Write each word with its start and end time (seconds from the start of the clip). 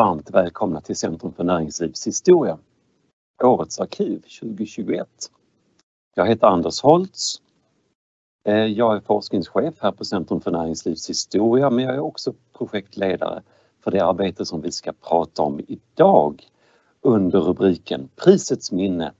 Varmt 0.00 0.30
välkomna 0.30 0.80
till 0.80 0.96
Centrum 0.96 1.32
för 1.32 1.44
näringslivshistoria. 1.44 2.58
Årets 3.44 3.80
arkiv 3.80 4.16
2021. 4.40 5.08
Jag 6.14 6.26
heter 6.26 6.46
Anders 6.46 6.82
Holtz. 6.82 7.42
Eh, 8.44 8.54
jag 8.54 8.96
är 8.96 9.00
forskningschef 9.00 9.74
här 9.80 9.92
på 9.92 10.04
Centrum 10.04 10.40
för 10.40 10.50
näringslivshistoria 10.50 11.70
men 11.70 11.84
jag 11.84 11.94
är 11.94 12.00
också 12.00 12.34
projektledare 12.52 13.42
för 13.80 13.90
det 13.90 14.04
arbete 14.04 14.44
som 14.44 14.60
vi 14.60 14.72
ska 14.72 14.92
prata 14.92 15.42
om 15.42 15.60
idag 15.68 16.48
under 17.00 17.40
rubriken 17.40 18.08
Prisets 18.16 18.72
minne 18.72 19.12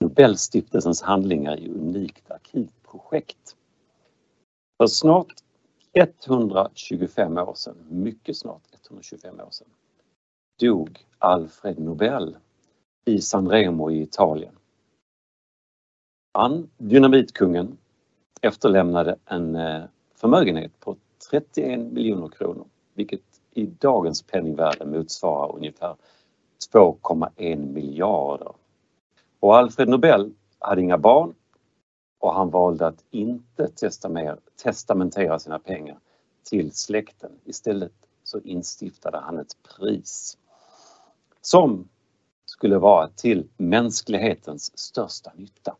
Nobelstiftelsens 0.00 1.02
handlingar 1.02 1.56
i 1.56 1.68
unikt 1.68 2.30
arkivprojekt. 2.30 3.56
För 4.78 4.86
snart 4.86 5.34
125 6.26 7.38
år 7.38 7.54
sedan, 7.54 7.76
mycket 7.88 8.36
snart 8.36 8.62
125 8.90 9.40
år 9.40 9.50
sedan, 9.50 9.68
dog 10.58 11.06
Alfred 11.18 11.78
Nobel 11.78 12.36
i 13.04 13.20
San 13.20 13.48
Remo 13.48 13.90
i 13.90 14.02
Italien. 14.02 14.54
Han, 16.32 16.70
dynamitkungen, 16.76 17.78
efterlämnade 18.40 19.16
en 19.24 19.56
eh, 19.56 19.84
förmögenhet 20.14 20.80
på 20.80 20.96
31 21.30 21.92
miljoner 21.92 22.28
kronor, 22.28 22.66
vilket 22.94 23.22
i 23.50 23.66
dagens 23.66 24.22
penningvärde 24.22 24.86
motsvarar 24.86 25.56
ungefär 25.56 25.96
2,1 26.72 27.72
miljarder. 27.72 28.52
Och 29.40 29.56
Alfred 29.56 29.88
Nobel 29.88 30.34
hade 30.58 30.80
inga 30.80 30.98
barn 30.98 31.34
och 32.18 32.34
han 32.34 32.50
valde 32.50 32.86
att 32.86 33.04
inte 33.10 33.68
testamentera 34.56 35.38
sina 35.38 35.58
pengar 35.58 35.98
till 36.50 36.72
släkten. 36.72 37.32
Istället 37.44 37.92
så 38.24 38.40
instiftade 38.40 39.18
han 39.18 39.38
ett 39.38 39.56
pris 39.62 40.38
som 41.40 41.88
skulle 42.46 42.78
vara 42.78 43.08
till 43.08 43.48
mänsklighetens 43.56 44.78
största 44.78 45.32
nytta. 45.34 45.76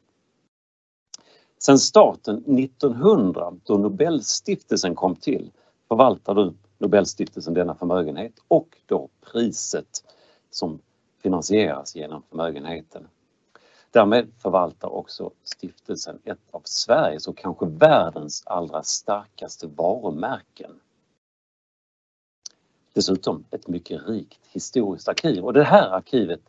Sen 1.59 1.79
starten 1.79 2.59
1900 2.59 3.55
då 3.65 3.79
Nobelstiftelsen 3.79 4.95
kom 4.95 5.17
till 5.17 5.53
förvaltar 5.89 6.55
Nobelstiftelsen 6.79 7.55
denna 7.55 7.75
förmögenhet 7.75 8.33
och 8.49 8.77
då 8.87 9.09
priset 9.33 10.05
som 10.51 10.81
finansieras 11.23 11.97
genom 11.97 12.23
förmögenheten. 12.23 13.09
Därmed 13.91 14.33
förvaltar 14.39 14.89
också 14.89 15.31
stiftelsen 15.45 16.19
ett 16.25 16.39
av 16.51 16.63
Sveriges 16.65 17.29
och 17.29 17.37
kanske 17.37 17.67
världens 17.67 18.43
allra 18.47 18.83
starkaste 18.83 19.67
varumärken. 19.67 20.81
Dessutom 22.99 23.45
ett 23.51 23.69
mycket 23.69 24.09
rikt 24.09 24.41
historiskt 24.51 25.09
arkiv 25.09 25.45
och 25.45 25.53
det 25.53 25.65
här 25.65 25.89
arkivet 25.89 26.41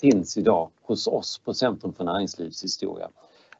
finns 0.00 0.36
idag 0.36 0.70
hos 0.82 1.06
oss 1.06 1.38
på 1.38 1.54
Centrum 1.54 1.92
för 1.92 2.04
näringslivshistoria. 2.04 3.08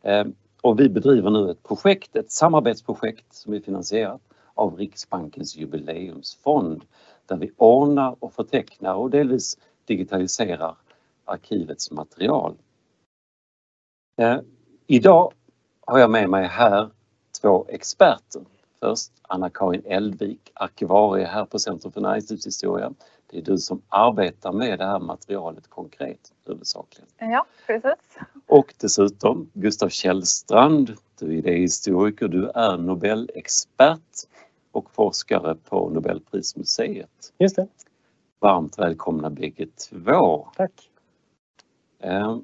Eh, 0.02 0.24
och 0.62 0.80
vi 0.80 0.88
bedriver 0.88 1.30
nu 1.30 1.50
ett 1.50 1.62
projekt, 1.62 2.16
ett 2.16 2.30
samarbetsprojekt 2.30 3.34
som 3.34 3.52
är 3.52 3.60
finansierat 3.60 4.20
av 4.54 4.76
Riksbankens 4.76 5.56
jubileumsfond 5.56 6.84
där 7.26 7.36
vi 7.36 7.50
ordnar 7.56 8.16
och 8.18 8.32
förtecknar 8.32 8.94
och 8.94 9.10
delvis 9.10 9.58
digitaliserar 9.84 10.76
arkivets 11.24 11.90
material. 11.90 12.54
Eh, 14.16 14.38
idag 14.86 15.32
har 15.80 15.98
jag 15.98 16.10
med 16.10 16.30
mig 16.30 16.46
här 16.46 16.90
två 17.42 17.66
experter. 17.68 18.42
Först 18.80 19.12
Anna-Karin 19.22 19.82
Eldvik, 19.84 20.50
arkivarie 20.54 21.26
här 21.26 21.44
på 21.44 21.58
Centrum 21.58 21.92
för 21.92 22.00
näringslivshistoria. 22.00 22.92
Det 23.26 23.38
är 23.38 23.42
du 23.42 23.58
som 23.58 23.82
arbetar 23.88 24.52
med 24.52 24.78
det 24.78 24.84
här 24.84 24.98
materialet 24.98 25.68
konkret 25.68 26.32
huvudsakligen. 26.46 27.08
Ja, 27.18 27.46
precis. 27.66 28.18
Och 28.46 28.74
dessutom 28.80 29.50
Gustav 29.52 29.88
Källstrand, 29.88 30.96
du 31.18 31.26
är 31.26 31.32
idéhistoriker, 31.32 32.28
du 32.28 32.48
är 32.48 32.76
Nobelexpert 32.76 34.26
och 34.72 34.90
forskare 34.90 35.54
på 35.54 35.90
Nobelprismuseet. 35.90 37.32
Just 37.38 37.56
det. 37.56 37.68
Varmt 38.40 38.78
välkomna 38.78 39.30
bägge 39.30 39.66
två. 39.66 40.48
Tack. 40.56 40.90
Eh, 41.98 42.38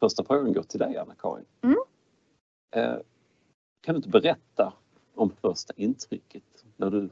första 0.00 0.24
frågan 0.24 0.52
går 0.52 0.62
till 0.62 0.78
dig 0.78 0.96
Anna-Karin. 0.96 1.44
Mm. 1.62 1.76
Eh, 2.76 2.98
kan 3.80 3.94
du 3.94 3.96
inte 3.96 4.08
berätta 4.08 4.72
om 5.20 5.30
första 5.40 5.72
intrycket 5.76 6.42
när 6.76 6.90
du 6.90 7.10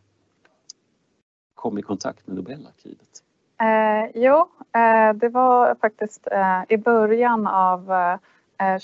kom 1.55 1.79
i 1.79 1.83
kontakt 1.83 2.27
med 2.27 2.37
Nobelarkivet? 2.37 3.23
Eh, 3.61 4.11
jo, 4.15 4.49
eh, 4.73 5.13
det 5.15 5.29
var 5.29 5.75
faktiskt 5.75 6.29
eh, 6.33 6.63
i 6.69 6.77
början 6.77 7.47
av 7.47 7.93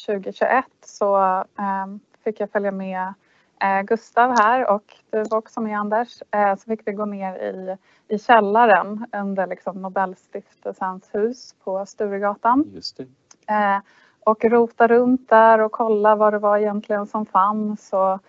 2021 0.07 0.51
eh, 0.51 0.63
så 0.85 1.17
eh, 1.59 1.87
fick 2.25 2.41
jag 2.41 2.51
följa 2.51 2.71
med 2.71 3.15
eh, 3.61 3.83
Gustav 3.83 4.39
här 4.39 4.71
och 4.71 4.97
du 5.11 5.23
var 5.23 5.39
också 5.39 5.61
med 5.61 5.79
Anders. 5.79 6.23
så 6.59 6.65
fick 6.67 6.81
vi 6.85 6.93
gå 6.93 7.05
ner 7.05 7.37
i, 7.37 7.77
i 8.15 8.19
källaren 8.19 9.07
under 9.13 9.47
liksom 9.47 9.83
Nobelstiftelsens 9.83 11.15
hus 11.15 11.55
på 11.65 11.87
Sturegatan. 11.87 12.71
Just 12.75 13.01
och 14.21 14.45
rota 14.45 14.87
runt 14.87 15.29
där 15.29 15.59
och 15.59 15.73
kolla 15.73 16.17
vad 16.17 16.33
det 16.33 16.39
var 16.39 16.59
egentligen 16.59 17.07
som 17.07 17.27
fanns 17.27 17.93
och 17.93 18.21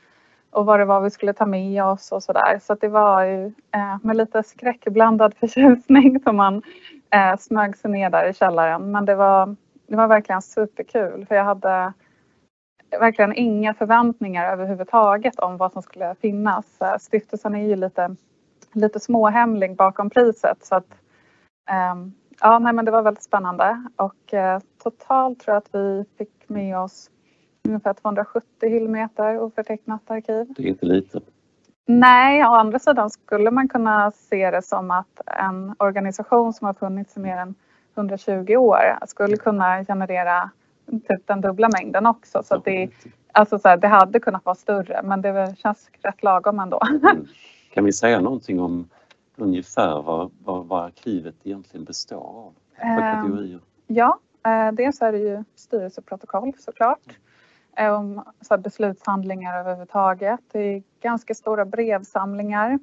och 0.56 0.66
vad 0.66 0.80
det 0.80 0.86
var 0.86 1.02
vi 1.02 1.10
skulle 1.10 1.34
ta 1.34 1.46
med 1.46 1.84
oss 1.84 2.12
och 2.12 2.24
sådär. 2.24 2.60
Så 2.62 2.76
det 2.76 2.88
var 2.88 3.24
ju 3.24 3.46
eh, 3.46 3.98
med 4.02 4.18
lite 4.18 4.44
skräckblandad 4.44 5.34
förtjusning 5.40 6.20
som 6.20 6.36
man 6.36 6.62
eh, 7.10 7.38
smög 7.38 7.78
sig 7.78 7.92
ner 7.92 8.10
där 8.10 8.30
i 8.30 8.34
källaren. 8.34 8.92
Men 8.92 9.06
det 9.06 9.16
var, 9.16 9.56
det 9.88 9.96
var 9.96 10.08
verkligen 10.08 10.42
superkul 10.42 11.26
för 11.26 11.36
jag 11.36 11.44
hade 11.44 11.94
verkligen 13.00 13.34
inga 13.34 13.74
förväntningar 13.74 14.52
överhuvudtaget 14.52 15.40
om 15.40 15.58
vad 15.58 15.74
som 15.74 15.82
skulle 15.82 16.16
finnas. 16.22 16.66
Stiftelsen 17.00 17.56
är 17.56 17.68
ju 17.68 17.76
lite, 17.76 18.16
lite 18.74 19.00
småhemlig 19.00 19.76
bakom 19.76 20.10
priset 20.10 20.66
så 20.66 20.76
att 20.76 20.92
eh, 21.70 21.96
ja, 22.42 22.60
nej, 22.60 22.74
men 22.74 22.86
det 22.86 22.92
var 22.92 23.02
väldigt 23.02 23.24
spännande 23.24 23.84
och 23.96 24.34
eh, 24.34 24.60
totalt 24.84 25.40
tror 25.40 25.54
jag 25.54 25.62
att 25.62 25.76
vi 25.76 26.06
fick 26.18 26.50
med 26.50 26.80
oss 26.80 27.10
ungefär 27.66 27.94
270 27.94 28.70
hyllmeter 28.70 29.40
oförtecknat 29.40 30.12
arkiv. 30.12 30.54
Det 30.58 30.64
är 30.64 30.68
inte 30.68 30.86
lite. 30.86 31.20
Nej, 31.86 32.46
å 32.46 32.54
andra 32.54 32.80
sidan 32.80 33.10
skulle 33.10 33.52
man 33.52 33.68
kunna 33.68 34.12
se 34.12 34.52
det 34.52 34.62
som 34.62 34.92
att 34.92 35.22
en 35.26 35.76
organisation 35.80 36.54
som 36.54 36.66
har 36.66 36.74
funnits 36.74 37.18
i 37.18 37.20
mer 37.20 37.38
än 37.38 37.56
120 37.96 38.56
år 38.56 38.80
skulle 39.08 39.38
kunna 39.38 39.86
generera 39.86 40.50
typ 40.92 41.28
den 41.28 41.42
dubbla 41.42 41.70
mängden 41.70 42.06
också. 42.06 42.44
Så 42.44 42.58
det, 42.58 42.90
alltså 43.32 43.60
så 43.60 43.68
här, 43.68 43.78
det 43.78 43.88
hade 43.88 44.20
kunnat 44.20 44.46
vara 44.46 44.56
större 44.56 45.02
men 45.04 45.22
det 45.22 45.56
känns 45.58 45.90
rätt 46.02 46.24
lagom 46.24 46.60
ändå. 46.60 46.82
Mm. 47.04 47.26
Kan 47.74 47.86
vi 47.86 47.94
säga 47.94 48.22
någonting 48.22 48.60
om 48.60 48.90
ungefär 49.36 50.02
vad, 50.02 50.32
vad, 50.44 50.66
vad 50.66 50.86
arkivet 50.86 51.36
egentligen 51.44 51.84
består 51.84 52.18
av? 52.18 52.54
För 52.78 52.86
ehm? 52.86 53.60
Ja, 53.88 54.20
eh, 54.46 54.72
dels 54.72 55.02
är 55.02 55.12
det 55.12 55.18
ju 55.18 55.44
styrelseprotokoll 55.56 56.54
såklart 56.60 57.18
Eh, 57.78 57.94
om 57.94 58.24
så 58.42 58.58
beslutshandlingar 58.58 59.60
överhuvudtaget. 59.60 60.40
Det 60.52 60.60
är 60.60 60.84
ganska 61.02 61.36
stora 61.36 61.66
brevsamlingar 61.66 62.80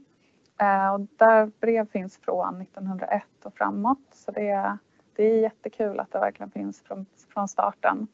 eh, 0.61 0.95
och 0.95 1.01
där 1.01 1.51
brev 1.61 1.87
finns 1.91 2.19
från 2.19 2.61
1901 2.61 3.23
och 3.45 3.55
framåt 3.55 3.99
så 4.13 4.31
det 4.31 4.49
är, 4.49 4.79
det 5.17 5.23
är 5.25 5.41
jättekul 5.41 6.01
att 6.01 6.13
det 6.13 6.19
verkligen 6.19 6.51
finns 6.51 6.83
från, 6.83 7.07
från 7.29 7.49
starten. 7.49 8.07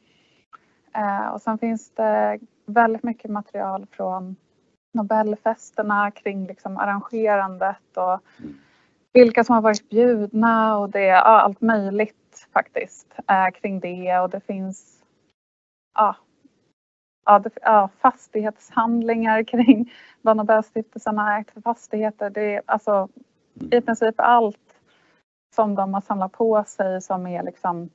Eh, 0.95 1.27
och 1.27 1.41
sen 1.41 1.57
finns 1.57 1.91
det 1.91 2.39
väldigt 2.65 3.03
mycket 3.03 3.31
material 3.31 3.85
från 3.91 4.35
Nobelfesterna 4.93 6.11
kring 6.11 6.47
liksom 6.47 6.77
arrangerandet 6.77 7.97
och 7.97 8.19
vilka 9.13 9.43
som 9.43 9.55
har 9.55 9.61
varit 9.61 9.89
bjudna 9.89 10.77
och 10.77 10.89
det 10.89 11.05
ja, 11.05 11.21
allt 11.21 11.61
möjligt 11.61 12.47
faktiskt 12.53 13.15
eh, 13.27 13.49
kring 13.61 13.79
det 13.79 14.19
och 14.19 14.29
det 14.29 14.39
finns 14.39 15.03
ja, 15.95 16.15
ja, 17.61 17.89
fastighetshandlingar 17.99 19.43
kring 19.43 19.91
vad 20.21 20.37
Nobelstiftelsen 20.37 21.17
har 21.17 21.39
ägt 21.39 21.51
för 21.51 21.61
fastigheter. 21.61 22.29
Det 22.29 22.55
är 22.55 22.61
alltså 22.65 23.07
i 23.71 23.81
princip 23.81 24.15
allt 24.17 24.57
som 25.55 25.75
de 25.75 25.93
har 25.93 26.01
samlat 26.01 26.31
på 26.31 26.63
sig 26.67 27.01
som 27.01 27.27
är 27.27 27.43
liksom 27.43 27.89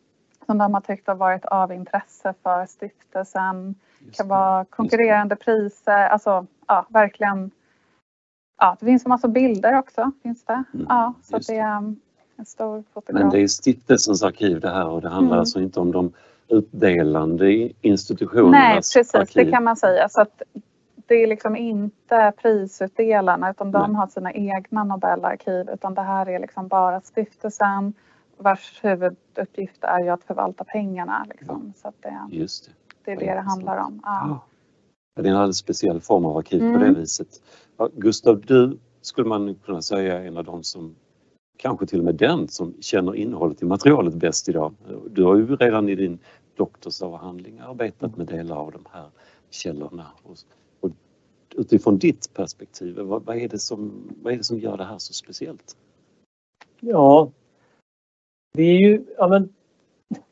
som 0.47 0.59
de 0.59 0.75
har 0.75 0.81
tyckt 0.81 1.07
har 1.07 1.15
varit 1.15 1.45
av 1.45 1.73
intresse 1.73 2.35
för 2.43 2.67
stiftelsen. 2.67 3.75
Det 3.99 4.17
kan 4.17 4.29
vara 4.29 4.65
konkurrerande 4.65 5.37
priser, 5.37 6.09
alltså 6.09 6.47
ja, 6.67 6.87
verkligen. 6.89 7.51
Ja, 8.59 8.77
det 8.81 8.87
finns 8.87 9.05
en 9.05 9.09
massa 9.09 9.29
bilder 9.29 9.79
också. 9.79 10.11
Finns 10.23 10.45
det. 10.45 10.65
Mm, 10.75 10.87
ja, 10.89 11.15
så 11.23 11.39
det 11.39 11.59
är 11.59 11.95
en 12.37 12.47
stor 12.47 12.85
fotograf. 12.95 13.23
Men 13.23 13.31
det 13.31 13.41
är 13.41 13.49
stiftelsens 13.49 14.23
arkiv 14.23 14.61
det 14.61 14.71
här 14.71 14.89
och 14.89 15.01
det 15.01 15.09
handlar 15.09 15.33
mm. 15.33 15.41
alltså 15.41 15.61
inte 15.61 15.81
om 15.81 15.93
de 15.93 16.13
utdelande 16.57 17.71
institutionernas 17.81 18.53
Nej, 18.53 18.75
precis 18.77 19.15
arkiv. 19.15 19.47
det 19.47 19.53
kan 19.53 19.65
man 19.65 19.77
säga. 19.77 20.09
Så 20.09 20.21
att 20.21 20.43
det 21.07 21.15
är 21.15 21.27
liksom 21.27 21.57
inte 21.57 22.33
prisutdelarna 22.43 23.51
utan 23.51 23.71
de 23.71 23.91
Nej. 23.91 23.97
har 23.97 24.07
sina 24.07 24.33
egna 24.33 24.85
Nobelarkiv 24.85 25.71
utan 25.71 25.95
det 25.95 26.03
här 26.03 26.29
är 26.29 26.39
liksom 26.39 26.69
bara 26.69 27.01
stiftelsen 27.01 27.95
vars 28.37 28.81
huvuduppgift 28.83 29.85
är 29.85 30.01
ju 30.01 30.09
att 30.09 30.25
förvalta 30.25 30.65
pengarna. 30.65 31.27
Liksom. 31.29 31.73
Så 31.77 31.93
det, 32.01 32.37
Just 32.37 32.65
det. 32.65 32.73
det 33.05 33.13
är 33.13 33.27
det 33.27 33.35
det 33.35 33.41
handlar 33.41 33.77
om. 33.77 34.01
Ja. 34.05 34.27
Ja. 34.29 35.23
Det 35.23 35.29
är 35.29 35.33
en 35.33 35.37
alldeles 35.37 35.59
speciell 35.59 36.01
form 36.01 36.25
av 36.25 36.37
arkiv 36.37 36.63
mm. 36.63 36.73
på 36.73 36.79
det 36.79 36.87
mm. 36.87 37.01
viset. 37.01 37.29
Gustav, 37.93 38.41
du 38.41 38.79
skulle 39.01 39.29
man 39.29 39.55
kunna 39.55 39.83
säga 39.83 40.19
är 40.21 40.27
en 40.27 40.37
av 40.37 40.45
de 40.45 40.63
som 40.63 40.95
kanske 41.57 41.87
till 41.87 41.99
och 41.99 42.05
med 42.05 42.15
den 42.15 42.49
som 42.49 42.75
känner 42.81 43.15
innehållet 43.15 43.63
i 43.63 43.65
materialet 43.65 44.15
bäst 44.15 44.49
idag. 44.49 44.75
Du 45.11 45.25
har 45.25 45.37
ju 45.37 45.57
redan 45.57 45.89
i 45.89 45.95
din 45.95 46.19
doktorsavhandling 46.57 47.59
arbetat 47.59 48.17
med 48.17 48.27
delar 48.27 48.57
av 48.57 48.73
de 48.73 48.85
här 48.93 49.09
källorna. 49.51 50.07
Och, 50.23 50.37
och 50.81 50.91
utifrån 51.57 51.99
ditt 51.99 52.35
perspektiv, 52.35 52.99
vad, 52.99 53.25
vad, 53.25 53.37
är 53.37 53.49
det 53.49 53.59
som, 53.59 53.93
vad 54.23 54.33
är 54.33 54.37
det 54.37 54.45
som 54.45 54.59
gör 54.59 54.77
det 54.77 54.85
här 54.85 54.99
så 54.99 55.13
speciellt? 55.13 55.77
Ja, 56.81 57.31
det 58.53 58.63
är 58.63 58.79
ju 58.79 59.05
ja, 59.19 59.29
men, 59.29 59.49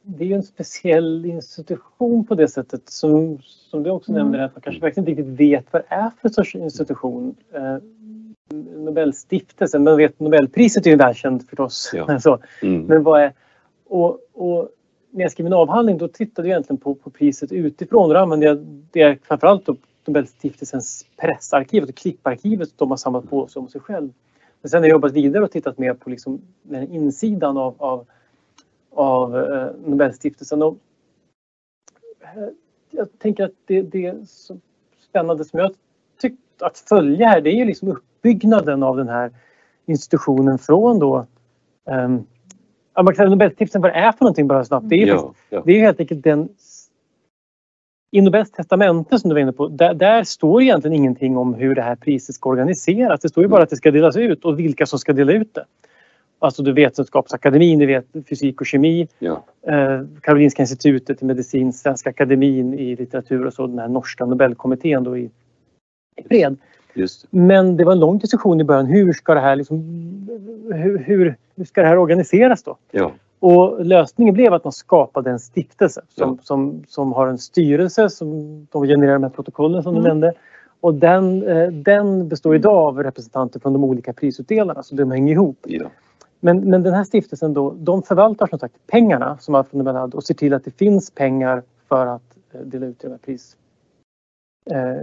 det 0.03 0.33
är 0.33 0.37
en 0.37 0.43
speciell 0.43 1.27
institution 1.27 2.27
på 2.27 2.35
det 2.35 2.49
sättet 2.49 2.89
som, 2.89 3.39
som 3.43 3.83
du 3.83 3.91
också 3.91 4.11
mm. 4.11 4.23
nämnde, 4.23 4.45
att 4.45 4.55
man 4.55 4.63
kanske 4.63 4.81
verkligen 4.81 5.09
inte 5.09 5.23
riktigt 5.23 5.41
vet 5.41 5.73
vad 5.73 5.83
det 5.83 5.95
är 5.95 6.11
för 6.21 6.29
sorts 6.29 6.55
institution. 6.55 7.37
Eh, 7.53 7.79
Nobelstiftelsen, 8.77 9.85
man 9.85 9.97
vet 9.97 10.21
Nobelpriset 10.21 10.87
är 10.87 10.91
ju 10.91 10.97
välkänt 10.97 11.49
förstås. 11.49 11.91
Ja. 11.95 12.19
Så. 12.21 12.39
Mm. 12.63 12.83
Men 12.83 13.03
vad 13.03 13.23
är, 13.23 13.33
och, 13.85 14.19
och 14.33 14.69
när 15.13 15.23
jag 15.23 15.33
skrev 15.33 15.45
min 15.45 15.53
avhandling 15.53 15.99
då 15.99 16.09
tittade 16.09 16.49
jag 16.49 16.55
egentligen 16.55 16.81
på, 16.81 16.95
på 16.95 17.11
priset 17.11 17.53
utifrån 17.53 18.09
och 18.09 18.15
då 18.15 18.21
använde 18.21 18.47
jag 18.47 18.59
det 18.91 19.19
framförallt 19.27 19.67
då 19.67 19.77
Nobelstiftelsens 20.05 21.07
pressarkiv, 21.17 21.83
och 21.83 21.95
klipparkivet 21.95 22.69
de 22.77 22.91
har 22.91 22.97
samlat 22.97 23.31
på 23.31 23.47
sig 23.47 23.61
om 23.61 23.69
sig 23.69 23.81
själv. 23.81 24.13
Men 24.61 24.71
sen 24.71 24.83
har 24.83 24.89
jag 24.89 24.95
jobbat 24.95 25.13
vidare 25.13 25.45
och 25.45 25.51
tittat 25.51 25.79
mer 25.79 25.95
på 25.95 26.11
liksom 26.11 26.41
den 26.63 26.93
insidan 26.93 27.57
av, 27.57 27.75
av, 27.79 28.07
av 28.91 29.39
eh, 29.39 29.71
Nobelstiftelsen. 29.85 30.63
Och, 30.63 30.79
eh, 32.21 32.49
jag 32.91 33.19
tänker 33.19 33.45
att 33.45 33.53
det, 33.67 33.83
det 33.83 34.29
som 34.29 34.61
spännande 35.09 35.45
som 35.45 35.59
jag 35.59 35.75
tyckt 36.21 36.63
att 36.63 36.79
följa 36.79 37.29
här, 37.29 37.41
det 37.41 37.51
är 37.51 37.57
ju 37.57 37.65
liksom 37.65 37.89
uppbyggnaden 37.89 38.83
av 38.83 38.97
den 38.97 39.09
här 39.09 39.31
institutionen 39.87 40.59
från 40.59 40.99
då 40.99 41.27
eh, 41.89 42.19
Ja, 42.95 43.03
man 43.03 43.15
kan 43.15 43.17
säga 43.17 43.31
Nobelstiftelsen 43.31 43.83
vad 43.83 43.91
det 43.91 43.97
är 43.97 44.13
för 44.13 44.25
någonting 44.25 44.47
bara 44.47 44.65
snabbt. 44.65 44.89
Det 44.89 45.03
är, 45.03 45.07
ja, 45.07 45.35
ja. 45.51 45.63
Det 45.67 45.73
är 45.73 45.81
helt 45.81 46.01
enkelt 46.01 46.25
den 46.25 46.49
i 48.15 48.21
Nobels 48.21 48.51
testamente 48.51 49.19
som 49.19 49.29
du 49.29 49.35
var 49.35 49.41
inne 49.41 49.53
på, 49.53 49.69
där, 49.69 49.95
där, 49.95 50.25
står 50.25 50.63
egentligen 50.63 50.97
ingenting 50.97 51.37
om 51.37 51.55
hur 51.55 51.75
det 51.75 51.83
här 51.83 51.97
priset 51.97 52.35
ska 52.35 52.49
organiseras. 52.49 53.21
Det 53.21 53.29
står 53.29 53.45
ju 53.45 53.49
bara 53.49 53.63
att 53.63 53.71
det 53.71 53.77
ska 53.77 53.91
delas 53.91 54.17
ut 54.17 54.45
och 54.45 54.59
vilka 54.59 54.87
som 54.87 54.99
ska 54.99 55.13
dela 55.13 55.33
ut 55.33 55.55
det. 55.55 55.65
Alltså 56.39 56.63
du 56.63 56.73
Vetenskapsakademin, 56.73 57.79
du 57.79 57.87
vet 57.87 58.07
fysik 58.29 58.61
och 58.61 58.67
kemi, 58.67 59.09
ja. 59.19 59.45
eh, 59.67 60.01
Karolinska 60.21 60.63
institutet 60.63 61.23
i 61.23 61.25
medicin, 61.25 61.73
Svenska 61.73 62.11
akademin 62.11 62.75
i 62.75 62.97
litteratur 62.97 63.47
och 63.47 63.55
så 63.55 63.67
den 63.67 63.79
här 63.79 63.89
norska 63.89 64.25
Nobelkommittén 64.25 65.05
då 65.05 65.17
i, 65.17 65.31
i 66.17 66.23
fred. 66.29 66.57
Men 67.31 67.77
det 67.77 67.85
var 67.85 67.93
en 67.93 68.01
lång 68.01 68.19
diskussion 68.19 68.61
i 68.61 68.65
början. 68.65 68.87
Hur 68.87 69.13
ska 69.13 69.35
det 69.35 69.41
här, 69.41 69.57
liksom, 69.57 69.79
hur, 70.75 70.99
hur, 70.99 71.37
hur 71.57 71.65
ska 71.65 71.81
det 71.81 71.87
här 71.87 71.99
organiseras 71.99 72.63
då? 72.63 72.77
Ja. 72.91 73.13
Och 73.41 73.87
lösningen 73.87 74.35
blev 74.35 74.55
att 74.55 74.65
man 74.65 74.73
skapade 74.73 75.31
en 75.31 75.39
stiftelse 75.39 76.03
som, 76.09 76.31
ja. 76.31 76.39
som, 76.43 76.85
som 76.89 77.13
har 77.13 77.27
en 77.27 77.39
styrelse 77.39 78.11
som 78.11 78.29
de 78.71 78.87
genererar 78.87 79.13
de 79.13 79.23
här 79.23 79.31
protokollen 79.31 79.83
som 79.83 79.93
mm. 79.93 80.03
du 80.03 80.09
nämnde. 80.09 80.33
Och 80.81 80.95
den, 80.95 81.43
eh, 81.43 81.69
den 81.69 82.29
består 82.29 82.55
idag 82.55 82.75
av 82.75 83.03
representanter 83.03 83.61
från 83.61 83.73
de 83.73 83.85
olika 83.85 84.13
prisutdelarna 84.13 84.83
så 84.83 84.95
de 84.95 85.11
hänger 85.11 85.33
ihop. 85.33 85.59
Ja. 85.67 85.91
Men, 86.41 86.71
men 86.71 86.83
den 86.83 86.95
här 86.95 87.05
stiftelsen 87.05 87.55
då, 87.55 87.71
de 87.71 88.03
förvaltar 88.03 88.47
som 88.47 88.59
sagt 88.59 88.75
pengarna 88.87 89.39
som 89.41 89.55
Alfred 89.55 89.79
Nobel 89.79 89.97
hade 89.97 90.17
och 90.17 90.25
ser 90.25 90.35
till 90.35 90.55
att 90.55 90.65
det 90.65 90.71
finns 90.71 91.11
pengar 91.11 91.63
för 91.89 92.07
att 92.07 92.37
eh, 92.53 92.61
dela 92.61 92.87
ut 92.87 93.01
de 93.01 93.09
här 93.09 93.19
pris, 93.19 93.57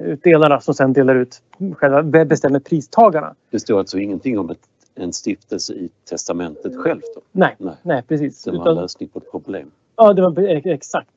utdelarna 0.03 0.59
som 0.59 0.73
sen 0.73 0.93
delar 0.93 1.15
ut, 1.15 1.41
själva 1.73 2.25
bestämmer 2.25 2.59
pristagarna. 2.59 3.35
Det 3.49 3.59
står 3.59 3.79
alltså 3.79 3.99
ingenting 3.99 4.39
om 4.39 4.49
ett, 4.49 4.59
en 4.95 5.13
stiftelse 5.13 5.73
i 5.73 5.89
testamentet 6.09 6.75
självt? 6.75 7.03
Då? 7.15 7.21
Nej, 7.31 7.55
nej, 7.57 7.75
nej 7.83 8.03
precis. 8.07 8.43
Det 8.43 8.51
var 8.51 8.69
en 8.69 8.75
lösning 8.75 9.09
på 9.09 9.19
ett 9.19 9.31
problem? 9.31 9.71
Ja, 9.95 10.13
det 10.13 10.21
var 10.21 10.39
exakt. 10.67 11.11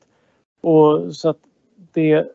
Och 0.61 1.15
så 1.15 1.29
att 1.29 1.37
det, 1.93 2.27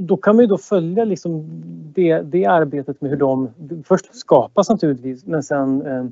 då 0.00 0.16
kan 0.16 0.36
man 0.36 0.42
ju 0.42 0.46
då 0.46 0.58
följa 0.58 1.04
liksom 1.04 1.46
det, 1.94 2.20
det 2.20 2.44
arbetet 2.44 3.00
med 3.00 3.10
hur 3.10 3.18
de 3.18 3.48
först 3.84 4.14
skapas 4.14 4.70
naturligtvis 4.70 5.26
men 5.26 5.42
sen 5.42 5.86
eh, 5.86 6.04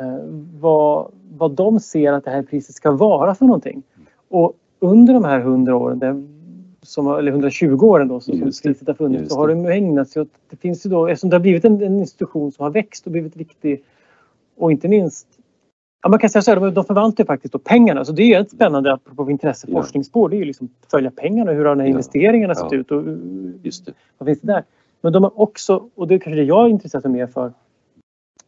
eh, 0.00 0.24
vad, 0.60 1.12
vad 1.30 1.50
de 1.50 1.80
ser 1.80 2.12
att 2.12 2.24
det 2.24 2.30
här 2.30 2.42
priset 2.42 2.74
ska 2.74 2.90
vara 2.90 3.34
för 3.34 3.44
någonting. 3.44 3.82
Och 4.28 4.52
under 4.78 5.14
de 5.14 5.24
här 5.24 5.40
hundra 5.40 5.76
åren, 5.76 5.98
som, 6.84 7.06
eller 7.06 7.32
120 7.32 7.84
åren 7.84 8.08
då 8.08 8.20
som 8.20 8.40
priset 8.40 8.86
har 8.86 8.94
funnits, 8.94 9.34
så 9.34 9.40
har 9.40 9.48
de 9.48 9.66
ägnat 9.66 10.08
sig 10.08 10.22
åt, 10.22 10.28
det 10.50 10.56
finns 10.56 10.86
ju 10.86 10.90
då, 10.90 11.06
eftersom 11.06 11.30
det 11.30 11.36
har 11.36 11.40
blivit 11.40 11.64
en, 11.64 11.82
en, 11.82 11.98
institution 11.98 12.52
som 12.52 12.62
har 12.62 12.70
växt 12.70 13.06
och 13.06 13.12
blivit 13.12 13.36
viktig 13.36 13.82
och 14.56 14.72
inte 14.72 14.88
minst 14.88 15.26
Ja, 16.02 16.08
man 16.08 16.18
kan 16.18 16.30
säga 16.30 16.42
så 16.42 16.50
här, 16.50 16.70
de 16.70 16.84
förvaltar 16.84 17.24
faktiskt 17.24 17.52
då 17.52 17.58
pengarna. 17.58 18.04
Så 18.04 18.12
det 18.12 18.22
är 18.22 18.40
ett 18.40 18.50
spännande 18.50 18.92
apropå 18.92 19.30
intresse 19.30 19.66
forskningsspår. 19.66 20.28
Det 20.28 20.36
är 20.36 20.38
ju 20.38 20.44
liksom 20.44 20.68
följa 20.90 21.10
pengarna. 21.10 21.52
Hur 21.52 21.64
har 21.64 21.76
de 21.76 21.80
här 21.80 21.88
investeringarna 21.88 22.54
sett 22.54 22.72
ut? 22.72 22.90
Och, 22.90 23.02
Just 23.62 23.86
det. 23.86 23.92
Vad 24.18 24.26
finns 24.26 24.40
det 24.40 24.52
där? 24.52 24.64
Men 25.00 25.12
de 25.12 25.22
har 25.22 25.40
också, 25.40 25.88
och 25.94 26.08
det 26.08 26.14
är 26.14 26.18
kanske 26.18 26.40
det 26.40 26.46
jag 26.46 26.66
är 26.66 26.68
intresserad 26.68 27.10
mer 27.10 27.26
för. 27.26 27.52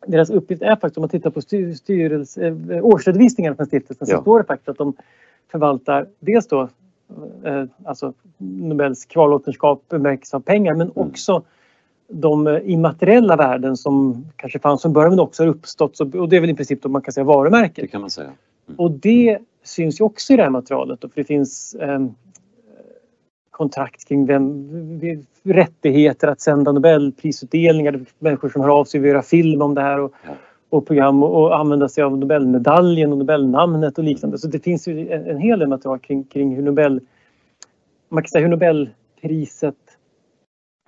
Deras 0.07 0.31
uppgift 0.31 0.63
är 0.63 0.77
faktiskt, 0.77 0.97
om 0.97 1.01
man 1.01 1.09
tittar 1.09 1.31
på 1.31 1.41
styrelse, 1.75 2.47
eh, 2.47 2.85
årsredovisningarna 2.85 3.57
från 3.57 3.67
stiftelsen 3.67 4.07
ja. 4.11 4.17
så 4.17 4.23
står 4.23 4.39
det 4.39 4.45
faktiskt 4.45 4.69
att 4.69 4.79
de 4.79 4.95
förvaltar 5.51 6.09
dels 6.21 6.47
då 6.47 6.69
alltså 7.85 8.13
Nobels 8.39 9.05
kvarlåtenskap 9.05 9.83
bemärks 9.89 10.35
av 10.35 10.41
pengar 10.41 10.75
men 10.75 10.91
mm. 10.91 11.09
också 11.09 11.43
de 12.09 12.47
eh, 12.47 12.61
immateriella 12.65 13.37
värden 13.37 13.77
som 13.77 14.27
kanske 14.37 14.59
fanns 14.59 14.83
från 14.83 14.93
början 14.93 15.11
men 15.11 15.21
också 15.21 15.43
har 15.43 15.49
uppstått. 15.49 16.01
Och 16.01 16.29
det 16.29 16.37
är 16.37 16.41
väl 16.41 16.51
i 16.51 16.55
princip 16.55 16.83
då 16.83 16.89
man 16.89 17.03
kan 17.03 17.13
säga 17.13 17.25
varumärken. 17.25 17.85
Det 17.85 17.89
kan 17.89 18.01
man 18.01 18.11
säga. 18.11 18.27
Mm. 18.69 18.79
Och 18.79 18.91
det 18.91 19.39
syns 19.65 20.01
ju 20.01 20.05
också 20.05 20.33
i 20.33 20.37
det 20.37 20.43
här 20.43 20.51
materialet 20.51 21.01
då, 21.01 21.09
för 21.09 21.21
det 21.21 21.25
finns 21.25 21.75
eh, 21.75 22.07
kontrakt 23.51 24.09
kring 24.09 24.27
vem, 24.27 25.21
rättigheter 25.43 26.29
att 26.29 26.41
sända 26.41 26.73
Nobelprisutdelningar. 26.73 28.01
Människor 28.19 28.49
som 28.49 28.63
hör 28.63 28.69
av 28.69 28.85
sig 28.85 28.99
och 28.99 29.05
vill 29.05 29.11
göra 29.11 29.23
film 29.23 29.63
om 29.63 29.75
det 29.75 29.81
här. 29.81 30.01
Och, 30.01 30.13
ja 30.25 30.31
och 30.71 30.87
program 30.87 31.23
och 31.23 31.59
använda 31.59 31.89
sig 31.89 32.05
av 32.05 32.19
Nobelmedaljen 32.19 33.13
och 33.13 33.19
Nobelnamnet 33.19 33.99
och 33.99 34.05
liknande. 34.05 34.39
Så 34.39 34.49
det 34.49 34.65
finns 34.65 34.89
ju 34.89 35.13
en, 35.13 35.27
en 35.27 35.39
hel 35.39 35.59
del 35.59 35.69
material 35.69 35.99
kring, 35.99 36.25
kring 36.25 36.57
hur 36.57 36.63
Nobel 36.63 37.01
man 38.09 38.23
kan 38.23 38.29
säga 38.29 38.43
hur 38.43 38.49
Nobelpriset 38.49 39.75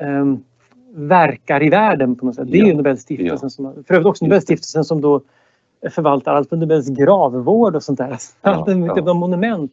um, 0.03 0.45
verkar 0.95 1.63
i 1.63 1.71
världen 1.71 2.17
på 2.17 2.27
något 2.27 2.35
sätt. 2.35 2.51
Det 2.51 2.59
är 2.59 2.67
ju 2.67 2.75
Nobelstiftelsen 2.75 3.39
ja. 3.43 3.51
som, 3.51 3.85
för 3.85 3.95
övrigt 3.95 4.07
också 4.07 4.25
Nobelstiftelsen 4.25 4.85
som 4.85 5.01
då 5.01 5.21
förvaltar 5.91 6.35
allt 6.35 6.49
från 6.49 6.61
Nobels 6.61 6.89
gravvård 6.89 7.77
och 7.77 7.83
sånt 7.83 7.99
där. 7.99 8.09
Ja, 8.09 8.17
allt 8.41 8.69
ja. 8.69 8.95
Typ 8.95 9.05
monument 9.05 9.73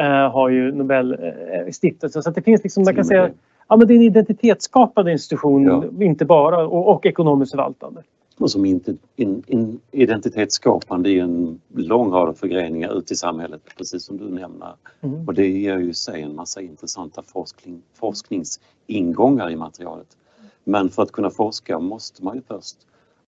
uh, 0.00 0.32
har 0.32 0.48
ju 0.48 0.72
Nobelstiftelsen. 0.72 2.20
Uh, 2.20 2.22
så 2.22 2.30
det 2.30 2.42
finns 2.42 2.62
liksom, 2.62 2.84
man 2.84 2.94
kan 2.94 3.04
säga, 3.04 3.30
ja 3.68 3.76
men 3.76 3.88
det 3.88 3.94
är 3.94 3.96
en 3.96 4.02
identitetsskapande 4.02 5.12
institution, 5.12 5.64
ja. 5.64 6.04
inte 6.04 6.24
bara, 6.24 6.66
och, 6.66 6.88
och 6.88 7.06
ekonomiskt 7.06 7.52
förvaltande 7.52 8.02
och 8.38 8.50
som 8.50 8.64
in, 8.64 8.98
in, 9.16 9.42
in, 9.46 9.80
identitetsskapande 9.90 11.10
i 11.10 11.18
en 11.18 11.60
lång 11.74 12.10
rad 12.10 12.38
förgreningar 12.38 12.98
ut 12.98 13.10
i 13.10 13.14
samhället, 13.14 13.60
precis 13.76 14.04
som 14.04 14.16
du 14.16 14.24
nämner. 14.24 14.74
Mm. 15.00 15.26
Och 15.26 15.34
det 15.34 15.48
ger 15.48 15.78
ju 15.78 15.94
sig 15.94 16.22
en 16.22 16.36
massa 16.36 16.60
intressanta 16.60 17.22
forskning, 17.22 17.82
forskningsingångar 17.94 19.50
i 19.50 19.56
materialet. 19.56 20.16
Men 20.64 20.88
för 20.88 21.02
att 21.02 21.12
kunna 21.12 21.30
forska 21.30 21.78
måste 21.78 22.24
man 22.24 22.36
ju 22.36 22.42
först 22.42 22.76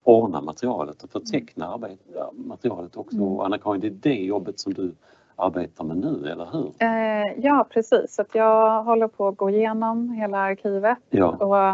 ordna 0.04 0.42
materialet 0.42 1.04
och 1.04 1.10
förteckna 1.10 1.74
arbete, 1.74 2.26
materialet 2.34 2.98
också. 2.98 3.18
Mm. 3.18 3.40
Anna-Karin, 3.40 3.82
det 3.82 3.88
är 3.88 3.92
det 3.92 4.24
jobbet 4.24 4.60
som 4.60 4.74
du 4.74 4.96
arbetar 5.36 5.84
med 5.84 5.98
nu, 5.98 6.30
eller 6.32 6.46
hur? 6.52 6.72
Eh, 6.80 7.44
ja, 7.46 7.68
precis. 7.70 8.16
Så 8.16 8.24
jag 8.34 8.84
håller 8.84 9.08
på 9.08 9.28
att 9.28 9.38
gå 9.38 9.50
igenom 9.50 10.10
hela 10.10 10.38
arkivet. 10.38 10.98
Ja. 11.10 11.28
Och, 11.28 11.68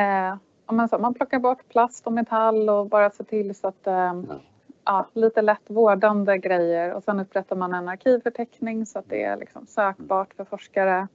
eh, 0.00 0.36
man, 0.70 0.88
man 1.00 1.14
plockar 1.14 1.38
bort 1.38 1.68
plast 1.68 2.06
och 2.06 2.12
metall 2.12 2.70
och 2.70 2.86
bara 2.86 3.10
ser 3.10 3.24
till 3.24 3.54
så 3.54 3.68
att 3.68 3.86
eh, 3.86 4.22
ja, 4.84 5.06
lite 5.12 5.42
lätt 5.42 5.62
vårdande 5.70 6.38
grejer 6.38 6.92
och 6.92 7.04
sen 7.04 7.20
upprättar 7.20 7.56
man 7.56 7.74
en 7.74 7.88
arkivförteckning 7.88 8.86
så 8.86 8.98
att 8.98 9.08
det 9.08 9.22
är 9.22 9.36
liksom 9.36 9.66
sökbart 9.66 10.34
för 10.34 10.44
forskare. 10.44 11.08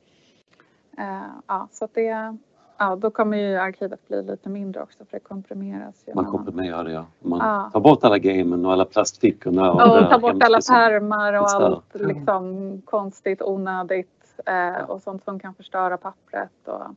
Eh, 0.98 1.32
ja, 1.48 1.68
så 1.72 1.86
att 1.86 1.94
det, 1.94 2.38
ja, 2.78 2.96
då 2.96 3.12
kommer 3.12 3.38
ju 3.38 3.58
arkivet 3.58 4.08
bli 4.08 4.24
lite 4.24 4.50
mindre 4.50 4.84
också 4.84 5.06
för 5.06 5.12
det 5.12 5.20
komprimeras. 5.20 6.06
Man 6.16 6.26
komprimerar 6.26 6.84
det 6.84 6.92
ja. 6.92 7.06
Man 7.20 7.40
ja. 7.40 7.70
tar 7.74 7.80
bort 7.80 8.04
alla 8.04 8.18
gamen 8.18 8.66
och 8.66 8.74
alla 8.74 8.86
plastfickorna. 8.86 9.72
Och, 9.72 9.82
och 9.82 10.10
tar 10.10 10.20
bort 10.20 10.44
alla 10.44 10.60
pärmar 10.70 11.34
och 11.34 11.50
allt 11.50 11.96
liksom 11.96 12.82
konstigt, 12.86 13.42
onödigt 13.42 14.10
eh, 14.46 14.90
och 14.90 15.02
sånt 15.02 15.24
som 15.24 15.40
kan 15.40 15.54
förstöra 15.54 15.98
pappret. 15.98 16.68
Och, 16.68 16.96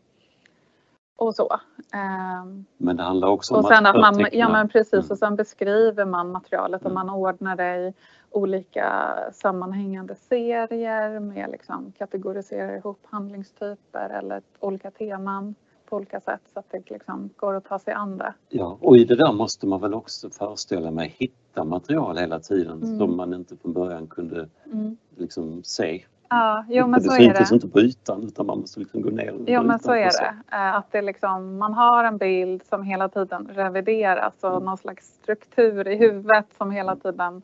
och 1.17 1.35
så. 1.35 1.61
Ehm, 1.93 2.65
men 2.77 2.97
det 2.97 3.03
handlar 3.03 3.29
också 3.29 3.55
om 3.55 3.61
och 3.61 3.67
sen 3.67 3.87
att, 3.87 3.97
att 3.97 4.01
man, 4.01 4.27
Ja 4.33 4.49
men 4.49 4.69
precis 4.69 4.93
mm. 4.93 5.07
och 5.11 5.19
sen 5.19 5.37
beskriver 5.37 6.05
man 6.05 6.31
materialet 6.31 6.81
och 6.81 6.91
mm. 6.91 7.07
man 7.07 7.17
ordnar 7.17 7.57
det 7.57 7.77
i 7.77 7.95
olika 8.31 9.19
sammanhängande 9.33 10.15
serier 10.15 11.21
med 11.21 11.51
liksom 11.51 11.93
kategoriserar 11.99 12.77
ihop 12.77 13.01
handlingstyper 13.11 14.11
eller 14.11 14.43
olika 14.61 14.91
teman 14.91 15.55
på 15.87 15.97
olika 15.97 16.21
sätt 16.21 16.41
så 16.53 16.59
att 16.59 16.71
det 16.71 16.91
liksom 16.91 17.31
går 17.37 17.55
att 17.55 17.65
ta 17.65 17.79
sig 17.79 17.95
an 17.95 18.19
det. 18.19 18.35
Ja, 18.49 18.79
och 18.81 18.97
i 18.97 19.05
det 19.05 19.17
där 19.17 19.33
måste 19.33 19.67
man 19.67 19.81
väl 19.81 19.95
också 19.95 20.31
föreställa 20.31 20.91
mig 20.91 21.15
hitta 21.19 21.65
material 21.65 22.19
hela 22.19 22.41
tiden 22.41 22.83
mm. 22.83 22.99
som 22.99 23.17
man 23.17 23.35
inte 23.35 23.57
från 23.57 23.73
början 23.73 24.07
kunde 24.07 24.49
mm. 24.73 24.97
liksom 25.17 25.63
se. 25.65 26.05
Ja, 26.29 26.65
jo, 26.69 26.87
men 26.87 27.03
det 27.03 27.09
så 27.09 27.23
är 27.23 27.35
det. 27.35 27.55
inte 27.55 27.69
på 27.69 27.81
ytan 27.81 28.23
utan 28.23 28.47
man 28.47 28.59
måste 28.59 28.81
liksom 28.81 29.03
gå 29.03 29.11
ner 29.11 29.35
Jo 29.47 29.63
men 29.63 29.79
så 29.79 29.93
är 29.93 30.05
det. 30.05 30.35
Eh, 30.53 30.75
att 30.75 30.93
det 30.93 31.03
liksom, 31.03 31.59
man 31.59 31.75
har 31.75 32.05
en 32.05 32.19
bild 32.19 32.63
som 32.67 32.83
hela 32.83 33.09
tiden 33.09 33.49
revideras 33.53 34.45
och 34.45 34.51
mm. 34.51 34.65
någon 34.65 34.79
slags 34.79 35.07
struktur 35.07 35.89
i 35.89 35.97
huvudet 35.97 36.47
som 36.59 36.71
hela 36.71 36.97
tiden 36.97 37.43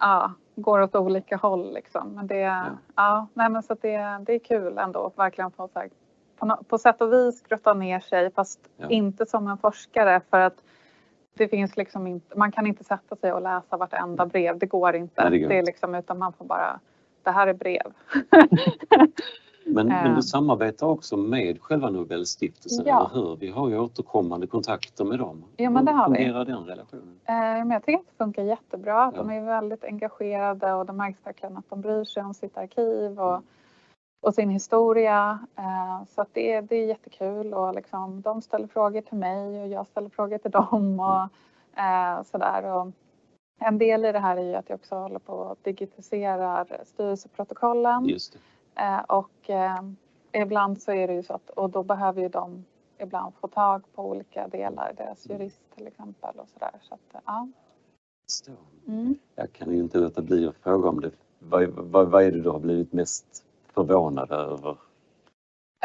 ja, 0.00 0.32
går 0.56 0.80
åt 0.80 0.94
olika 0.94 1.36
håll. 1.36 1.74
Liksom. 1.74 2.08
Men 2.08 2.26
det, 2.26 2.38
ja. 2.38 2.64
Ja, 2.96 3.26
nej, 3.34 3.50
men 3.50 3.62
så 3.62 3.76
det, 3.80 4.24
det 4.26 4.32
är 4.32 4.38
kul 4.38 4.78
ändå 4.78 5.06
att 5.06 5.18
verkligen 5.18 5.50
få 5.50 5.68
så 5.68 5.78
här, 5.78 5.88
på, 6.36 6.64
på 6.68 6.78
sätt 6.78 7.00
och 7.00 7.12
vis 7.12 7.42
grotta 7.42 7.74
ner 7.74 8.00
sig 8.00 8.30
fast 8.30 8.60
ja. 8.76 8.88
inte 8.88 9.26
som 9.26 9.48
en 9.48 9.58
forskare 9.58 10.20
för 10.30 10.40
att 10.40 10.62
det 11.36 11.48
finns 11.48 11.76
liksom 11.76 12.06
inte, 12.06 12.38
man 12.38 12.52
kan 12.52 12.66
inte 12.66 12.84
sätta 12.84 13.16
sig 13.16 13.32
och 13.32 13.42
läsa 13.42 13.76
vartenda 13.76 14.26
brev. 14.26 14.58
Det 14.58 14.66
går 14.66 14.96
inte. 14.96 15.30
Nej, 15.30 15.40
det, 15.40 15.48
det 15.48 15.58
är 15.58 15.62
liksom, 15.62 15.94
utan 15.94 16.18
man 16.18 16.32
får 16.32 16.44
bara, 16.44 16.80
det 17.24 17.30
här 17.30 17.46
är 17.46 17.54
brev. 17.54 17.92
Men, 19.66 19.86
men, 19.86 20.10
du 20.10 20.16
eh. 20.16 20.20
samarbetar 20.20 20.86
också 20.86 21.16
med 21.16 21.62
själva 21.62 21.90
Nobelstiftelsen, 21.90 22.86
ja. 22.86 23.10
eller 23.10 23.22
hur? 23.22 23.36
Vi 23.36 23.50
har 23.50 23.68
ju 23.68 23.78
återkommande 23.78 24.46
kontakter 24.46 25.04
med 25.04 25.18
dem. 25.18 25.44
Ja, 25.56 25.70
men 25.70 25.84
det 25.84 25.92
har 25.92 26.08
hur 26.08 26.14
fungerar 26.14 26.44
vi. 26.44 26.52
den 26.52 26.64
relationen? 26.64 27.20
Eh, 27.24 27.34
men 27.34 27.70
jag 27.70 27.84
tycker 27.84 27.98
att 27.98 28.06
det 28.06 28.24
funkar 28.24 28.42
jättebra. 28.42 29.12
Ja. 29.14 29.22
De 29.22 29.30
är 29.30 29.40
väldigt 29.40 29.84
engagerade 29.84 30.72
och 30.72 30.86
det 30.86 30.92
märks 30.92 31.26
verkligen 31.26 31.56
att 31.56 31.70
de 31.70 31.80
bryr 31.80 32.04
sig 32.04 32.22
om 32.22 32.34
sitt 32.34 32.56
arkiv 32.56 33.20
och, 33.20 33.42
och 34.20 34.34
sin 34.34 34.50
historia. 34.50 35.38
Eh, 35.56 36.04
så 36.08 36.20
att 36.20 36.28
det, 36.32 36.60
det 36.60 36.76
är 36.76 36.86
jättekul 36.86 37.54
och 37.54 37.74
liksom, 37.74 38.20
de 38.20 38.42
ställer 38.42 38.66
frågor 38.66 39.00
till 39.00 39.18
mig 39.18 39.62
och 39.62 39.68
jag 39.68 39.86
ställer 39.86 40.08
frågor 40.08 40.38
till 40.38 40.50
dem 40.50 41.00
och 41.00 41.22
eh, 41.82 42.22
sådär. 42.22 42.64
Och 42.64 42.92
en 43.60 43.78
del 43.78 44.04
i 44.04 44.12
det 44.12 44.18
här 44.18 44.36
är 44.36 44.42
ju 44.42 44.54
att 44.54 44.68
jag 44.68 44.76
också 44.76 44.94
håller 44.94 45.18
på 45.18 45.44
att 45.44 45.64
digitalisera 45.64 46.66
styrelseprotokollen. 46.84 48.04
Just 48.04 48.32
det. 48.32 48.38
Eh, 48.82 49.00
och 49.00 49.50
eh, 49.50 49.82
ibland 50.32 50.82
så 50.82 50.92
är 50.92 51.08
det 51.08 51.14
ju 51.14 51.22
så 51.22 51.34
att, 51.34 51.50
och 51.50 51.70
då 51.70 51.82
behöver 51.82 52.22
ju 52.22 52.28
de 52.28 52.64
ibland 52.98 53.34
få 53.34 53.48
tag 53.48 53.82
på 53.94 54.10
olika 54.10 54.48
delar, 54.48 54.92
deras 54.96 55.26
mm. 55.26 55.38
jurist 55.38 55.60
till 55.76 55.86
exempel 55.86 56.34
och 56.36 56.48
sådär. 56.48 56.70
Så 56.80 56.94
att, 56.94 57.22
ja. 57.24 57.48
Mm. 58.86 59.18
Jag 59.34 59.52
kan 59.52 59.70
ju 59.70 59.78
inte 59.78 59.98
låta 59.98 60.22
bli 60.22 60.46
att 60.46 60.56
fråga 60.56 60.88
om 60.88 61.00
det. 61.00 61.10
Vad, 61.38 61.68
vad, 61.68 62.08
vad 62.08 62.22
är 62.22 62.32
det 62.32 62.40
du 62.40 62.50
har 62.50 62.58
blivit 62.58 62.92
mest 62.92 63.44
förvånad 63.74 64.32
över 64.32 64.76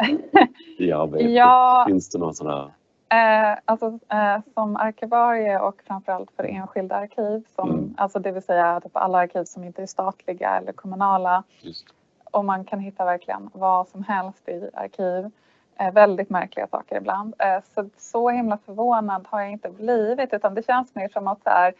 i 0.78 0.92
arbetet? 0.92 1.30
ja, 1.30 1.84
Finns 1.88 2.10
det 2.10 2.18
någon 2.18 2.34
sån 2.34 2.46
här? 2.46 2.72
Eh, 3.12 3.58
alltså, 3.64 3.98
eh, 4.08 4.38
som 4.54 4.76
arkivarie 4.76 5.58
och 5.58 5.82
framförallt 5.86 6.30
för 6.36 6.44
enskilda 6.44 6.96
arkiv, 6.96 7.44
som, 7.56 7.70
mm. 7.70 7.94
alltså 7.96 8.18
det 8.18 8.32
vill 8.32 8.42
säga 8.42 8.80
typ 8.80 8.96
alla 8.96 9.18
arkiv 9.18 9.44
som 9.44 9.64
inte 9.64 9.82
är 9.82 9.86
statliga 9.86 10.56
eller 10.56 10.72
kommunala. 10.72 11.42
Just 11.60 11.94
och 12.30 12.44
man 12.44 12.64
kan 12.64 12.80
hitta 12.80 13.04
verkligen 13.04 13.50
vad 13.52 13.88
som 13.88 14.04
helst 14.04 14.48
i 14.48 14.70
arkiv. 14.74 15.30
Eh, 15.78 15.92
väldigt 15.92 16.30
märkliga 16.30 16.66
saker 16.66 16.96
ibland. 16.96 17.34
Eh, 17.38 17.62
så, 17.74 17.88
så 17.96 18.30
himla 18.30 18.58
förvånad 18.66 19.26
har 19.30 19.40
jag 19.40 19.50
inte 19.50 19.68
blivit 19.68 20.34
utan 20.34 20.54
det 20.54 20.66
känns 20.66 20.94
mer 20.94 21.08
som 21.08 21.28
att 21.28 21.42
så 21.42 21.50
här, 21.50 21.74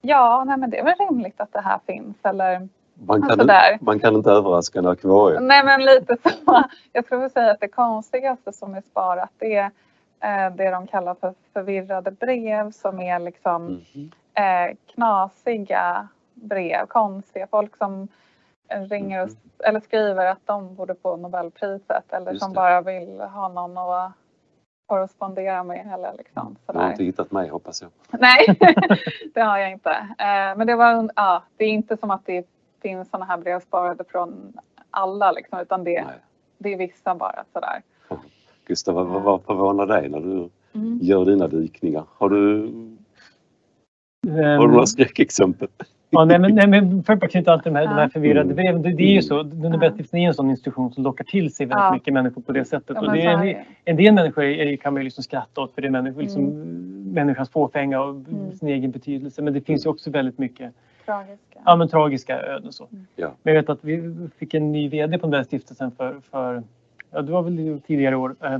ja, 0.00 0.44
nej 0.46 0.56
men 0.56 0.70
det 0.70 0.78
är 0.78 0.84
väl 0.84 0.94
rimligt 0.98 1.40
att 1.40 1.52
det 1.52 1.60
här 1.60 1.80
finns 1.86 2.16
eller 2.22 2.68
man 2.94 3.22
kan, 3.22 3.40
inte, 3.40 3.78
man 3.80 4.00
kan 4.00 4.14
inte 4.14 4.30
överraska 4.30 4.78
en 4.78 4.86
akvarie. 4.86 5.40
Nej 5.40 5.64
men 5.64 5.84
lite 5.84 6.16
så. 6.22 6.64
Jag 6.92 7.04
skulle 7.04 7.30
säga 7.30 7.50
att 7.50 7.60
det 7.60 7.68
konstigaste 7.68 8.52
som 8.52 8.74
är 8.74 8.80
sparat 8.80 9.30
det 9.38 9.56
är 9.56 9.70
det 10.56 10.70
de 10.70 10.86
kallar 10.86 11.14
för 11.14 11.34
förvirrade 11.52 12.10
brev 12.10 12.70
som 12.70 13.00
är 13.00 13.18
liksom 13.18 13.84
mm. 13.94 14.10
eh, 14.34 14.76
knasiga 14.94 16.08
brev, 16.34 16.86
konstiga 16.86 17.46
folk 17.46 17.76
som 17.76 18.08
ringer 18.68 19.22
och, 19.22 19.28
eller 19.64 19.80
skriver 19.80 20.26
att 20.26 20.46
de 20.46 20.74
borde 20.74 20.94
få 20.94 21.16
Nobelpriset 21.16 22.12
eller 22.12 22.34
som 22.34 22.52
bara 22.52 22.80
vill 22.80 23.20
ha 23.20 23.48
någon 23.48 23.78
att 23.78 24.12
korrespondera 24.86 25.64
med 25.64 25.90
eller 25.94 26.12
liksom 26.18 26.56
sådär. 26.66 26.78
Du 26.78 26.84
har 26.84 26.90
inte 26.90 27.04
hittat 27.04 27.32
mig 27.32 27.48
hoppas 27.48 27.82
jag. 27.82 27.90
Nej, 28.20 28.46
det 29.34 29.40
har 29.40 29.58
jag 29.58 29.70
inte. 29.70 29.90
Eh, 30.18 30.56
men 30.56 30.66
det 30.66 30.76
var, 30.76 31.10
ja, 31.16 31.42
det 31.56 31.64
är 31.64 31.68
inte 31.68 31.96
som 31.96 32.10
att 32.10 32.26
det 32.26 32.46
finns 32.82 33.10
sådana 33.10 33.24
här 33.24 33.36
brev 33.36 33.60
sparade 33.60 34.04
från 34.04 34.52
alla 34.90 35.32
liksom 35.32 35.58
utan 35.58 35.84
det, 35.84 36.04
det 36.58 36.72
är 36.72 36.78
vissa 36.78 37.14
bara 37.14 37.44
sådär. 37.52 37.82
Gustav, 38.66 38.94
vad, 38.94 39.22
vad 39.22 39.42
förvånar 39.42 39.86
dig 39.86 40.08
när 40.08 40.20
du 40.20 40.48
mm. 40.74 40.98
gör 41.02 41.24
dina 41.24 41.48
dykningar? 41.48 42.04
Har 42.18 42.28
du, 42.28 42.62
um, 42.62 42.98
har 44.32 44.66
du 44.66 44.72
några 44.72 44.86
skräckexempel? 44.86 45.68
Ja, 46.14 46.24
nej, 46.24 46.38
men, 46.38 46.54
nej, 46.54 46.66
men 46.66 47.02
för 47.04 47.12
att 47.12 47.30
knyta 47.30 47.52
allt 47.52 47.64
de 47.64 47.74
här, 47.74 47.82
de 47.82 47.94
här 47.94 48.08
förvirrade 48.08 48.54
breven. 48.54 48.82
Det, 48.82 48.92
det 48.92 49.02
är 49.02 49.12
ju 49.12 49.22
så, 49.22 49.42
Nobelstiftelsen 49.42 50.20
är 50.20 50.28
en 50.28 50.34
sån 50.34 50.50
institution 50.50 50.92
som 50.92 51.04
lockar 51.04 51.24
till 51.24 51.54
sig 51.54 51.66
väldigt 51.66 51.84
ja. 51.84 51.92
mycket 51.92 52.14
människor 52.14 52.42
på 52.42 52.52
det 52.52 52.64
sättet. 52.64 52.96
Ja, 53.00 53.06
och 53.06 53.12
det 53.12 53.22
är, 53.22 53.44
en, 53.44 53.64
en 53.84 53.96
del 53.96 54.14
människor 54.14 54.44
är, 54.44 54.76
kan 54.76 54.92
man 54.92 55.02
ju 55.02 55.04
liksom 55.04 55.24
skratta 55.24 55.60
åt 55.60 55.74
för 55.74 55.82
det 55.82 55.88
är 55.88 55.90
människor, 55.90 56.22
liksom, 56.22 56.42
mm. 56.44 57.12
människans 57.12 57.50
fåfänga 57.50 58.02
och 58.02 58.10
mm. 58.10 58.52
sin 58.52 58.68
egen 58.68 58.90
betydelse. 58.90 59.42
Men 59.42 59.54
det 59.54 59.60
finns 59.60 59.86
ju 59.86 59.90
också 59.90 60.10
väldigt 60.10 60.38
mycket 60.38 60.72
tragiska, 61.06 61.60
ja, 61.64 61.76
men 61.76 61.88
tragiska 61.88 62.40
öden. 62.40 62.72
Så. 62.72 62.88
Mm. 62.92 63.06
Ja. 63.16 63.32
Men 63.42 63.54
jag 63.54 63.62
vet 63.62 63.70
att 63.70 63.84
vi 63.84 64.28
fick 64.38 64.54
en 64.54 64.72
ny 64.72 64.88
VD 64.88 65.18
på 65.18 65.26
Nobelstiftelsen 65.26 65.90
för, 65.90 66.20
för 66.30 66.62
ja, 67.12 67.22
det 67.22 67.32
var 67.32 67.42
väl 67.42 67.80
tidigare 67.86 68.16
år. 68.16 68.36
Eh, 68.40 68.58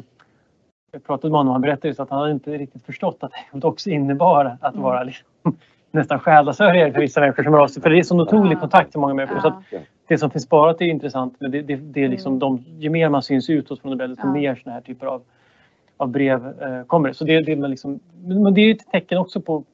pratade 1.06 1.30
med 1.30 1.38
honom 1.38 1.52
han 1.52 1.60
berättade 1.60 2.02
att 2.02 2.10
han 2.10 2.30
inte 2.30 2.58
riktigt 2.58 2.82
förstått 2.82 3.16
att 3.20 3.32
det 3.52 3.66
också 3.66 3.90
innebar 3.90 4.56
att 4.60 4.74
mm. 4.74 4.82
vara 4.82 5.02
liksom, 5.02 5.26
nästan 5.90 6.20
själasörjare 6.20 6.92
för 6.92 7.00
vissa 7.00 7.20
människor 7.20 7.42
som 7.42 7.54
av 7.54 7.68
sig. 7.68 7.82
För 7.82 7.90
det 7.90 7.98
är 7.98 8.02
så 8.02 8.20
otrolig 8.20 8.60
kontakt 8.60 8.90
till 8.90 9.00
många 9.00 9.14
människor. 9.14 9.40
Så 9.40 9.62
det 10.08 10.18
som 10.18 10.30
finns 10.30 10.44
sparat 10.44 10.80
är 10.80 10.84
intressant 10.84 11.36
men 11.38 11.50
det, 11.50 11.62
det, 11.62 11.76
det 11.76 12.04
är 12.04 12.08
liksom 12.08 12.38
de, 12.38 12.64
ju 12.78 12.90
mer 12.90 13.08
man 13.08 13.22
syns 13.22 13.50
utåt 13.50 13.80
från 13.80 13.90
Nobel 13.90 14.10
desto 14.10 14.26
mer 14.26 14.54
sådana 14.54 14.74
här 14.74 14.80
typer 14.80 15.06
av, 15.06 15.22
av 15.96 16.08
brev 16.08 16.62
eh, 16.62 16.84
kommer. 16.84 17.12
Så 17.12 17.24
det, 17.24 17.40
det, 17.40 17.56
man 17.56 17.70
liksom, 17.70 18.00
men 18.24 18.54
det 18.54 18.60
är 18.60 18.74
ett 18.74 18.90
tecken 18.92 19.18
också 19.18 19.40
på, 19.40 19.64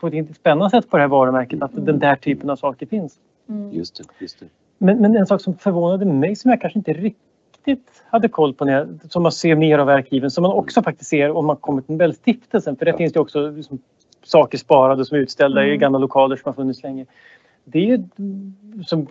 på 0.00 0.06
ett 0.06 0.36
spännande 0.36 0.70
sätt 0.70 0.90
på 0.90 0.96
det 0.96 1.02
här 1.02 1.08
varumärket 1.08 1.62
att 1.62 1.72
mm. 1.72 1.84
den 1.84 1.98
där 1.98 2.16
typen 2.16 2.50
av 2.50 2.56
saker 2.56 2.86
finns. 2.86 3.18
Mm. 3.48 3.72
Just 3.72 3.96
det, 3.96 4.04
just 4.18 4.40
det. 4.40 4.46
Men, 4.78 4.98
men 4.98 5.16
en 5.16 5.26
sak 5.26 5.40
som 5.40 5.54
förvånade 5.54 6.04
mig 6.04 6.36
som 6.36 6.50
jag 6.50 6.60
kanske 6.60 6.78
inte 6.78 6.92
riktigt 6.92 7.25
hade 8.10 8.28
koll 8.28 8.54
på 8.54 8.64
när 8.64 8.88
som 9.08 9.22
man 9.22 9.32
ser 9.32 9.56
mer 9.56 9.78
av 9.78 9.88
arkiven 9.88 10.30
som 10.30 10.42
man 10.42 10.52
också 10.52 10.82
faktiskt 10.82 11.10
ser 11.10 11.30
om 11.30 11.46
man 11.46 11.56
kommer 11.56 11.82
till 11.82 11.92
Nobelstiftelsen 11.92 12.76
för 12.76 12.84
det 12.84 12.90
ja. 12.90 12.96
finns 12.96 13.12
det 13.12 13.20
också 13.20 13.50
liksom 13.50 13.78
saker 14.22 14.58
sparade 14.58 15.04
som 15.04 15.16
är 15.16 15.20
utställda 15.20 15.62
mm. 15.62 15.74
i 15.74 15.76
gamla 15.76 15.98
lokaler 15.98 16.36
som 16.36 16.42
har 16.44 16.52
funnits 16.52 16.82
länge. 16.82 17.06
Det 17.64 17.90
är 17.90 18.04
som... 18.86 19.06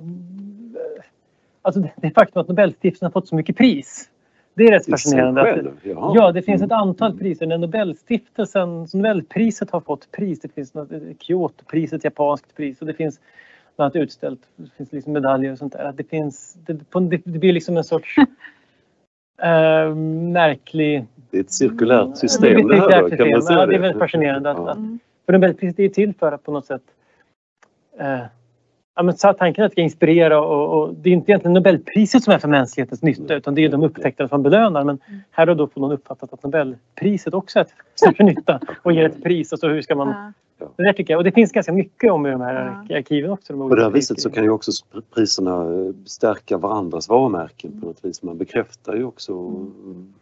Alltså 1.62 1.84
det 1.96 2.12
faktum 2.12 2.42
att 2.42 2.48
Nobelstiftelsen 2.48 3.06
har 3.06 3.12
fått 3.12 3.28
så 3.28 3.36
mycket 3.36 3.58
pris. 3.58 4.10
Det 4.54 4.64
är 4.64 4.72
rätt 4.72 4.90
fascinerande. 4.90 5.42
Att, 5.42 5.66
ja, 6.16 6.32
det 6.32 6.42
finns 6.42 6.62
ett 6.62 6.72
mm. 6.72 6.82
antal 6.82 7.18
priser. 7.18 7.46
När 7.46 7.58
Nobelstiftelsen, 7.58 8.88
Nobelpriset 8.94 9.72
har 9.72 9.82
fått 9.82 10.12
pris. 10.12 10.40
Det 10.40 10.50
finns 10.54 10.74
Kyotopriset, 11.20 12.04
japanskt 12.04 12.56
pris 12.56 12.82
och 12.82 12.88
det 12.88 12.94
finns 12.94 13.20
bland 13.76 13.86
annat 13.86 14.04
utställt. 14.04 14.40
Det 14.56 14.70
finns 14.78 14.92
liksom 14.92 15.14
medaljer 15.14 15.52
och 15.52 15.58
sånt 15.58 15.74
där. 15.74 15.94
Det, 15.98 16.04
finns, 16.04 16.58
det, 16.66 16.74
det 17.26 17.40
blir 17.40 17.54
liksom 17.54 17.78
en 17.78 17.84
sorts 17.84 18.18
äh, 19.42 19.96
märklig... 19.96 21.06
Det 21.30 21.38
är 21.38 21.42
ett 21.42 21.52
cirkulärt 21.52 22.18
system 22.18 22.68
det, 22.68 22.76
här 22.76 23.02
då, 23.02 23.10
kan 23.10 23.30
man 23.30 23.42
säga 23.42 23.60
ja, 23.60 23.66
det? 23.66 23.76
är 23.76 23.80
väldigt 23.80 24.00
fascinerande. 24.00 24.52
Att, 24.52 24.60
att, 24.60 24.78
för 25.26 25.34
Nobelpriset 25.34 25.80
är 25.80 25.90
till 25.90 26.14
för 26.14 26.32
att 26.32 26.44
på 26.44 26.52
något 26.52 26.66
sätt 26.66 26.84
eh, 28.00 28.20
ja, 28.96 29.04
men 29.04 29.16
tanken 29.16 29.62
är 29.62 29.66
att 29.66 29.72
det 29.72 29.72
ska 29.72 29.82
inspirera 29.82 30.42
och, 30.42 30.82
och, 30.82 30.94
det 30.94 31.10
är 31.10 31.14
inte 31.14 31.32
egentligen 31.32 31.54
Nobelpriset 31.54 32.24
som 32.24 32.34
är 32.34 32.40
för 32.40 32.48
mänsklighetens 32.48 33.02
nytta 33.02 33.36
utan 33.36 33.56
det 33.56 33.66
är 33.66 33.70
de 33.70 33.84
upptäckter 33.84 34.28
som 34.28 34.44
belönar. 34.44 34.84
Men 34.84 35.00
här 35.32 35.48
har 35.48 35.56
då 35.56 35.68
får 35.68 35.82
någon 35.82 35.92
uppfattat 35.92 36.34
att 36.34 36.44
Nobelpriset 36.44 37.34
också 37.34 37.60
är 37.60 38.12
för 38.16 38.24
nytta 38.24 38.60
och 38.84 38.92
ger 38.92 39.06
ett 39.06 39.24
pris. 39.24 39.54
Och 39.54 39.60
så 39.60 39.68
hur 39.68 39.82
ska 39.82 39.96
man... 39.96 40.34
Det 40.78 40.84
där 40.84 40.94
tycker 40.94 41.14
jag. 41.14 41.18
Och 41.18 41.24
det 41.24 41.32
finns 41.32 41.52
ganska 41.52 41.74
mycket 41.74 42.12
om 42.12 42.26
i 42.26 42.32
de 42.32 42.42
här 42.42 42.84
ja. 42.90 42.98
arkiven 42.98 43.32
också. 43.32 43.54
De 43.54 43.70
på 43.70 43.76
det 43.76 43.84
här 43.84 43.90
viset 43.90 44.22
så 44.22 44.30
kan 44.30 44.44
ju 44.44 44.50
också 44.50 44.72
priserna 45.14 45.66
stärka 46.06 46.58
varandras 46.58 47.10
varumärken 47.10 47.82
på 47.82 47.88
något 47.88 48.06
vis. 48.06 48.24
Man 48.24 48.38
bekräftar 48.38 48.96
ju 48.96 49.04
också 49.04 49.34
mm. 49.34 50.14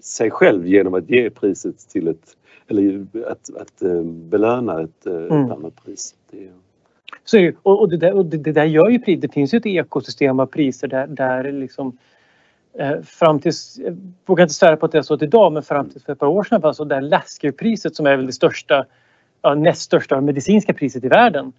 sig 0.00 0.30
själv 0.30 0.66
genom 0.66 0.94
att 0.94 1.10
ge 1.10 1.30
priset 1.30 1.78
till 1.78 2.08
ett 2.08 2.36
eller 2.68 3.06
att, 3.26 3.56
att 3.56 3.82
eh, 3.82 4.02
belöna 4.02 4.80
ett, 4.80 5.06
eh, 5.06 5.16
mm. 5.16 5.44
ett 5.44 5.50
annat 5.50 5.84
pris. 5.84 6.14
Det, 6.30 6.48
så, 7.24 7.52
och, 7.62 7.80
och, 7.80 7.88
det 7.88 7.96
där, 7.96 8.12
och 8.12 8.26
det, 8.26 8.36
det, 8.36 8.52
där 8.52 8.64
gör 8.64 8.88
ju. 8.88 9.16
Det 9.16 9.32
finns 9.32 9.54
ju 9.54 9.56
ett 9.56 9.66
ekosystem 9.66 10.40
av 10.40 10.46
priser 10.46 10.88
där, 10.88 11.06
där 11.06 11.52
liksom 11.52 11.98
Eh, 12.78 13.02
fram 13.02 13.40
tills, 13.40 13.78
jag 13.78 13.96
vågar 14.26 14.44
inte 14.44 14.54
svära 14.54 14.76
på 14.76 14.86
att 14.86 14.92
det 14.92 14.98
är 14.98 15.02
så 15.02 15.18
idag, 15.20 15.52
men 15.52 15.62
fram 15.62 15.90
till 15.90 16.00
för 16.00 16.12
ett 16.12 16.18
par 16.18 16.26
år 16.26 16.44
sedan 16.44 16.60
var 16.60 16.72
så 16.72 16.84
där 16.84 17.00
Lasker-priset 17.00 17.96
som 17.96 18.06
är 18.06 18.16
väl 18.16 18.26
det 18.26 18.32
största, 18.32 18.84
ja, 19.46 19.54
näst 19.54 19.82
största 19.82 20.20
medicinska 20.20 20.72
priset 20.72 21.04
i 21.04 21.08
världen. 21.08 21.52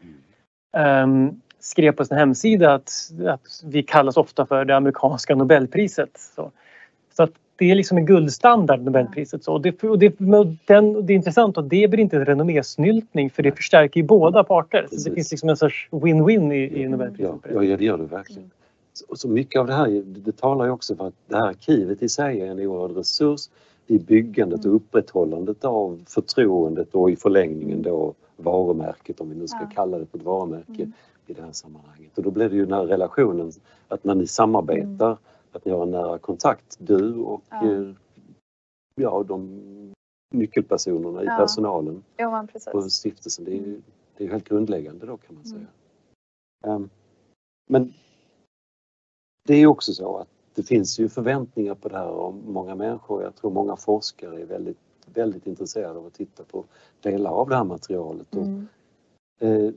Um, 1.04 1.42
skrev 1.60 1.92
på 1.92 2.06
sin 2.06 2.18
hemsida 2.18 2.74
att, 2.74 3.12
att 3.28 3.62
vi 3.64 3.84
kallas 3.84 4.18
ofta 4.18 4.46
för 4.46 4.66
det 4.66 4.76
amerikanska 4.76 5.36
nobelpriset. 5.36 6.10
Så, 6.36 6.52
så 7.14 7.24
att 7.24 7.32
det 7.56 7.72
är 7.72 7.76
liksom 7.76 7.98
en 7.98 8.06
guldstandard, 8.06 8.82
Nobelpriset. 8.82 9.44
Så, 9.44 9.54
och 9.54 9.62
det, 9.62 9.84
och 9.84 10.00
det, 10.00 10.20
den, 10.66 11.06
det 11.06 11.14
är 11.14 11.16
intressant 11.16 11.58
och 11.58 11.64
det 11.64 11.88
blir 11.88 12.00
inte 12.00 12.18
en 12.18 12.26
renommésnyltning 12.26 13.30
för 13.30 13.44
det 13.44 13.52
förstärker 13.52 14.00
ju 14.00 14.08
båda 14.08 14.44
parter. 14.44 14.88
Så 14.92 15.10
det 15.10 15.16
finns 15.16 15.32
liksom 15.32 15.50
en 15.50 15.58
sorts 15.58 15.88
win-win 15.92 16.54
i, 16.54 16.82
i 16.82 16.88
Nobelpriset. 16.88 17.36
Ja, 17.54 17.64
ja, 17.64 17.78
det 17.78 17.86
gör 17.86 17.98
det 17.98 18.04
verkligen. 18.04 18.52
Så, 18.94 19.16
så 19.16 19.30
mycket 19.30 19.60
av 19.60 19.68
det 19.68 19.74
här 19.74 20.04
det 20.06 20.38
talar 20.38 20.66
ju 20.66 20.72
också 20.72 20.96
för 20.96 21.08
att 21.08 21.14
det 21.28 21.38
här 21.38 21.48
arkivet 21.48 22.04
i 22.04 22.10
sig 22.10 22.42
är 22.42 22.46
en 22.46 22.60
oerhörd 22.60 22.98
resurs 22.98 23.50
i 23.88 24.00
byggandet 24.00 24.60
och 24.60 24.66
mm. 24.66 24.76
upprätthållandet 24.76 25.66
av 25.66 26.04
förtroendet 26.08 26.96
och 26.96 27.12
i 27.12 27.16
förlängningen 27.16 27.82
då 27.82 28.14
varumärket 28.36 29.22
om 29.22 29.30
vi 29.30 29.36
nu 29.36 29.48
ska 29.48 29.60
ja. 29.62 29.70
kalla 29.74 29.98
det 29.98 30.06
för 30.06 30.18
ett 30.18 30.24
varumärke 30.24 30.84
mm. 30.84 30.94
i 31.26 31.34
det 31.34 31.42
här 31.42 31.52
sammanhanget. 31.52 32.18
Och 32.18 32.24
då 32.24 32.32
blir 32.32 32.50
det 32.50 32.56
ju 32.56 32.66
den 32.66 32.74
här 32.74 32.86
relationen 32.86 33.52
att 33.88 34.04
när 34.04 34.16
ni 34.16 34.28
samarbetar 34.28 35.08
mm 35.08 35.18
att 35.58 35.66
ni 35.66 35.72
har 35.72 35.84
en 35.84 35.92
nära 35.92 36.20
kontakt, 36.20 36.78
du 36.80 37.16
och 37.16 37.44
ja, 37.50 37.72
eh, 37.72 37.92
ja 38.96 39.24
de 39.24 39.94
nyckelpersonerna 40.34 41.24
i 41.24 41.26
ja. 41.26 41.38
personalen 41.38 42.04
ja, 42.18 42.48
på 42.72 42.82
stiftelsen. 42.82 43.46
Det 43.46 43.52
är, 43.52 43.56
ju, 43.56 43.82
det 44.18 44.26
är 44.26 44.32
helt 44.32 44.50
grundläggande 44.50 45.06
då 45.06 45.18
kan 45.18 45.36
man 45.36 45.46
mm. 45.46 45.58
säga. 45.58 46.76
Um, 46.76 46.90
men 47.70 47.94
det 49.44 49.56
är 49.56 49.68
också 49.68 49.94
så 49.94 50.18
att 50.18 50.28
det 50.58 50.64
finns 50.64 51.00
ju 51.00 51.10
förväntningar 51.10 51.76
på 51.76 51.90
det 51.90 51.98
här 51.98 52.08
och 52.08 52.34
många 52.34 52.76
människor, 52.76 53.24
jag 53.24 53.36
tror 53.36 53.52
många 53.52 53.76
forskare 53.76 54.42
är 54.42 54.46
väldigt, 54.46 54.78
väldigt 55.14 55.48
intresserade 55.48 56.00
av 56.00 56.06
att 56.06 56.14
titta 56.14 56.44
på 56.44 56.66
delar 57.02 57.32
av 57.32 57.50
det 57.50 57.56
här 57.56 57.64
materialet. 57.64 58.36
Mm. 58.36 58.68
Och, 59.42 59.48
eh, 59.48 59.72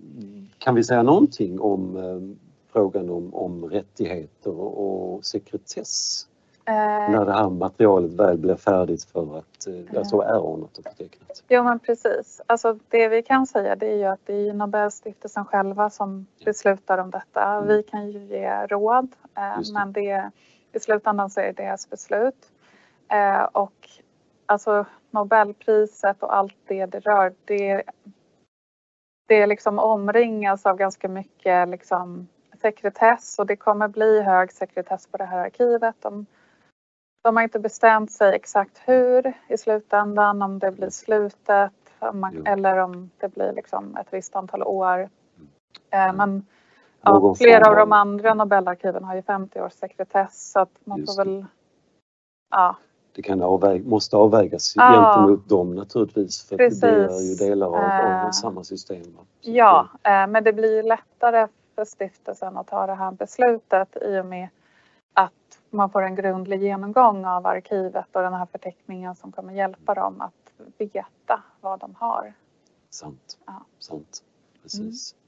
kan 0.58 0.74
vi 0.74 0.84
säga 0.84 1.02
någonting 1.02 1.60
om 1.60 1.96
eh, 1.96 2.36
frågan 2.72 3.10
om, 3.10 3.34
om 3.34 3.64
rättigheter 3.64 4.58
och 4.58 5.24
sekretess 5.24 6.26
eh, 6.64 7.10
när 7.12 7.24
det 7.24 7.32
här 7.32 7.50
materialet 7.50 8.12
väl 8.12 8.38
blir 8.38 8.56
färdigt 8.56 9.04
för 9.04 9.38
att 9.38 9.66
eh, 9.66 9.98
alltså 9.98 10.20
är 10.20 10.38
ordnat 10.38 10.78
och 10.78 10.84
förtecknat. 10.84 11.42
Jo 11.48 11.64
men 11.64 11.78
precis. 11.78 12.40
Alltså 12.46 12.78
det 12.88 13.08
vi 13.08 13.22
kan 13.22 13.46
säga 13.46 13.76
det 13.76 13.92
är 13.92 13.96
ju 13.96 14.04
att 14.04 14.26
det 14.26 14.48
är 14.48 14.52
Nobelstiftelsen 14.52 15.44
själva 15.44 15.90
som 15.90 16.26
beslutar 16.44 16.98
om 16.98 17.10
detta. 17.10 17.42
Mm. 17.42 17.68
Vi 17.68 17.82
kan 17.82 18.10
ju 18.10 18.18
ge 18.18 18.66
råd 18.66 19.08
eh, 19.36 19.58
det. 19.58 19.72
men 19.72 19.92
det, 19.92 20.30
i 20.72 20.80
slutändan 20.80 21.30
så 21.30 21.40
är 21.40 21.44
det 21.44 21.62
deras 21.62 21.90
beslut. 21.90 22.52
Eh, 23.08 23.42
och 23.42 23.88
alltså 24.46 24.86
Nobelpriset 25.10 26.22
och 26.22 26.36
allt 26.36 26.56
det 26.66 26.86
det 26.86 27.00
rör 27.00 27.32
det 27.44 27.82
det 29.26 29.46
liksom 29.46 29.78
omringas 29.78 30.66
av 30.66 30.76
ganska 30.76 31.08
mycket 31.08 31.68
liksom 31.68 32.28
sekretess 32.60 33.38
och 33.38 33.46
det 33.46 33.56
kommer 33.56 33.88
bli 33.88 34.20
hög 34.22 34.52
sekretess 34.52 35.06
på 35.06 35.16
det 35.16 35.24
här 35.24 35.38
arkivet. 35.38 35.94
De, 36.00 36.26
de 37.22 37.36
har 37.36 37.42
inte 37.42 37.58
bestämt 37.58 38.12
sig 38.12 38.34
exakt 38.34 38.82
hur 38.84 39.32
i 39.48 39.58
slutändan, 39.58 40.42
om 40.42 40.58
det 40.58 40.70
blir 40.70 40.90
slutet 40.90 41.72
man, 42.12 42.46
eller 42.46 42.76
om 42.76 43.10
det 43.18 43.28
blir 43.28 43.52
liksom 43.52 43.96
ett 43.96 44.06
visst 44.10 44.36
antal 44.36 44.62
år. 44.62 45.08
Eh, 45.90 46.12
men 46.12 46.46
ja, 47.02 47.34
flera 47.34 47.68
av 47.68 47.76
de 47.76 47.92
andra 47.92 48.34
Nobelarkiven 48.34 49.04
har 49.04 49.14
ju 49.14 49.22
50 49.22 49.60
års 49.60 49.72
sekretess 49.72 50.52
så 50.52 50.60
att 50.60 50.70
man 50.84 51.06
får 51.06 51.24
väl... 51.24 51.44
Ja. 52.50 52.76
Det 53.12 53.22
kan 53.22 53.42
avväg, 53.42 53.86
måste 53.86 54.16
avvägas 54.16 54.72
ja. 54.76 54.92
gentemot 54.92 55.48
dem 55.48 55.74
naturligtvis 55.74 56.48
för 56.48 56.56
Precis. 56.56 56.80
det 56.80 56.88
är 56.88 57.20
ju 57.20 57.34
delar 57.34 57.66
av, 57.66 57.74
av 57.74 58.26
eh, 58.26 58.30
samma 58.30 58.64
system. 58.64 59.02
Ja, 59.40 59.88
eh, 60.02 60.26
men 60.26 60.44
det 60.44 60.52
blir 60.52 60.76
ju 60.76 60.82
lättare 60.82 61.48
för 61.74 61.84
stiftelsen 61.84 62.56
att 62.56 62.66
ta 62.66 62.86
det 62.86 62.94
här 62.94 63.12
beslutet 63.12 63.96
i 64.02 64.20
och 64.20 64.26
med 64.26 64.48
att 65.12 65.32
man 65.70 65.90
får 65.90 66.02
en 66.02 66.14
grundlig 66.14 66.62
genomgång 66.62 67.24
av 67.24 67.46
arkivet 67.46 68.06
och 68.12 68.22
den 68.22 68.34
här 68.34 68.46
förteckningen 68.46 69.16
som 69.16 69.32
kommer 69.32 69.52
hjälpa 69.52 69.94
dem 69.94 70.20
att 70.20 70.66
veta 70.78 71.42
vad 71.60 71.80
de 71.80 71.94
har. 71.98 72.32
Sant, 72.90 73.38
ja. 73.46 73.64
sant. 73.78 74.22
Precis. 74.62 75.12
Mm. 75.12 75.19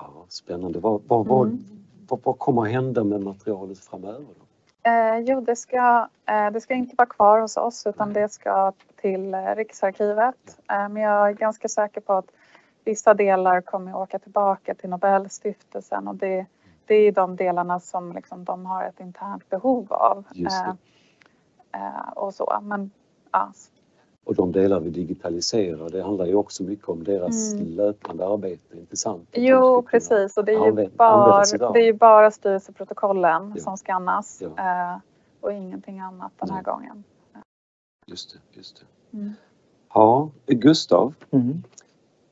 Ja, 0.00 0.24
spännande. 0.28 0.78
Vad, 0.78 1.02
vad, 1.06 1.26
vad, 1.26 1.46
mm. 1.46 1.64
vad, 2.08 2.20
vad, 2.24 2.38
kommer 2.38 2.62
att 2.62 2.70
hända 2.70 3.04
med 3.04 3.20
materialet 3.20 3.78
framöver? 3.78 4.26
Då? 4.38 4.90
Eh, 4.90 5.18
jo, 5.18 5.40
det 5.40 5.56
ska, 5.56 6.08
eh, 6.26 6.50
det 6.50 6.60
ska 6.60 6.74
inte 6.74 6.94
vara 6.98 7.08
kvar 7.08 7.40
hos 7.40 7.56
oss 7.56 7.86
utan 7.86 8.12
det 8.12 8.28
ska 8.28 8.72
till 9.00 9.34
eh, 9.34 9.54
Riksarkivet. 9.56 10.58
Eh, 10.70 10.88
men 10.88 10.96
jag 10.96 11.28
är 11.28 11.32
ganska 11.32 11.68
säker 11.68 12.00
på 12.00 12.12
att 12.12 12.30
Vissa 12.84 13.14
delar 13.14 13.60
kommer 13.60 13.90
att 13.90 13.96
åka 13.96 14.18
tillbaka 14.18 14.74
till 14.74 14.90
Nobelstiftelsen 14.90 16.08
och 16.08 16.14
det, 16.14 16.46
det 16.86 16.94
är 16.94 17.12
de 17.12 17.36
delarna 17.36 17.80
som 17.80 18.12
liksom 18.12 18.44
de 18.44 18.66
har 18.66 18.84
ett 18.84 19.00
internt 19.00 19.48
behov 19.48 19.92
av. 19.92 20.24
Eh, 20.36 20.68
eh, 21.72 22.08
och 22.14 22.34
så. 22.34 22.58
Men, 22.62 22.90
ja. 23.32 23.52
Och 24.24 24.34
de 24.34 24.52
delar 24.52 24.80
vi 24.80 24.90
digitaliserar, 24.90 25.90
det 25.90 26.02
handlar 26.02 26.26
ju 26.26 26.34
också 26.34 26.62
mycket 26.62 26.88
om 26.88 27.04
deras 27.04 27.54
mm. 27.54 27.66
löpande 27.66 28.26
arbete, 28.26 28.76
inte 28.76 28.96
sant? 28.96 29.28
Jo, 29.32 29.82
precis. 29.82 30.36
Och 30.36 30.44
det 30.44 30.52
är 30.52 30.66
ju 30.66 30.88
bara, 30.88 31.44
det 31.72 31.88
är 31.88 31.92
bara 31.92 32.30
styrelseprotokollen 32.30 33.52
ja. 33.56 33.62
som 33.62 33.76
skannas 33.76 34.42
ja. 34.42 34.92
eh, 34.92 34.98
och 35.40 35.52
ingenting 35.52 36.00
annat 36.00 36.32
den 36.40 36.50
här 36.50 36.56
Nej. 36.56 36.64
gången. 36.64 37.04
Just 38.06 38.32
det, 38.32 38.58
just 38.58 38.80
det. 38.80 39.16
Mm. 39.18 39.32
Ja, 39.94 40.30
Gustav. 40.46 41.14
Mm. 41.30 41.62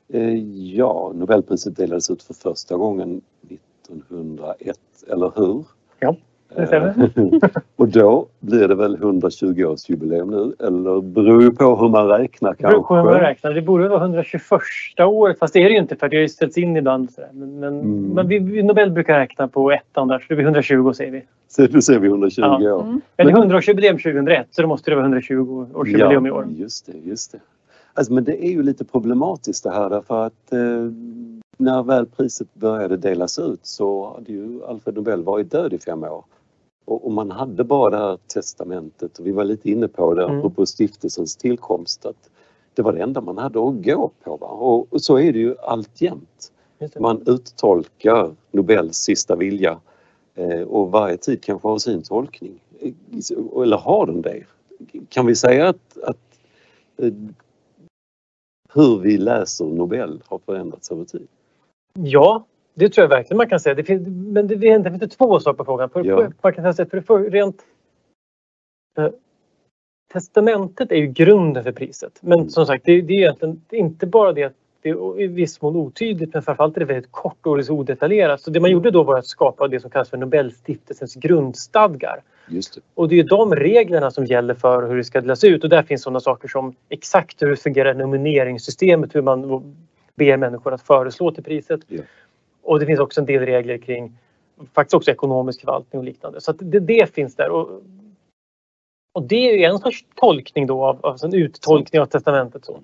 Eh, 0.07 0.33
ja, 0.75 1.11
Nobelpriset 1.15 1.75
delades 1.75 2.09
ut 2.09 2.23
för 2.23 2.33
första 2.33 2.75
gången 2.77 3.21
1901, 3.41 4.79
eller 5.07 5.31
hur? 5.35 5.65
Ja, 5.99 6.15
det 6.55 6.67
stämmer. 6.67 7.09
Eh, 7.15 7.49
och 7.75 7.87
då 7.87 8.27
blir 8.39 8.67
det 8.67 8.75
väl 8.75 8.97
120-årsjubileum 8.97 10.31
nu, 10.31 10.67
eller 10.67 11.01
beror 11.01 11.43
ju 11.43 11.51
på 11.51 11.75
hur 11.75 11.89
man 11.89 12.07
räknar 12.07 12.53
kanske? 12.53 12.67
Beror 12.67 12.83
på 12.83 12.95
hur 12.95 13.03
man 13.03 13.19
räknar. 13.19 13.53
Det 13.53 13.61
borde 13.61 13.87
vara 13.87 14.01
121 14.01 14.61
året, 14.99 15.39
fast 15.39 15.53
det 15.53 15.59
är 15.59 15.63
det 15.63 15.71
ju 15.71 15.79
inte 15.79 15.95
för 15.95 16.09
det 16.09 16.17
har 16.17 16.21
ju 16.21 16.29
ställts 16.29 16.57
in 16.57 16.77
ibland. 16.77 17.09
Men, 17.33 17.59
men, 17.59 17.79
mm. 17.79 18.03
men 18.03 18.27
vi, 18.27 18.63
Nobel 18.63 18.91
brukar 18.91 19.19
räkna 19.19 19.47
på 19.47 19.71
ettan 19.71 20.07
där, 20.07 20.19
så 20.19 20.25
det 20.29 20.35
blir 20.35 20.45
120 20.45 20.93
säger 20.93 21.11
vi. 21.11 21.23
Så 21.47 21.67
då 21.67 21.81
ser 21.81 21.99
vi 21.99 22.07
120 22.07 22.41
ja. 22.41 22.73
år. 22.73 22.81
Mm. 22.81 23.01
Det 23.15 23.23
är 23.23 23.27
100-årsjubileum 23.27 24.03
2001, 24.03 24.47
så 24.51 24.61
då 24.61 24.67
måste 24.67 24.91
det 24.91 24.95
vara 24.95 25.07
120-årsjubileum 25.07 26.27
ja, 26.27 26.27
i 26.27 26.31
år. 26.31 26.47
Just 26.49 26.85
det, 26.85 26.93
just 27.03 27.31
det. 27.31 27.39
Alltså, 27.93 28.13
men 28.13 28.23
det 28.23 28.45
är 28.45 28.49
ju 28.49 28.63
lite 28.63 28.85
problematiskt 28.85 29.63
det 29.63 29.71
här 29.71 29.89
därför 29.89 30.25
att 30.25 30.53
eh, 30.53 30.59
när 31.57 31.83
väl 31.83 32.05
priset 32.05 32.53
började 32.53 32.97
delas 32.97 33.39
ut 33.39 33.59
så 33.63 34.13
hade 34.13 34.31
ju 34.31 34.63
Alfred 34.67 34.95
Nobel 34.95 35.23
varit 35.23 35.51
död 35.51 35.73
i 35.73 35.79
fem 35.79 36.03
år. 36.03 36.23
Och, 36.89 37.11
man 37.11 37.31
hade 37.31 37.63
bara 37.63 38.17
testamentet 38.17 39.19
och 39.19 39.27
vi 39.27 39.31
var 39.31 39.43
lite 39.43 39.71
inne 39.71 39.87
på 39.87 40.13
det 40.13 40.23
mm. 40.23 40.51
på 40.51 40.65
stiftelsens 40.65 41.35
tillkomst 41.35 42.05
att 42.05 42.29
det 42.73 42.81
var 42.81 42.93
det 42.93 43.01
enda 43.01 43.21
man 43.21 43.37
hade 43.37 43.59
att 43.59 43.85
gå 43.85 44.11
på. 44.23 44.37
Va? 44.37 44.47
Och, 44.47 44.93
och 44.93 45.01
så 45.01 45.19
är 45.19 45.33
det 45.33 45.39
ju 45.39 45.57
alltjämt. 45.57 46.51
Man 46.99 47.23
uttolkar 47.25 48.35
Nobels 48.51 48.97
sista 48.97 49.35
vilja 49.35 49.79
eh, 50.35 50.61
och 50.61 50.91
varje 50.91 51.17
tid 51.17 51.43
kanske 51.43 51.67
har 51.67 51.77
sin 51.77 52.03
tolkning. 52.03 52.59
Eller 53.63 53.77
har 53.77 54.05
den 54.05 54.21
det? 54.21 54.43
Kan 55.09 55.25
vi 55.25 55.35
säga 55.35 55.67
att, 55.67 55.97
att 56.03 56.39
eh, 56.97 57.13
hur 58.73 58.99
vi 58.99 59.17
läser 59.17 59.65
Nobel 59.65 60.21
har 60.25 60.39
förändrats 60.45 60.91
över 60.91 61.05
tid? 61.05 61.27
Ja, 61.93 62.45
det 62.79 62.89
tror 62.89 63.03
jag 63.03 63.09
verkligen 63.09 63.37
man 63.37 63.49
kan 63.49 63.59
säga. 63.59 63.75
Det 63.75 63.83
finns, 63.83 64.07
men 64.07 64.47
det, 64.47 64.55
det 64.55 64.99
finns 64.99 65.17
två 65.17 65.39
saker 65.39 65.57
på 65.57 65.65
frågan. 65.65 65.89
För, 65.89 66.03
ja. 66.03 66.31
man 66.41 66.53
kan 66.53 66.73
säga, 66.73 66.89
för, 66.89 67.01
för, 67.01 67.19
rent, 67.19 67.61
eh, 68.97 69.09
testamentet 70.13 70.91
är 70.91 70.95
ju 70.95 71.07
grunden 71.07 71.63
för 71.63 71.71
priset. 71.71 72.19
Men 72.21 72.39
mm. 72.39 72.49
som 72.49 72.65
sagt, 72.65 72.85
det, 72.85 73.01
det 73.01 73.13
är 73.13 73.17
egentligen 73.17 73.61
inte 73.71 74.07
bara 74.07 74.33
det 74.33 74.43
att 74.43 74.53
det 74.81 74.89
är 74.89 75.21
i 75.21 75.27
viss 75.27 75.61
mån 75.61 75.75
otydligt 75.75 76.33
men 76.33 76.43
framförallt 76.43 76.75
är 76.75 76.79
det 76.79 76.85
väldigt 76.85 77.11
kort 77.11 77.45
och 77.45 77.65
så 77.65 77.73
odetaljerat. 77.73 78.41
Så 78.41 78.51
det 78.51 78.59
man 78.59 78.71
gjorde 78.71 78.91
då 78.91 79.03
var 79.03 79.17
att 79.17 79.25
skapa 79.25 79.67
det 79.67 79.79
som 79.79 79.89
kallas 79.89 80.09
för 80.09 80.17
Nobelstiftelsens 80.17 81.15
grundstadgar. 81.15 82.21
Just 82.47 82.75
det. 82.75 82.81
Och 82.93 83.09
det 83.09 83.19
är 83.19 83.23
de 83.23 83.55
reglerna 83.55 84.11
som 84.11 84.25
gäller 84.25 84.53
för 84.53 84.87
hur 84.87 84.97
det 84.97 85.03
ska 85.03 85.21
delas 85.21 85.43
ut 85.43 85.63
och 85.63 85.69
där 85.69 85.83
finns 85.83 86.01
sådana 86.01 86.19
saker 86.19 86.47
som 86.47 86.75
exakt 86.89 87.41
hur 87.41 87.55
fungerar 87.55 87.93
nomineringssystemet, 87.93 89.15
hur 89.15 89.21
man 89.21 89.63
ber 90.15 90.37
människor 90.37 90.73
att 90.73 90.81
föreslå 90.81 91.31
till 91.31 91.43
priset. 91.43 91.79
Ja. 91.87 92.01
Och 92.69 92.79
det 92.79 92.85
finns 92.85 92.99
också 92.99 93.21
en 93.21 93.25
del 93.25 93.45
regler 93.45 93.77
kring 93.77 94.17
faktiskt 94.73 94.93
också 94.93 95.11
ekonomisk 95.11 95.59
förvaltning 95.59 95.99
och 95.99 96.05
liknande. 96.05 96.41
Så 96.41 96.51
det, 96.51 96.79
det 96.79 97.13
finns 97.13 97.35
där. 97.35 97.49
Och, 97.49 97.81
och 99.13 99.23
det 99.23 99.65
är 99.65 99.69
en 99.69 99.79
sorts 99.79 100.05
tolkning 100.15 100.67
då 100.67 100.85
av, 100.85 101.05
alltså 101.05 101.27
en 101.27 101.33
uttolkning 101.33 102.01
av 102.01 102.05
testamentet. 102.05 102.65
Så. 102.65 102.79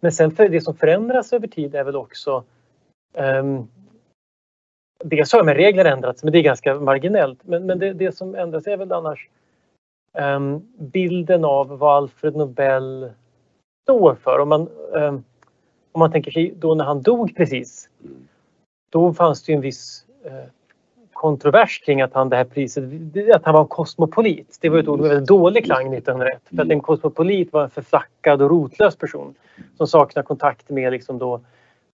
Men 0.00 0.12
sen 0.12 0.30
för 0.30 0.48
det 0.48 0.60
som 0.60 0.76
förändras 0.76 1.32
över 1.32 1.46
tid 1.46 1.74
är 1.74 1.84
väl 1.84 1.96
också 1.96 2.44
um, 3.12 3.68
dels 5.04 5.32
har 5.32 5.44
med 5.44 5.56
regler 5.56 5.84
ändrats, 5.84 6.24
men 6.24 6.32
det 6.32 6.38
är 6.38 6.42
ganska 6.42 6.74
marginellt. 6.74 7.38
Men, 7.42 7.66
men 7.66 7.78
det, 7.78 7.92
det 7.92 8.12
som 8.16 8.34
ändras 8.34 8.66
är 8.66 8.76
väl 8.76 8.92
annars 8.92 9.28
um, 10.18 10.72
bilden 10.76 11.44
av 11.44 11.78
vad 11.78 11.96
Alfred 11.96 12.36
Nobel 12.36 13.10
står 13.82 14.14
för. 14.14 14.38
Om 14.38 14.48
man, 14.48 14.68
um, 14.92 15.24
om 15.92 15.98
man 15.98 16.12
tänker 16.12 16.30
sig 16.30 16.54
då 16.56 16.74
när 16.74 16.84
han 16.84 17.02
dog 17.02 17.36
precis, 17.36 17.88
mm 18.04 18.21
då 18.92 19.14
fanns 19.14 19.42
det 19.42 19.52
ju 19.52 19.56
en 19.56 19.62
viss 19.62 20.04
eh, 20.24 20.32
kontrovers 21.12 21.80
kring 21.84 22.00
att 22.00 22.14
han 22.14 22.28
det 22.28 22.36
här 22.36 22.44
priset, 22.44 22.84
att 23.34 23.44
han 23.44 23.54
var 23.54 23.60
en 23.60 23.66
kosmopolit. 23.66 24.58
Det 24.60 24.68
var 24.68 24.78
ett 24.78 24.88
ord 24.88 25.00
med 25.00 25.08
väldigt 25.08 25.28
dålig 25.28 25.64
klang 25.64 25.94
1901. 25.94 26.42
För 26.56 26.62
att 26.62 26.70
en 26.70 26.80
kosmopolit 26.80 27.52
var 27.52 27.62
en 27.62 27.70
förflackad 27.70 28.42
och 28.42 28.50
rotlös 28.50 28.96
person 28.96 29.34
som 29.76 29.86
saknar 29.86 30.22
kontakt 30.22 30.70
med 30.70 30.92
liksom 30.92 31.18
då 31.18 31.40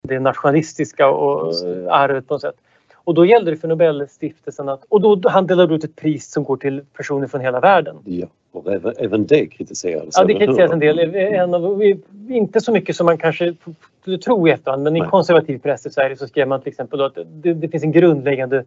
det 0.02 0.20
nationalistiska 0.20 1.11
och 1.11 1.54
arvet 1.90 2.28
på 2.28 2.34
något 2.34 2.40
sätt. 2.40 2.56
Och 2.94 3.14
då 3.14 3.26
gällde 3.26 3.50
det 3.50 3.56
för 3.56 3.68
Nobelstiftelsen 3.68 4.68
att, 4.68 4.84
och 4.88 5.00
då 5.00 5.28
han 5.28 5.46
delade 5.46 5.74
ut 5.74 5.84
ett 5.84 5.96
pris 5.96 6.32
som 6.32 6.44
går 6.44 6.56
till 6.56 6.84
personer 6.96 7.26
från 7.26 7.40
hela 7.40 7.61
världen. 7.61 7.96
Ja, 8.04 8.26
och 8.58 8.72
även, 8.72 8.94
även 8.98 9.26
det 9.26 9.46
kritiserades. 9.46 10.14
Ja, 10.18 10.24
det 10.24 10.34
kritiserades 10.34 10.72
en 10.72 10.78
del. 10.78 10.98
En 11.14 11.54
av, 11.54 11.82
inte 12.28 12.60
så 12.60 12.72
mycket 12.72 12.96
som 12.96 13.06
man 13.06 13.18
kanske 13.18 13.54
skulle 14.00 14.18
tro 14.18 14.48
i 14.48 14.50
efterhand, 14.50 14.82
men 14.82 14.96
i 14.96 15.00
konservativ 15.00 15.58
press 15.58 15.86
i 15.86 15.90
Sverige 15.90 16.16
så 16.16 16.26
skrev 16.26 16.48
man 16.48 16.60
till 16.60 16.68
exempel 16.68 17.00
att 17.00 17.18
det, 17.26 17.54
det 17.54 17.68
finns 17.68 17.84
en 17.84 17.92
grundläggande, 17.92 18.64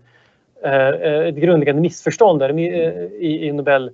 eh, 0.63 0.89
ett 1.27 1.35
grundläggande 1.35 1.81
missförstånd 1.81 2.39
där 2.39 2.59
i, 2.59 3.47
i 3.47 3.51
Nobel 3.51 3.91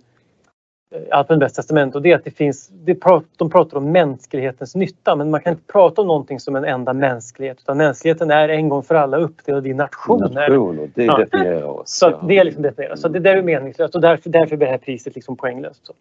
Alfred 1.12 1.54
testament 1.54 1.96
och 1.96 2.02
det 2.02 2.12
är 2.12 2.16
att 2.16 2.24
det 2.24 2.32
finns, 2.32 2.68
det 2.68 2.98
de 3.38 3.50
pratar 3.50 3.78
om 3.78 3.92
mänsklighetens 3.92 4.76
nytta 4.76 5.16
men 5.16 5.30
man 5.30 5.42
kan 5.42 5.54
inte 5.54 5.72
prata 5.72 6.02
om 6.02 6.08
någonting 6.08 6.40
som 6.40 6.56
en 6.56 6.66
enda 6.66 6.94
mänsklighet 6.94 7.58
utan 7.62 7.78
mänskligheten 7.78 8.32
är 8.32 8.50
en 8.50 8.70
gång 8.70 8.84
för 8.84 8.96
alla 8.96 9.18
uppdelad 9.18 9.68
i 9.68 9.74
nationer. 9.74 10.30
Nationer, 10.30 10.90
det 10.94 11.04
ja. 11.04 11.18
definierar 11.18 11.64
oss. 11.64 11.90
Så 11.90 12.06
ja. 12.06 12.28
det 12.28 12.38
är 12.38 12.44
liksom 12.44 12.64
definierat. 12.64 13.00
Så 13.00 13.08
det 13.08 13.20
där 13.20 13.36
är 13.36 13.42
meningslöst 13.42 13.96
och 13.96 14.02
därför, 14.02 14.30
därför 14.30 14.58
blir 14.58 14.68
det 14.68 14.72
här 14.72 14.78
priset 14.78 15.16
liksom 15.16 15.38
poänglöst. 15.38 15.86
Så. 15.86 15.94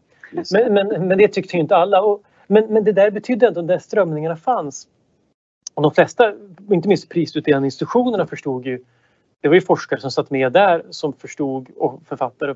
Men, 0.53 0.75
men, 0.75 1.09
men 1.09 1.19
det 1.19 1.29
tyckte 1.29 1.57
ju 1.57 1.61
inte 1.61 1.77
alla. 1.77 2.03
Och, 2.03 2.23
men, 2.47 2.67
men 2.67 2.85
det 2.85 2.93
där 2.93 3.11
betydde 3.11 3.49
att 3.49 3.55
de 3.55 3.81
strömningarna 3.81 4.37
fanns. 4.37 4.89
Och 5.75 5.83
de 5.83 5.93
flesta, 5.93 6.35
inte 6.71 6.89
minst 6.89 7.09
prisutdelande 7.09 7.67
institutionerna 7.67 8.27
förstod 8.27 8.67
ju 8.67 8.85
det 9.41 9.49
var 9.49 9.55
ju 9.55 9.61
forskare 9.61 10.01
som 10.01 10.11
satt 10.11 10.31
med 10.31 10.53
där 10.53 10.83
som 10.91 11.13
förstod 11.13 11.69
och 11.77 12.01
författare 12.07 12.55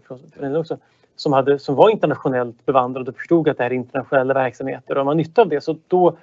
också 0.57 0.79
som, 1.21 1.33
hade, 1.33 1.59
som 1.59 1.75
var 1.75 1.91
internationellt 1.91 2.67
bevandrade 2.67 3.11
och 3.11 3.17
förstod 3.17 3.49
att 3.49 3.57
det 3.57 3.63
här 3.63 3.71
är 3.71 3.75
internationella 3.75 4.35
verksamheter 4.35 4.99
och 4.99 5.05
har 5.05 5.15
nytta 5.15 5.43
av 5.43 5.49
det. 5.49 5.61
Så 5.61 5.77
då 5.89 6.17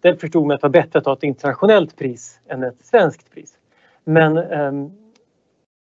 där 0.00 0.14
förstod 0.14 0.46
man 0.46 0.54
att 0.54 0.60
det 0.60 0.66
var 0.66 0.72
bättre 0.72 0.98
att 0.98 1.04
ta 1.04 1.12
ett 1.12 1.22
internationellt 1.22 1.96
pris 1.96 2.40
än 2.48 2.62
ett 2.62 2.86
svenskt 2.86 3.30
pris. 3.30 3.54
Men 4.04 4.38
ehm, 4.38 4.90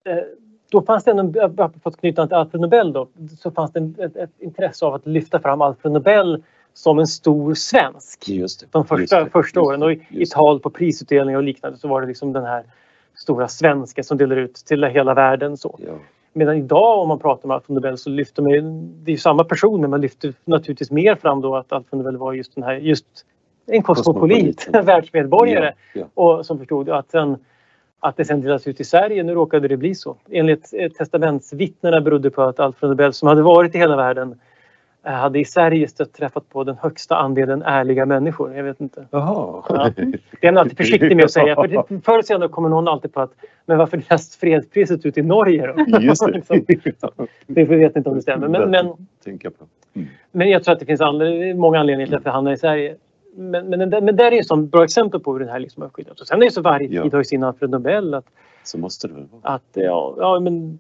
eh, 0.06 0.24
då 0.72 0.82
fanns 0.82 1.04
det 1.04 1.12
ändå, 1.12 1.50
för 1.56 1.90
att 1.90 1.98
knyta 1.98 2.22
an 2.22 2.28
till 2.28 2.38
Alfred 2.38 2.62
Nobel 2.62 2.94
då, 2.94 3.08
så 3.40 3.52
fanns 3.52 3.72
det 3.72 4.04
ett, 4.04 4.16
ett, 4.16 4.30
intresse 4.40 4.86
av 4.86 4.94
att 4.94 5.08
lyfta 5.08 5.40
fram 5.40 5.62
Alfred 5.62 5.94
Nobel 5.94 6.44
som 6.74 7.00
en 7.00 7.08
stor 7.08 7.54
svensk. 7.54 8.30
Just 8.30 8.60
det, 8.60 8.68
de 8.72 8.86
första, 8.86 9.24
det, 9.24 9.30
första 9.30 9.62
åren 9.62 9.84
och 9.84 9.92
i, 9.92 10.06
i 10.10 10.26
tal 10.26 10.60
på 10.60 10.70
prisutdelningar 10.70 11.38
och 11.38 11.44
liknande 11.44 11.78
så 11.78 11.88
var 11.88 12.02
det 12.02 12.08
liksom 12.08 12.34
den 12.34 12.46
här 12.46 12.64
stora 13.16 13.48
svenska 13.48 14.04
som 14.04 14.18
delar 14.18 14.36
ut 14.36 14.56
till 14.56 14.84
hela 14.84 15.14
världen. 15.14 15.58
Så. 15.58 15.80
Ja. 15.88 15.94
Medan 16.38 16.58
idag 16.58 17.00
om 17.00 17.08
man 17.08 17.20
pratar 17.20 17.48
med 17.48 17.56
Alfred 17.56 17.76
Nobel 17.76 17.98
så 17.98 18.10
lyfter 18.10 18.42
man 18.42 18.90
det 19.04 19.12
är 19.12 19.18
samma 19.18 19.44
person 19.44 19.82
men 19.82 19.90
man 19.90 20.02
lyfter 20.02 20.34
naturligtvis 20.46 20.92
mer 20.92 21.16
fram 21.16 21.42
då 21.42 21.56
att 21.56 21.72
Alfred 21.72 21.98
Nobel 21.98 22.18
var 22.18 22.34
just 22.34 22.56
den 22.56 22.64
här, 22.64 22.76
just 22.76 23.06
en 23.68 23.84
kosmopolit, 23.84 24.70
världsmedborgare 24.84 25.74
ja, 25.94 26.02
ja. 26.02 26.24
och 26.24 26.46
som 26.46 26.58
förstod 26.58 26.90
att, 26.90 27.12
sen, 27.12 27.38
att 28.00 28.18
det 28.18 28.26
sen 28.26 28.42
delas 28.42 28.68
ut 28.68 28.80
i 28.80 28.84
Sverige. 28.84 29.24
Nu 29.24 29.34
råkade 29.34 29.68
det 29.68 29.78
bli 29.78 29.96
så. 29.96 30.16
Enligt 30.30 30.74
testamentsvittnena 30.98 32.02
berodde 32.02 32.30
på 32.30 32.42
att 32.42 32.60
Alfred 32.60 32.90
Nobel 32.90 33.14
som 33.14 33.28
hade 33.28 33.42
varit 33.42 33.76
i 33.76 33.78
hela 33.78 33.96
världen 33.96 34.32
Eh, 34.32 34.47
hade 35.12 35.40
i 35.40 35.46
Sverige 35.46 35.88
stött 35.88 36.14
träffat 36.14 36.50
på 36.50 36.64
den 36.64 36.78
högsta 36.82 37.16
andelen 37.16 37.62
ärliga 37.62 38.06
människor. 38.06 38.56
Jag 38.56 38.64
vet 38.64 38.82
inte. 38.82 39.08
Jaha. 39.12 39.64
Ja. 39.70 39.92
Det 40.42 40.48
är 40.48 40.52
man 40.52 40.58
alltid 40.58 40.78
försiktig 40.78 41.16
med 41.16 41.26
att 41.26 41.32
säga. 41.32 41.56
För 41.56 42.02
förr 42.02 42.22
senare 42.22 42.50
kommer 42.50 42.70
någon 42.70 42.88
alltid 42.88 43.14
på 43.14 43.22
att 43.22 43.32
men 43.66 43.78
varför 43.78 43.98
delas 43.98 44.38
fredspriset 44.38 45.06
ut 45.06 45.18
i 45.18 45.22
Norge 45.22 45.68
då? 45.68 46.00
Just 46.00 46.26
det. 46.26 46.32
liksom. 46.68 47.12
det 47.48 47.64
vet 47.64 47.96
inte 47.96 48.10
om 48.10 48.16
det 48.16 48.22
stämmer. 48.22 48.48
Men, 48.48 48.72
men, 48.72 48.86
mm. 49.26 50.08
men 50.32 50.50
jag 50.50 50.64
tror 50.64 50.74
att 50.74 50.80
det 50.80 50.86
finns 50.86 51.02
många 51.56 51.80
anledningar 51.80 52.08
till 52.08 52.16
att 52.16 52.24
det 52.24 52.30
hamnar 52.30 52.52
i 52.52 52.58
Sverige. 52.58 52.96
Men, 53.36 53.70
men, 53.70 53.90
men 53.90 54.16
där 54.16 54.32
är 54.32 54.40
ett 54.40 54.72
bra 54.72 54.84
exempel 54.84 55.20
på 55.20 55.34
hur 55.34 55.40
den 55.40 55.50
här 55.50 55.60
liksom 55.60 55.84
har. 55.84 55.92
Och 56.22 56.28
sen 56.28 56.42
är 56.42 56.46
det 56.46 56.52
så 56.52 56.62
varje 56.62 56.88
tid 57.04 57.14
har 57.14 57.20
ju 57.20 57.24
sin 57.24 57.44
Alfred 57.44 57.70
Nobel. 57.70 58.14
Att, 58.14 58.26
så 58.64 58.78
måste 58.78 59.08
det 59.08 59.14
väl 59.14 59.26
vara. 59.32 59.54
Att, 59.54 59.70
ja, 59.74 60.16
ja, 60.18 60.40
men 60.40 60.80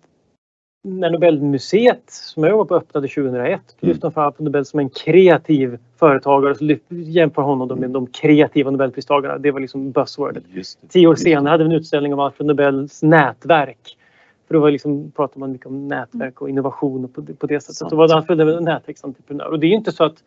när 0.83 1.09
Nobelmuseet 1.09 2.03
som 2.05 2.43
jag 2.43 2.57
var 2.57 2.65
på 2.65 2.75
öppnade 2.75 3.07
2001 3.07 3.43
mm. 3.45 3.61
lyfte 3.79 4.07
de 4.07 4.11
fram 4.11 4.33
Nobel 4.37 4.65
som 4.65 4.79
en 4.79 4.89
kreativ 4.89 5.77
företagare 5.99 6.51
och 6.51 6.57
så 6.57 6.75
jämför 6.89 7.41
honom 7.41 7.79
med 7.79 7.89
de 7.89 8.07
kreativa 8.07 8.71
Nobelpristagarna. 8.71 9.37
Det 9.37 9.51
var 9.51 9.59
liksom 9.59 9.91
buzzwordet. 9.91 10.43
Tio 10.89 11.07
år 11.07 11.15
senare 11.15 11.51
hade 11.51 11.63
vi 11.63 11.69
en 11.69 11.75
utställning 11.75 12.13
om 12.13 12.19
Alfred 12.19 12.47
Nobels 12.47 13.03
nätverk. 13.03 13.97
För 14.47 14.53
då 14.53 14.59
var 14.59 14.71
liksom, 14.71 15.11
pratade 15.11 15.39
man 15.39 15.51
mycket 15.51 15.67
om 15.67 15.87
nätverk 15.87 16.41
och 16.41 16.49
innovation 16.49 17.07
på, 17.07 17.25
på 17.25 17.47
det 17.47 17.59
sättet. 17.59 17.75
Sant. 17.75 17.91
Då 17.91 17.97
var 17.97 18.13
Alfred 18.13 18.37
Nobel 18.37 18.57
en 18.57 18.63
nätverksentreprenör. 18.63 19.47
Och 19.47 19.59
det 19.59 19.67
är 19.67 19.71
inte 19.71 19.91
så 19.91 20.03
att 20.03 20.23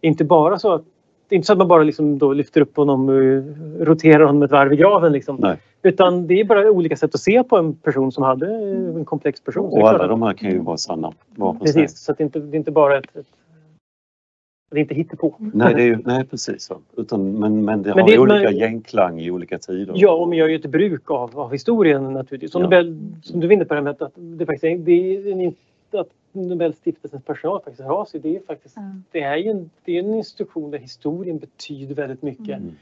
inte 0.00 0.24
bara 0.24 0.58
så 0.58 0.72
att 0.72 0.84
det 1.28 1.34
är 1.34 1.36
inte 1.36 1.46
så 1.46 1.52
att 1.52 1.58
man 1.58 1.68
bara 1.68 1.82
liksom 1.82 2.18
då 2.18 2.32
lyfter 2.32 2.60
upp 2.60 2.76
honom 2.76 3.08
och 3.08 3.86
roterar 3.86 4.24
honom 4.24 4.42
ett 4.42 4.50
varv 4.50 4.72
i 4.72 4.76
graven. 4.76 5.12
Liksom. 5.12 5.56
Utan 5.86 6.26
det 6.26 6.40
är 6.40 6.44
bara 6.44 6.70
olika 6.70 6.96
sätt 6.96 7.14
att 7.14 7.20
se 7.20 7.44
på 7.44 7.56
en 7.56 7.74
person 7.74 8.12
som 8.12 8.24
hade 8.24 8.46
en 8.46 9.04
komplex 9.04 9.40
person. 9.40 9.72
Och 9.72 9.88
alla 9.88 10.06
de 10.06 10.22
här 10.22 10.32
kan 10.32 10.50
ju 10.50 10.58
vara 10.58 10.76
sanna 10.76 11.12
var 11.26 11.54
Precis, 11.54 11.98
så 11.98 12.12
att 12.12 12.18
det, 12.18 12.24
inte, 12.24 12.38
det 12.38 12.56
är 12.56 12.58
inte 12.58 12.70
bara 12.70 12.98
ett, 12.98 13.16
ett 13.16 13.26
det 14.70 14.76
är 14.76 14.80
inte 14.80 14.94
hittepå. 14.94 15.34
Nej, 15.38 15.74
det 15.74 15.82
är, 15.82 16.00
nej 16.04 16.24
precis 16.24 16.62
så. 16.62 16.80
Utan, 16.96 17.32
men, 17.32 17.64
men 17.64 17.82
det 17.82 17.94
men 17.94 17.98
har 17.98 18.10
det, 18.10 18.18
olika 18.18 18.50
men, 18.50 18.58
genklang 18.58 19.20
i 19.20 19.30
olika 19.30 19.58
tider. 19.58 19.94
Ja, 19.96 20.12
och 20.12 20.28
man 20.28 20.36
gör 20.36 20.48
ju 20.48 20.56
ett 20.56 20.66
bruk 20.66 21.10
av, 21.10 21.38
av 21.38 21.52
historien 21.52 22.12
naturligtvis. 22.12 22.52
Som, 22.52 22.62
ja. 22.62 22.82
du, 22.82 22.98
som 23.22 23.40
du 23.40 23.46
var 23.46 23.54
inne 23.54 23.64
på, 23.64 23.74
det 23.74 23.82
med 23.82 24.02
att 24.02 24.12
det 24.14 24.46
faktiskt 24.46 24.64
är, 24.64 24.78
det 24.78 24.92
är 24.92 25.32
en, 25.32 25.54
att 26.00 26.08
Nobelstiftelsens 26.32 27.24
personal 27.24 27.60
faktiskt 27.60 27.88
av 27.88 28.04
sig. 28.04 28.20
Det 28.20 28.36
är, 28.36 28.40
faktiskt, 28.46 28.76
mm. 28.76 29.04
det 29.10 29.20
är 29.20 29.36
ju 29.36 29.50
en, 29.50 29.70
det 29.84 29.98
är 29.98 30.02
en 30.02 30.14
institution 30.14 30.70
där 30.70 30.78
historien 30.78 31.38
betyder 31.38 31.94
väldigt 31.94 32.22
mycket. 32.22 32.58
Mm. 32.58 32.76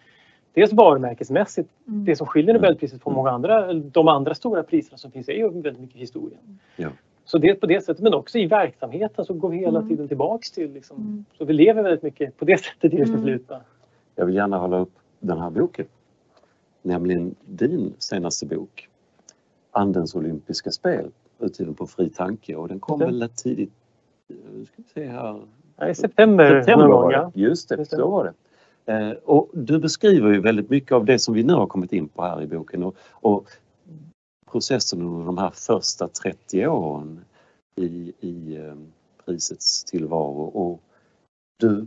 Dels 0.55 0.73
varumärkesmässigt. 0.73 1.71
Mm. 1.89 2.05
Det 2.05 2.17
som 2.17 2.27
skiljer 2.27 2.55
Nobelpriset 2.55 3.03
från 3.03 3.15
många 3.15 3.31
andra, 3.31 3.73
de 3.73 4.09
andra 4.09 4.35
stora 4.35 4.63
priserna 4.63 4.99
som 4.99 5.11
finns 5.11 5.29
är 5.29 5.33
ju 5.33 5.49
väldigt 5.49 5.81
mycket 5.81 5.97
historia. 5.97 6.39
Ja. 6.77 6.89
Så 7.25 7.39
det 7.39 7.49
är 7.49 7.55
på 7.55 7.67
det 7.67 7.85
sättet, 7.85 8.03
men 8.03 8.15
också 8.15 8.39
i 8.39 8.47
verksamheten 8.47 9.25
så 9.25 9.35
går 9.35 9.49
vi 9.49 9.57
hela 9.57 9.79
mm. 9.79 9.89
tiden 9.89 10.09
tillbaks 10.09 10.51
till. 10.51 10.73
Liksom. 10.73 10.97
Mm. 10.97 11.25
Så 11.39 11.45
vi 11.45 11.53
lever 11.53 11.83
väldigt 11.83 12.03
mycket 12.03 12.37
på 12.37 12.45
det 12.45 12.59
sättet 12.59 12.93
i 12.93 12.97
det 12.97 13.03
mm. 13.03 13.17
förflutna. 13.17 13.61
Jag 14.15 14.27
vill 14.27 14.35
gärna 14.35 14.59
hålla 14.59 14.79
upp 14.79 14.93
den 15.21 15.39
här 15.39 15.51
boken. 15.51 15.87
Nämligen 16.83 17.35
din 17.45 17.95
senaste 17.99 18.47
bok. 18.47 18.89
Andens 19.71 20.15
olympiska 20.15 20.71
spel 20.71 21.11
utgiven 21.39 21.75
på 21.75 21.87
Fri 21.87 22.11
Tanke 22.11 22.57
och 22.57 22.69
den 22.69 22.81
kom 22.81 23.03
mm. 23.03 23.19
väl 23.19 23.29
tidigt, 23.29 23.73
eh, 24.29 24.65
ska 24.65 24.75
vi 24.77 24.85
se 24.95 25.07
här. 25.07 25.41
I 25.91 25.95
september, 25.95 26.63
september 26.63 26.87
var 26.87 27.13
det. 27.13 27.41
Just 27.41 27.69
det, 27.69 27.85
så 27.85 28.11
var 28.11 28.25
det. 28.25 28.33
Eh, 28.87 29.11
och 29.11 29.51
du 29.53 29.79
beskriver 29.79 30.33
ju 30.33 30.41
väldigt 30.41 30.71
mycket 30.71 30.93
av 30.93 31.05
det 31.05 31.19
som 31.19 31.35
vi 31.35 31.43
nu 31.43 31.53
har 31.53 31.67
kommit 31.67 31.93
in 31.93 32.09
på 32.09 32.23
här 32.23 32.43
i 32.43 32.47
boken 32.47 32.83
och, 32.83 32.97
och 33.11 33.49
processen 34.51 35.03
under 35.03 35.27
de 35.27 35.39
här 35.39 35.51
första 35.51 36.09
30 36.09 36.67
åren 36.67 37.25
i, 37.77 38.13
i 38.21 38.57
eh, 38.57 38.75
prisets 39.25 39.85
tillvaro. 39.85 40.43
Och 40.43 40.81
du, 41.59 41.87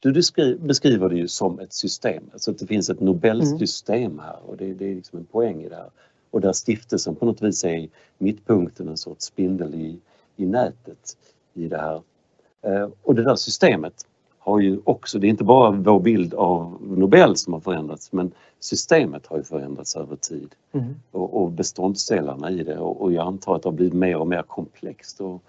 du 0.00 0.12
beskriver 0.58 1.08
det 1.08 1.16
ju 1.16 1.28
som 1.28 1.58
ett 1.58 1.72
system, 1.72 2.24
alltså 2.32 2.50
att 2.50 2.58
det 2.58 2.66
finns 2.66 2.90
ett 2.90 3.00
Nobelsystem 3.00 4.18
här 4.18 4.38
och 4.46 4.56
det, 4.56 4.74
det 4.74 4.90
är 4.90 4.94
liksom 4.94 5.18
en 5.18 5.24
poäng 5.24 5.62
i 5.62 5.68
det 5.68 5.76
här 5.76 5.90
och 6.30 6.40
där 6.40 6.52
stiftelsen 6.52 7.14
på 7.14 7.26
något 7.26 7.42
vis 7.42 7.64
är 7.64 7.88
mittpunkten, 8.18 8.88
en 8.88 8.96
sorts 8.96 9.24
spindel 9.24 9.74
i, 9.74 10.00
i 10.36 10.46
nätet 10.46 11.16
i 11.54 11.68
det 11.68 11.78
här. 11.78 12.02
Eh, 12.62 12.88
och 13.02 13.14
det 13.14 13.24
där 13.24 13.36
systemet 13.36 14.06
har 14.42 14.60
ju 14.60 14.80
också, 14.84 15.18
det 15.18 15.26
är 15.26 15.28
inte 15.28 15.44
bara 15.44 15.70
vår 15.70 16.00
bild 16.00 16.34
av 16.34 16.78
Nobel 16.80 17.36
som 17.36 17.52
har 17.52 17.60
förändrats 17.60 18.12
men 18.12 18.32
systemet 18.60 19.26
har 19.26 19.36
ju 19.36 19.42
förändrats 19.42 19.96
över 19.96 20.16
tid 20.16 20.54
mm. 20.72 20.94
och, 21.10 21.42
och 21.42 21.50
beståndsdelarna 21.50 22.50
i 22.50 22.62
det 22.62 22.78
och, 22.78 23.02
och, 23.02 23.12
jag 23.12 23.26
antar 23.26 23.56
att 23.56 23.62
det 23.62 23.68
har 23.68 23.74
blivit 23.74 23.94
mer 23.94 24.16
och 24.16 24.26
mer 24.26 24.42
komplext. 24.42 25.20
Och 25.20 25.42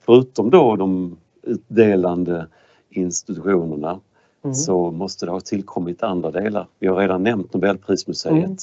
förutom 0.00 0.50
då 0.50 0.76
de 0.76 1.16
utdelande 1.42 2.46
institutionerna 2.90 4.00
mm. 4.44 4.54
så 4.54 4.90
måste 4.90 5.26
det 5.26 5.32
ha 5.32 5.40
tillkommit 5.40 6.02
andra 6.02 6.30
delar. 6.30 6.66
Vi 6.78 6.86
har 6.86 6.96
redan 6.96 7.22
nämnt 7.22 7.54
Nobelprismuseet. 7.54 8.34
Mm. 8.34 8.56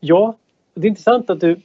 Ja, 0.00 0.36
det 0.74 0.86
är 0.86 0.88
intressant 0.88 1.30
att 1.30 1.40
du 1.40 1.60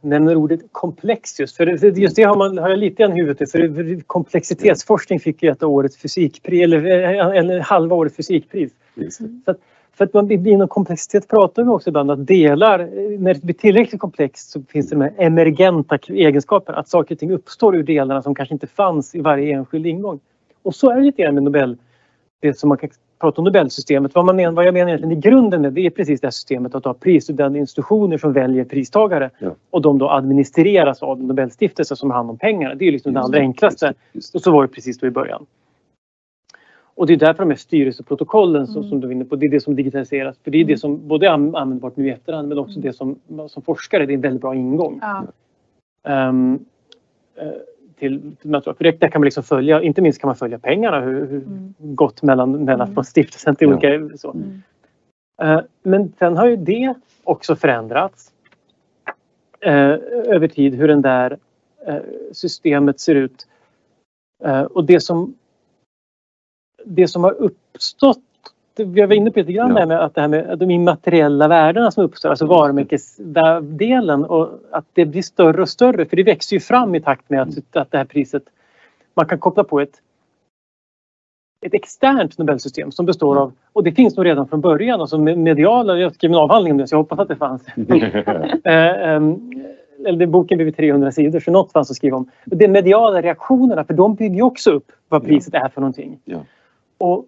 nämner 0.00 0.36
ordet 0.36 0.60
komplex 0.72 1.40
just 1.40 1.56
för 1.56 1.66
just 1.98 2.16
det 2.16 2.22
har, 2.22 2.36
man, 2.36 2.58
har 2.58 2.68
jag 2.68 2.78
lite 2.78 3.02
grann 3.02 3.12
i 3.12 3.20
huvudet 3.20 3.50
för 3.50 4.00
komplexitetsforskning 4.00 5.20
fick 5.20 5.42
ju 5.42 5.50
ett 5.50 5.62
årets 5.62 5.96
fysikpris 5.96 6.62
eller, 6.62 6.84
eller 7.32 7.60
halva 7.60 7.96
årets 7.96 8.16
fysikpris. 8.16 8.72
Så 9.44 9.50
att 9.50 9.58
för 9.96 10.04
att 10.04 10.14
man, 10.14 10.30
inom 10.30 10.68
komplexitet 10.68 11.28
pratar 11.28 11.62
vi 11.62 11.68
också 11.68 11.90
ibland 11.90 12.10
att 12.10 12.26
delar, 12.26 12.78
när 13.18 13.34
det 13.34 13.42
blir 13.42 13.54
tillräckligt 13.54 14.00
komplext 14.00 14.50
så 14.50 14.62
finns 14.62 14.88
det 14.88 14.94
de 14.96 15.02
här 15.02 15.12
emergenta 15.18 15.98
egenskaperna. 16.08 16.78
Att 16.78 16.88
saker 16.88 17.14
och 17.14 17.18
ting 17.18 17.32
uppstår 17.32 17.76
ur 17.76 17.82
delarna 17.82 18.22
som 18.22 18.34
kanske 18.34 18.54
inte 18.54 18.66
fanns 18.66 19.14
i 19.14 19.20
varje 19.20 19.54
enskild 19.54 19.86
ingång. 19.86 20.20
Och 20.62 20.74
så 20.74 20.90
är 20.90 20.96
det 20.96 21.02
lite 21.02 21.22
grann 21.22 21.34
med 21.34 21.42
Nobel, 21.42 21.76
det 22.40 22.58
som 22.58 22.68
man 22.68 22.78
prata 23.18 23.40
om 23.40 23.44
Nobelsystemet. 23.44 24.14
Vad, 24.14 24.24
man 24.24 24.54
vad 24.54 24.64
jag 24.64 24.74
menar 24.74 24.88
egentligen 24.88 25.18
i 25.18 25.20
grunden 25.20 25.62
med 25.62 25.72
det 25.72 25.86
är 25.86 25.90
precis 25.90 26.20
det 26.20 26.26
här 26.26 26.30
systemet 26.30 26.74
att 26.74 26.84
ha 26.84 26.94
prisutdelande 26.94 27.58
institutioner 27.58 28.18
som 28.18 28.32
väljer 28.32 28.64
pristagare 28.64 29.30
ja. 29.38 29.54
och 29.70 29.82
de 29.82 29.98
då 29.98 30.10
administreras 30.10 31.02
av 31.02 31.22
Nobelstiftelsen 31.22 31.96
som 31.96 32.10
har 32.10 32.16
hand 32.16 32.30
om 32.30 32.38
pengarna. 32.38 32.74
Det 32.74 32.88
är 32.88 32.92
liksom 32.92 33.12
det 33.12 33.20
allra 33.20 33.38
enklaste. 33.38 33.94
Och 34.34 34.40
så 34.40 34.50
var 34.50 34.62
det 34.62 34.68
precis 34.68 34.98
då 34.98 35.06
i 35.06 35.10
början. 35.10 35.46
Och 36.96 37.06
det 37.06 37.12
är 37.12 37.16
därför 37.16 37.42
de 37.42 37.50
här 37.50 37.56
styrelseprotokollen 37.56 38.64
mm. 38.64 38.84
som, 38.88 39.00
du 39.00 39.08
är 39.08 39.12
inne 39.12 39.24
på, 39.24 39.36
det 39.36 39.46
är 39.46 39.50
det 39.50 39.60
som 39.60 39.76
digitaliseras. 39.76 40.36
För 40.44 40.50
det 40.50 40.58
är 40.58 40.64
det 40.64 40.76
som 40.76 41.08
både 41.08 41.26
är 41.26 41.30
användbart 41.30 41.96
nu 41.96 42.08
i 42.08 42.10
efterhand 42.10 42.48
men 42.48 42.58
också 42.58 42.78
mm. 42.78 42.82
det 42.82 42.92
som 42.92 43.18
som 43.48 43.62
forskare, 43.62 44.06
det 44.06 44.12
är 44.12 44.14
en 44.14 44.20
väldigt 44.20 44.42
bra 44.42 44.54
ingång. 44.54 45.00
Ja. 45.02 45.26
Um, 46.28 46.54
uh, 47.42 47.52
till, 47.98 48.36
till. 48.42 48.50
För 48.62 48.84
det, 48.84 49.00
där 49.00 49.08
kan 49.08 49.20
man 49.20 49.24
liksom 49.24 49.42
följa, 49.42 49.82
inte 49.82 50.02
minst 50.02 50.20
kan 50.20 50.28
man 50.28 50.36
följa 50.36 50.58
pengarna, 50.58 51.00
hur, 51.00 51.26
hur 51.26 51.42
mm. 51.42 51.74
gått 51.78 52.22
mellan, 52.22 52.64
mellan 52.64 52.88
mm. 52.88 53.04
stiftelsen 53.04 53.56
till 53.56 53.68
olika... 53.68 53.94
Ja. 53.94 54.16
Så. 54.16 54.30
Mm. 54.30 54.62
Uh, 55.42 55.60
men 55.82 56.12
sen 56.18 56.36
har 56.36 56.46
ju 56.46 56.56
det 56.56 56.94
också 57.24 57.56
förändrats 57.56 58.32
uh, 59.66 59.72
över 60.34 60.48
tid, 60.48 60.74
hur 60.74 60.88
den 60.88 61.02
där 61.02 61.38
uh, 61.88 61.96
systemet 62.32 63.00
ser 63.00 63.14
ut. 63.14 63.46
och 64.70 64.84
det 64.84 65.00
som 65.00 65.34
det 66.84 67.08
som 67.08 67.24
har 67.24 67.32
uppstått 67.32 68.22
vi 68.78 69.06
var 69.06 69.14
inne 69.14 69.30
på 69.30 69.38
lite 69.38 69.52
grann 69.52 69.76
ja. 69.76 69.86
med 69.86 70.00
att 70.00 70.14
det 70.14 70.20
här 70.20 70.28
med 70.28 70.58
de 70.58 70.70
immateriella 70.70 71.48
värdena 71.48 71.90
som 71.90 72.04
uppstår, 72.04 72.28
alltså 72.28 72.46
varumärkesdelen 72.46 74.24
och 74.24 74.48
att 74.70 74.84
det 74.92 75.06
blir 75.06 75.22
större 75.22 75.62
och 75.62 75.68
större 75.68 76.06
för 76.06 76.16
det 76.16 76.22
växer 76.22 76.56
ju 76.56 76.60
fram 76.60 76.94
i 76.94 77.00
takt 77.00 77.30
med 77.30 77.42
att, 77.42 77.76
att 77.76 77.90
det 77.90 77.98
här 77.98 78.04
priset 78.04 78.42
man 79.14 79.26
kan 79.26 79.38
koppla 79.38 79.64
på 79.64 79.80
ett 79.80 80.00
ett 81.60 81.74
externt 81.74 82.38
Nobelsystem 82.38 82.92
som 82.92 83.06
består 83.06 83.38
av, 83.38 83.52
och 83.72 83.84
det 83.84 83.92
finns 83.92 84.16
nog 84.16 84.26
redan 84.26 84.48
från 84.48 84.60
början, 84.60 85.00
alltså 85.00 85.18
mediala, 85.18 85.98
jag 85.98 86.14
skrev 86.14 86.30
en 86.30 86.36
avhandling 86.36 86.72
om 86.72 86.78
det 86.78 86.86
så 86.86 86.94
jag 86.94 86.98
hoppas 86.98 87.18
att 87.18 87.28
det 87.28 87.36
fanns. 87.36 87.62
Eh, 88.64 89.08
ehm, 89.08 89.64
eller 90.06 90.26
boken 90.26 90.58
blev 90.58 90.70
300 90.70 91.12
sidor 91.12 91.40
så 91.40 91.50
något 91.50 91.72
fanns 91.72 91.90
att 91.90 91.96
skriva 91.96 92.16
om. 92.16 92.30
De 92.44 92.68
mediala 92.68 93.22
reaktionerna 93.22 93.84
för 93.84 93.94
de 93.94 94.14
bygger 94.14 94.42
också 94.42 94.70
upp 94.70 94.92
vad 95.08 95.24
priset 95.24 95.54
är 95.54 95.68
för 95.68 95.80
någonting. 95.80 96.18
Ja. 96.24 96.38
Och 96.98 97.24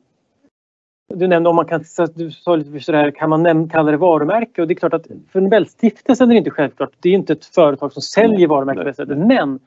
du 1.14 1.26
nämnde 1.26 1.50
om 1.50 1.56
man 1.56 1.64
kan, 1.66 1.84
du 2.14 2.30
sa 2.30 2.56
lite 2.56 2.80
sådär, 2.80 3.10
kan 3.10 3.30
man 3.30 3.68
kalla 3.68 3.90
det 3.90 3.96
varumärke? 3.96 4.62
Och 4.62 4.68
det 4.68 4.74
är 4.74 4.76
klart 4.76 4.94
att 4.94 5.06
för 5.32 5.40
Nobelstiftelsen 5.40 6.30
är 6.30 6.34
det 6.34 6.38
inte 6.38 6.50
självklart. 6.50 6.90
Det 7.00 7.08
är 7.08 7.12
inte 7.12 7.32
ett 7.32 7.44
företag 7.44 7.92
som 7.92 8.02
säljer 8.02 8.48
varumärken 8.48 8.82
på 8.82 8.88
det 8.88 8.94
sättet. 8.94 9.18
Men 9.18 9.60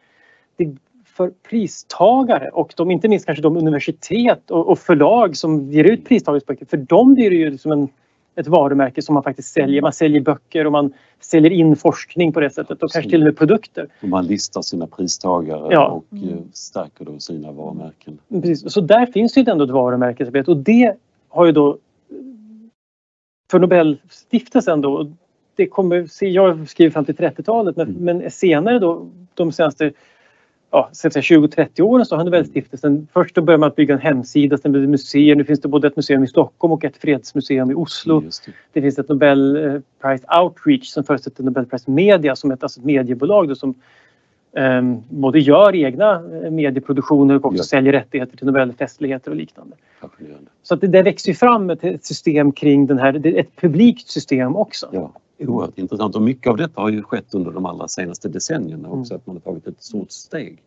det, 0.55 0.75
för 1.05 1.31
pristagare 1.49 2.49
och 2.49 2.73
de, 2.77 2.91
inte 2.91 3.07
minst 3.07 3.25
kanske 3.25 3.41
de 3.41 3.57
universitet 3.57 4.51
och, 4.51 4.69
och 4.69 4.79
förlag 4.79 5.37
som 5.37 5.71
ger 5.71 5.83
ut 5.83 6.05
pristagarsböcker. 6.05 6.65
För 6.65 6.77
dem 6.77 7.13
blir 7.13 7.29
det 7.29 7.35
ju 7.35 7.57
som 7.57 7.71
en, 7.71 7.89
ett 8.35 8.47
varumärke 8.47 9.01
som 9.01 9.13
man 9.13 9.23
faktiskt 9.23 9.53
säljer. 9.53 9.81
Man 9.81 9.93
säljer 9.93 10.21
böcker 10.21 10.65
och 10.65 10.71
man 10.71 10.93
säljer 11.19 11.51
in 11.51 11.75
forskning 11.75 12.33
på 12.33 12.39
det 12.39 12.49
sättet 12.49 12.83
och 12.83 12.91
kanske 12.91 13.09
till 13.09 13.21
och 13.21 13.25
med 13.25 13.37
produkter. 13.37 13.87
Och 14.01 14.09
man 14.09 14.27
listar 14.27 14.61
sina 14.61 14.87
pristagare 14.87 15.73
ja. 15.73 15.87
och 15.87 16.17
eh, 16.17 16.37
stärker 16.53 17.05
då 17.05 17.19
sina 17.19 17.51
varumärken. 17.51 18.17
Precis. 18.29 18.73
Så 18.73 18.81
där 18.81 19.05
finns 19.05 19.37
ju 19.37 19.45
ändå 19.47 19.63
ett 19.63 19.71
varumärkesarbete 19.71 20.51
och 20.51 20.57
det 20.57 20.95
har 21.31 21.45
ju 21.45 21.51
då 21.51 21.77
för 23.51 23.59
Nobelstiftelsen 23.59 24.81
då, 24.81 25.11
det 25.55 25.67
kommer, 25.67 26.23
jag 26.25 26.69
skriver 26.69 26.91
fram 26.91 27.05
till 27.05 27.15
30-talet 27.15 27.75
men, 27.75 27.89
mm. 27.89 28.19
men 28.19 28.31
senare 28.31 28.79
då 28.79 29.09
de 29.33 29.51
senaste 29.51 29.91
ja, 30.71 30.89
20-30 30.93 31.81
åren 31.81 32.05
så 32.05 32.15
har 32.15 32.23
Nobelstiftelsen 32.23 33.07
först 33.13 33.35
då 33.35 33.41
började 33.41 33.59
man 33.59 33.71
bygga 33.75 33.93
en 33.93 33.99
hemsida, 33.99 34.57
sen 34.57 34.71
blev 34.71 34.81
det 34.81 34.87
museer. 34.87 35.35
Nu 35.35 35.43
finns 35.43 35.61
det 35.61 35.67
både 35.67 35.87
ett 35.87 35.95
museum 35.95 36.23
i 36.23 36.27
Stockholm 36.27 36.73
och 36.73 36.85
ett 36.85 36.97
fredsmuseum 36.97 37.71
i 37.71 37.73
Oslo. 37.73 38.19
Det. 38.19 38.51
det. 38.73 38.81
finns 38.81 38.99
ett 38.99 39.09
Nobel 39.09 39.55
eh, 39.55 39.81
Prize 40.01 40.25
Outreach 40.41 40.87
som 40.87 41.03
förutsätter 41.03 41.43
Nobel 41.43 41.65
Prize 41.65 41.91
Media 41.91 42.35
som 42.35 42.51
ett, 42.51 42.63
alltså 42.63 42.79
ett 42.79 42.85
mediebolag 42.85 43.47
då, 43.47 43.55
som 43.55 43.75
både 45.09 45.39
gör 45.39 45.75
egna 45.75 46.13
eh, 46.43 46.51
medieproduktioner 46.51 47.35
och 47.35 47.45
också 47.45 47.57
ja. 47.57 47.63
säljer 47.63 47.93
rättigheter 47.93 48.37
till 48.37 48.45
Nobelfestligheter 48.45 49.31
och 49.31 49.37
liknande. 49.37 49.75
Så 50.63 50.73
att 50.73 50.81
det, 50.81 50.87
det 50.87 51.03
växer 51.03 51.33
fram 51.33 51.69
ett, 51.69 51.83
ett 51.83 52.05
system 52.05 52.51
kring 52.51 52.87
den 52.87 52.97
här, 52.97 53.27
ett 53.27 53.55
publikt 53.55 54.07
system 54.07 54.55
också. 54.55 54.89
Ja 54.91 55.11
oerhört 55.47 55.77
intressant 55.77 56.15
och 56.15 56.21
mycket 56.21 56.47
av 56.47 56.57
detta 56.57 56.81
har 56.81 56.89
ju 56.89 57.03
skett 57.03 57.33
under 57.33 57.51
de 57.51 57.65
allra 57.65 57.87
senaste 57.87 58.29
decennierna 58.29 58.89
också, 58.89 59.13
mm. 59.13 59.19
att 59.19 59.27
man 59.27 59.35
har 59.35 59.41
tagit 59.41 59.67
ett 59.67 59.83
stort 59.83 60.11
steg. 60.11 60.63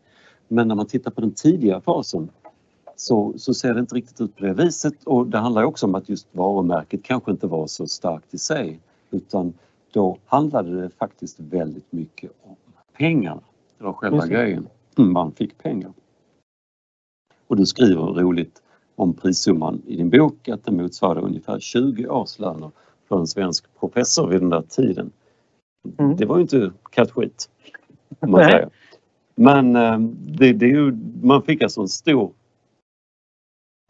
Men 0.49 0.68
när 0.68 0.75
man 0.75 0.87
tittar 0.87 1.11
på 1.11 1.20
den 1.20 1.35
tidiga 1.35 1.81
fasen 1.81 2.29
så, 2.97 3.35
så 3.37 3.55
ser 3.55 3.75
det 3.75 3.81
inte 3.81 3.94
riktigt 3.94 4.20
ut 4.20 4.37
på 4.37 4.44
det 4.44 4.53
viset 4.53 5.05
och 5.05 5.27
det 5.27 5.38
handlar 5.38 5.62
också 5.62 5.87
om 5.87 5.94
att 5.94 6.09
just 6.09 6.27
varumärket 6.33 7.03
kanske 7.03 7.31
inte 7.31 7.47
var 7.47 7.66
så 7.66 7.87
starkt 7.87 8.35
i 8.35 8.38
sig 8.38 8.79
utan 9.11 9.53
då 9.92 10.18
handlade 10.27 10.83
det 10.83 10.90
faktiskt 10.99 11.40
väldigt 11.40 11.92
mycket 11.92 12.31
om 12.42 12.57
pengarna. 12.99 13.40
Det 13.78 13.84
var 13.84 13.92
själva 13.92 14.26
grejen. 14.26 14.68
Mm, 14.98 15.12
man 15.12 15.32
fick 15.32 15.58
pengar. 15.58 15.92
Och 17.46 17.56
du 17.56 17.66
skriver 17.66 18.02
roligt 18.02 18.62
om 18.96 19.14
prissumman 19.14 19.82
i 19.87 19.96
din 19.96 20.10
bok 20.10 20.48
att 20.48 20.64
den 20.64 20.76
motsvarade 20.76 21.20
ungefär 21.20 21.60
20 21.60 22.08
årslöner 22.08 22.70
för 23.08 23.18
en 23.18 23.26
svensk 23.26 23.64
professor 23.80 24.28
vid 24.28 24.40
den 24.40 24.50
där 24.50 24.62
tiden. 24.62 25.12
Mm. 25.98 26.16
Det 26.16 26.26
var 26.26 26.37
ju 26.37 26.42
inte 26.42 26.72
kattskit. 26.90 27.50
Man 28.20 28.44
säger. 28.44 28.68
Men 29.34 29.76
eh, 29.76 29.98
det, 30.38 30.52
det 30.52 30.66
är 30.66 30.70
ju, 30.70 30.98
man 31.22 31.42
fick 31.42 31.62
alltså 31.62 31.80
en 31.80 31.88
stor 31.88 32.32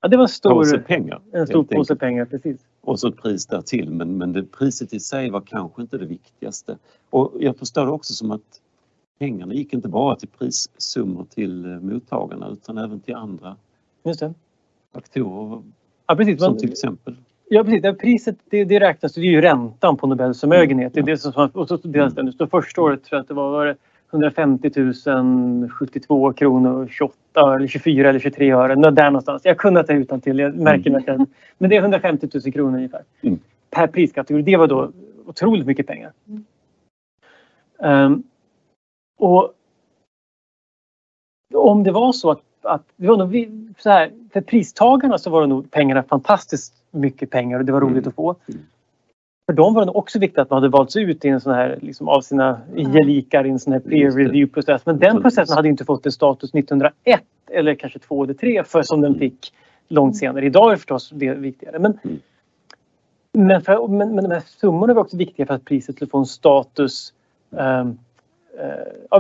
Ja, 0.05 0.09
det 0.09 0.17
var 0.17 0.27
stor 0.27 0.51
påse 0.51 0.79
pengar. 0.79 1.21
En 1.33 1.47
stor 1.47 1.65
påse 1.65 1.97
pengar, 1.97 2.25
precis. 2.25 2.61
Och 2.81 3.01
så 3.01 3.09
ett 3.09 3.17
pris 3.17 3.47
där 3.47 3.61
till 3.61 3.91
men, 3.91 4.19
men 4.19 4.33
det, 4.33 4.43
priset 4.43 4.93
i 4.93 5.01
sig 5.01 5.31
var 5.31 5.41
kanske 5.41 5.83
inte 5.83 5.99
det 5.99 6.07
viktigaste. 6.07 6.79
Och 7.11 7.33
jag 7.41 7.57
förstår 7.57 7.87
det 7.87 7.93
också 7.93 8.13
som 8.13 8.31
att 8.31 8.61
pengarna 9.19 9.55
gick 9.55 9.73
inte 9.73 9.89
bara 9.89 10.17
till 10.17 10.29
prissummor 10.29 11.25
till 11.25 11.65
eh, 11.65 11.81
mottagarna 11.81 12.49
utan 12.49 12.79
även 12.79 13.01
till 13.01 13.15
andra 13.15 13.57
Just 14.05 14.21
det. 14.21 14.35
faktorer. 14.93 15.63
Ja, 16.07 16.17
precis. 16.17 16.41
Som 16.41 16.59
till 16.59 16.71
exempel 16.71 17.17
Ja 17.49 17.65
precis, 17.65 17.83
det 17.83 17.95
priset 17.95 18.37
det, 18.51 18.65
det 18.65 18.81
räknas, 18.81 19.15
det 19.15 19.21
är 19.21 19.25
ju 19.25 19.41
räntan 19.41 19.97
på 19.97 20.07
Nobels 20.07 20.41
förmögenhet. 20.41 20.95
Det 20.95 21.01
är 21.01 21.05
det 21.05 21.19
som, 21.19 21.51
och 21.53 21.69
så 21.69 21.77
delas 21.77 22.15
den. 22.15 22.33
Så 22.33 22.47
första 22.47 22.83
året 22.83 23.05
tror 23.05 23.17
jag 23.17 23.23
att 23.23 23.29
det 23.29 23.35
var, 23.35 23.51
var 23.51 23.67
det 23.67 23.77
150 24.11 24.71
000 25.07 25.71
72 25.71 26.33
kronor 26.33 26.89
28 26.91 27.17
eller 27.57 27.67
24 27.67 28.09
eller 28.09 28.21
23 28.21 28.53
öre. 28.53 28.91
Där 28.91 29.11
någonstans. 29.11 29.43
Jag 29.45 29.59
kunde 29.59 29.83
det 29.83 29.93
utan 29.93 30.21
till. 30.21 30.39
jag 30.39 30.57
märker 30.57 30.91
mm. 30.91 31.21
att 31.21 31.29
Men 31.59 31.71
det 31.71 31.77
är 31.77 31.81
150 31.81 32.29
000 32.45 32.53
kronor 32.53 32.77
ungefär. 32.77 33.03
Mm. 33.23 33.39
Per 33.71 33.87
priskategori. 33.87 34.43
Det 34.43 34.57
var 34.57 34.67
då 34.67 34.93
otroligt 35.27 35.67
mycket 35.67 35.87
pengar. 35.87 36.13
Mm. 36.29 36.45
Um, 37.79 38.23
och 39.19 39.53
om 41.55 41.83
det 41.83 41.93
var 41.93 42.13
så 42.13 42.31
att, 42.31 42.43
att 42.63 42.85
det 42.97 43.07
var 43.07 43.17
nog, 43.17 43.47
så 43.79 43.91
här, 43.91 44.13
för 44.33 44.41
pristagarna 44.41 45.19
så 45.19 45.31
var 45.31 45.41
det 45.41 45.47
nog 45.47 45.71
pengarna 45.71 46.03
fantastiskt 46.03 46.75
mycket 46.91 47.31
pengar 47.31 47.59
och 47.59 47.65
det 47.65 47.73
var 47.73 47.81
roligt 47.81 47.97
mm. 47.97 48.09
att 48.09 48.15
få. 48.15 48.37
För 49.47 49.53
dem 49.53 49.75
var 49.75 49.85
det 49.85 49.91
också 49.91 50.19
viktigt 50.19 50.39
att 50.39 50.51
man 50.51 50.57
hade 50.57 50.69
valts 50.69 50.97
ut 50.97 51.25
i 51.25 51.29
en 51.29 51.41
sån 51.41 51.55
här, 51.55 51.79
liksom, 51.83 52.09
av 52.09 52.21
sina 52.21 52.61
gelikar 52.77 53.47
i 53.47 53.51
en 53.51 53.59
sån 53.59 53.73
här 53.73 53.81
peer 53.81 54.11
review 54.11 54.55
process. 54.55 54.87
Men 54.87 54.99
den 54.99 55.23
processen 55.23 55.57
hade 55.57 55.69
inte 55.69 55.85
fått 55.85 56.07
en 56.07 56.13
status 56.13 56.55
1901 56.55 57.21
eller 57.51 57.75
kanske 57.75 57.99
två 57.99 58.25
eller 58.25 58.35
tre 58.35 58.65
för 58.65 58.83
som 58.83 59.01
den 59.01 59.13
mm. 59.13 59.19
fick 59.19 59.53
långt 59.89 60.17
senare. 60.17 60.47
Idag 60.47 60.67
är 60.67 60.71
det 60.71 60.77
förstås 60.77 61.11
det 61.11 61.35
viktigare. 61.35 61.79
Men, 61.79 61.99
mm. 62.05 62.21
men, 63.33 63.63
för, 63.63 63.89
men, 63.89 64.15
men 64.15 64.25
de 64.25 64.31
här 64.31 64.43
summorna 64.47 64.95
var 64.95 65.03
också 65.03 65.17
viktiga 65.17 65.47
för 65.47 65.55
att 65.55 65.65
priset 65.65 65.97
skulle 65.97 66.11
få 66.11 66.19
en 66.19 66.27
status 66.27 67.13
um, 67.51 67.99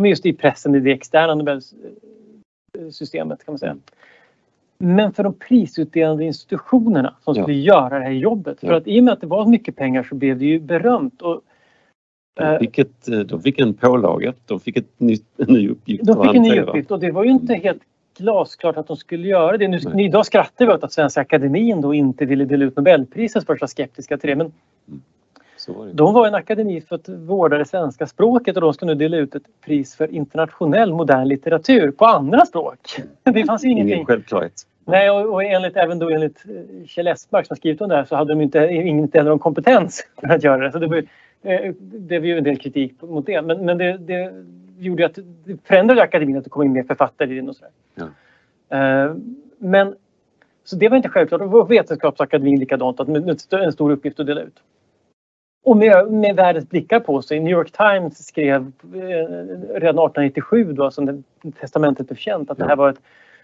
uh, 0.01 0.09
just 0.09 0.27
i 0.27 0.33
pressen, 0.33 0.75
i 0.75 0.81
det 0.81 0.92
externa 0.92 1.35
Nobelsystemet 1.35 3.44
kan 3.44 3.53
man 3.53 3.59
säga. 3.59 3.77
Men 4.79 5.12
för 5.12 5.23
de 5.23 5.35
prisutdelande 5.35 6.25
institutionerna 6.25 7.14
som 7.25 7.35
skulle 7.35 7.53
ja. 7.53 7.75
göra 7.75 7.99
det 7.99 8.05
här 8.05 8.12
jobbet. 8.12 8.59
Ja. 8.61 8.68
För 8.68 8.75
att 8.75 8.87
i 8.87 9.01
och 9.01 9.05
med 9.05 9.12
att 9.12 9.20
det 9.20 9.27
var 9.27 9.47
mycket 9.47 9.77
pengar 9.77 10.03
så 10.03 10.14
blev 10.14 10.38
det 10.38 10.44
ju 10.44 10.61
berömt. 10.61 11.23
Och, 11.23 11.40
de, 12.35 12.59
fick 12.59 12.79
ett, 12.79 13.09
eh, 13.09 13.18
de 13.18 13.42
fick 13.42 13.59
en 13.59 13.75
pålaga, 13.75 14.35
de 14.47 14.61
fick 14.61 14.77
ett 14.77 15.01
nytt, 15.01 15.27
en 15.37 15.55
ny 15.55 15.68
uppgift 15.68 16.05
De 16.05 16.27
fick 16.27 16.35
en 16.35 16.42
ny 16.42 16.61
uppgift 16.61 16.90
och 16.90 17.01
det 17.01 17.11
var 17.11 17.25
ju 17.25 17.31
inte 17.31 17.55
helt 17.55 17.83
glasklart 18.18 18.77
att 18.77 18.87
de 18.87 18.97
skulle 18.97 19.29
göra 19.29 19.57
det. 19.57 19.68
Nu, 19.68 20.05
idag 20.05 20.27
skrattar 20.27 20.66
vi 20.66 20.73
åt 20.73 20.85
att 20.85 20.92
Svenska 20.92 21.20
Akademin 21.20 21.81
då 21.81 21.94
inte 21.94 22.25
ville 22.25 22.44
dela 22.44 22.64
ut 22.64 22.77
Nobelpriset 22.77 23.47
först 23.47 23.61
var 23.61 23.68
skeptiska 23.68 24.18
till 24.18 24.31
det. 24.31 24.37
Men 24.37 24.53
mm. 24.88 25.03
Var 25.68 25.87
de 25.92 26.14
var 26.14 26.27
en 26.27 26.35
akademi 26.35 26.81
för 26.81 26.96
att 26.96 27.09
vårda 27.09 27.59
det 27.59 27.64
svenska 27.64 28.07
språket 28.07 28.57
och 28.57 28.62
de 28.62 28.74
ska 28.74 28.87
nu 28.87 28.94
dela 28.94 29.16
ut 29.16 29.35
ett 29.35 29.42
pris 29.64 29.96
för 29.96 30.14
internationell 30.14 30.92
modern 30.92 31.29
litteratur 31.29 31.90
på 31.90 32.05
andra 32.05 32.46
språk. 32.46 32.79
Det 33.22 33.44
fanns 33.44 33.64
ju 33.64 33.68
ingenting. 33.68 33.94
Ingen 33.94 34.07
självklarhet. 34.07 34.53
Nej, 34.85 35.11
och, 35.11 35.33
och 35.33 35.44
enligt, 35.44 35.77
även 35.77 35.98
då 35.98 36.11
enligt 36.11 36.44
eh, 36.48 36.87
Kjell 36.87 37.07
Esmark 37.07 37.46
som 37.46 37.57
skrivit 37.57 37.81
om 37.81 37.88
det 37.88 37.96
här 37.96 38.05
så 38.05 38.16
hade 38.16 38.33
de 38.33 38.40
inte, 38.40 38.59
inte 38.68 39.18
heller 39.18 39.31
någon 39.31 39.38
kompetens 39.38 40.07
för 40.20 40.29
att 40.29 40.44
göra 40.44 40.64
det. 40.64 40.72
Så 40.72 40.79
det 40.79 40.87
var, 40.87 40.96
eh, 41.42 41.72
det 41.81 42.18
var 42.18 42.27
ju 42.27 42.38
en 42.38 42.44
del 42.44 42.59
kritik 42.59 43.03
mot 43.03 43.27
det. 43.27 43.42
Men, 43.42 43.64
men 43.64 43.79
det, 43.79 43.98
det 43.98 44.33
gjorde 44.79 45.07
att 45.07 45.18
det 45.44 45.57
förändrade 45.64 46.03
akademin 46.03 46.37
att 46.37 46.44
det 46.44 46.50
kom 46.50 46.62
in 46.62 46.72
mer 46.72 46.83
författare 46.83 47.33
i 47.33 47.37
den 47.37 47.48
och 47.48 47.57
sådär. 47.57 47.72
Ja. 47.94 48.05
Uh, 48.74 49.16
men 49.59 49.94
så 50.64 50.77
det 50.77 50.88
var 50.88 50.96
inte 50.96 51.09
självklart. 51.09 51.40
Och 51.40 51.70
Vetenskapsakademin 51.70 52.61
likadant, 52.61 53.00
att 53.00 53.09
en 53.53 53.72
stor 53.72 53.90
uppgift 53.90 54.20
att 54.20 54.27
dela 54.27 54.40
ut. 54.40 54.57
Och 55.64 55.77
med, 55.77 56.11
med 56.12 56.37
världens 56.37 56.68
blickar 56.68 57.00
på 57.00 57.22
sig. 57.22 57.40
New 57.40 57.53
York 57.53 57.72
Times 57.72 58.27
skrev 58.27 58.72
eh, 58.94 59.00
redan 59.74 59.98
1897 59.98 60.72
då, 60.72 60.90
som 60.90 61.24
testamentet 61.61 62.07
blev 62.07 62.16
känt, 62.16 62.50
att 62.50 62.59
det 62.59 62.64
här 62.64 62.77
var 62.77 62.90
ett, 62.90 63.00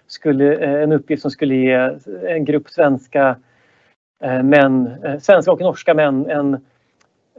skulle, 0.06 0.54
eh, 0.54 0.82
en 0.82 0.92
uppgift 0.92 1.22
som 1.22 1.30
skulle 1.30 1.54
ge 1.54 1.90
en 2.28 2.44
grupp 2.44 2.70
svenska 2.70 3.36
eh, 4.22 4.42
män, 4.42 4.90
eh, 5.04 5.18
svenska 5.18 5.52
och 5.52 5.60
norska 5.60 5.94
män 5.94 6.30
en 6.30 6.54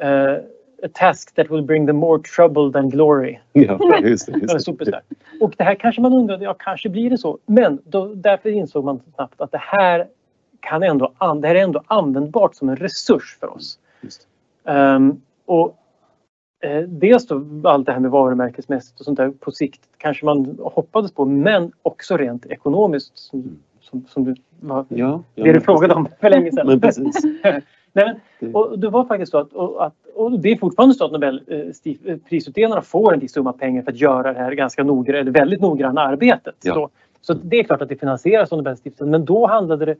eh, 0.01 0.37
a 0.83 0.87
task 0.93 1.35
that 1.35 1.51
will 1.51 1.63
bring 1.63 1.87
them 1.87 1.95
more 1.95 2.21
trouble 2.35 2.71
than 2.71 2.89
glory. 2.89 3.39
Ja, 3.53 3.99
just 4.03 4.25
det, 4.25 4.39
just 4.39 4.65
det. 4.65 5.01
Och 5.41 5.53
det 5.57 5.63
här 5.63 5.75
kanske 5.75 6.01
man 6.01 6.13
undrade, 6.13 6.43
ja 6.43 6.53
kanske 6.53 6.89
blir 6.89 7.09
det 7.09 7.17
så. 7.17 7.39
Men 7.45 7.79
då, 7.83 8.13
därför 8.13 8.49
insåg 8.49 8.85
man 8.85 9.01
snabbt 9.15 9.41
att 9.41 9.51
det 9.51 9.61
här, 9.61 10.07
kan 10.59 10.83
ändå, 10.83 11.13
det 11.41 11.47
här 11.47 11.55
är 11.55 11.63
ändå 11.63 11.83
användbart 11.87 12.55
som 12.55 12.69
en 12.69 12.75
resurs 12.75 13.37
för 13.39 13.53
oss. 13.55 13.79
Um, 14.63 15.21
och 15.45 15.77
eh, 16.63 16.81
dels 16.81 17.27
då 17.27 17.45
allt 17.63 17.85
det 17.85 17.91
här 17.91 17.99
med 17.99 18.11
varumärkesmässigt 18.11 18.99
och 18.99 19.05
sånt 19.05 19.17
där 19.17 19.29
på 19.29 19.51
sikt 19.51 19.81
kanske 19.97 20.25
man 20.25 20.57
hoppades 20.61 21.11
på 21.11 21.25
men 21.25 21.71
också 21.81 22.17
rent 22.17 22.45
ekonomiskt 22.45 23.17
som, 23.17 23.39
mm. 23.39 23.59
som, 23.81 24.05
som 24.07 24.25
du, 24.25 24.35
var, 24.59 24.85
ja, 24.89 25.23
det 25.35 25.53
du 25.53 25.61
frågade 25.61 25.93
om 25.93 26.07
för 26.19 26.29
länge 26.29 26.51
sedan. 26.51 26.67
Men 26.67 26.81
precis. 26.81 27.23
Nej, 27.93 28.19
men, 28.39 28.55
och 28.55 28.79
det 28.79 28.89
var 28.89 29.05
faktiskt 29.05 29.31
så 29.31 29.37
att, 29.37 29.53
och, 29.53 29.85
att, 29.85 29.93
och 30.15 30.39
det 30.39 30.51
är 30.51 30.57
fortfarande 30.57 30.95
så 30.95 31.05
att 31.05 31.11
Nobelprisutdelarna 31.11 32.81
eh, 32.81 32.83
får 32.83 33.13
en 33.13 33.19
viss 33.19 33.33
summa 33.33 33.53
pengar 33.53 33.83
för 33.83 33.91
att 33.91 33.99
göra 33.99 34.33
det 34.33 34.39
här 34.39 34.51
ganska 34.51 34.83
noggranna, 34.83 35.19
eller 35.19 35.31
väldigt 35.31 35.61
noggranna 35.61 36.01
arbetet. 36.01 36.55
Ja. 36.61 36.73
Så, 36.73 36.89
så 37.21 37.33
det 37.33 37.59
är 37.59 37.63
klart 37.63 37.81
att 37.81 37.89
det 37.89 37.95
finansieras 37.95 38.51
av 38.51 38.57
Nobelstiftelsen 38.57 39.09
men 39.09 39.25
då 39.25 39.47
handlade 39.47 39.85
det 39.85 39.91
eh, 39.91 39.97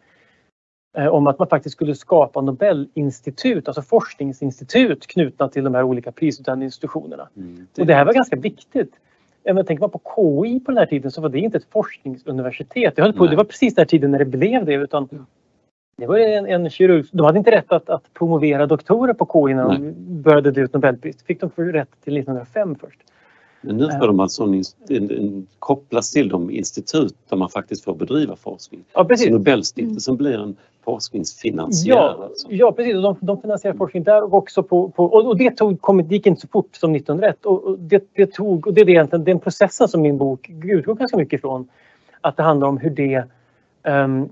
om 0.98 1.28
att 1.28 1.40
man 1.40 1.48
faktiskt 1.48 1.76
skulle 1.76 1.96
skapa 1.96 2.42
Nobelinstitut, 2.42 3.68
alltså 3.68 3.82
forskningsinstitut 3.82 5.08
knutna 5.08 5.48
till 5.48 5.64
de 5.64 5.76
här 5.76 5.84
olika 5.84 6.12
prisutdelningsinstitutionerna. 6.12 7.30
Mm, 7.38 7.68
det... 7.74 7.82
Och 7.82 7.88
det 7.88 7.94
här 7.94 8.06
var 8.06 8.14
ganska 8.14 8.36
viktigt. 8.36 8.94
Men 9.44 9.66
tänker 9.66 9.82
man 9.82 9.90
på 9.90 10.02
KI 10.16 10.60
på 10.60 10.72
den 10.72 10.78
här 10.78 10.86
tiden 10.86 11.12
så 11.12 11.22
var 11.22 11.30
det 11.30 11.40
inte 11.40 11.58
ett 11.58 11.68
forskningsuniversitet. 11.70 12.96
Det, 12.96 13.02
höll 13.02 13.14
på, 13.14 13.28
det 13.28 13.36
var 13.36 13.44
precis 13.44 13.76
den 13.76 13.82
här 13.82 13.88
tiden 13.88 14.12
när 14.12 14.20
det 14.20 14.26
blev 14.26 14.66
det. 14.66 14.74
Utan 14.74 15.26
det 15.98 16.08
var 16.08 16.18
en, 16.18 16.46
en 16.46 16.70
kirurg. 16.70 17.06
De 17.12 17.26
hade 17.26 17.38
inte 17.38 17.52
rätt 17.52 17.72
att, 17.72 17.90
att 17.90 18.14
promovera 18.14 18.66
doktorer 18.66 19.14
på 19.14 19.48
KI 19.48 19.54
när 19.54 19.70
de 19.70 19.94
började 20.22 20.52
dela 20.52 20.66
ut 20.66 20.74
Nobelpris. 20.74 21.18
Det 21.18 21.26
fick 21.26 21.42
de 21.42 21.50
för 21.50 21.64
rätt 21.64 21.90
till 22.04 22.18
1905 22.18 22.76
först. 22.76 23.00
Men 23.62 23.78
nu 23.78 23.90
får 24.00 24.08
de 24.08 24.20
alltså 24.20 24.44
en, 24.44 24.64
en, 24.90 25.12
en, 25.12 25.48
kopplas 25.60 26.12
till 26.12 26.30
de 26.30 26.52
institut 26.52 27.16
där 27.30 27.38
man 27.38 27.50
faktiskt 27.50 27.84
får 27.84 27.96
bedriva 27.96 28.36
forskning. 28.36 28.84
Ja, 28.94 29.06
precis. 29.06 29.28
Så 29.28 29.34
Nobelstiftelsen 29.34 30.18
blir 30.18 30.40
en 30.40 30.56
forskningsfinansiär. 30.84 31.96
Ja, 31.96 32.30
ja 32.50 32.72
precis. 32.72 32.94
De, 32.94 33.16
de 33.20 33.42
finansierar 33.42 33.76
forskning 33.76 34.04
där 34.04 34.24
och 34.24 34.34
också 34.34 34.64
på... 34.64 34.90
på 34.90 35.06
och, 35.06 35.38
det, 35.38 35.52
tog, 35.52 35.82
kom, 35.82 35.98
det 35.98 36.16
gick 36.16 36.28
inte 36.28 36.42
så 36.42 36.48
fort 36.48 36.76
som 36.76 36.96
1901. 36.96 37.46
Och, 37.46 37.64
och 37.64 37.80
det, 37.80 38.04
det, 38.14 38.26
tog, 38.26 38.68
och 38.68 38.74
det 38.74 38.82
är 38.82 38.90
egentligen 38.90 39.24
den 39.24 39.40
processen 39.40 39.88
som 39.88 40.02
min 40.02 40.18
bok 40.18 40.50
utgår 40.64 40.96
ganska 40.96 41.18
mycket 41.18 41.38
ifrån. 41.38 41.68
Att 42.22 42.38
det 42.38 42.44
handlar 42.44 42.68
om 42.68 42.78
hur 42.78 42.90
det 42.90 43.24
um, 43.84 44.30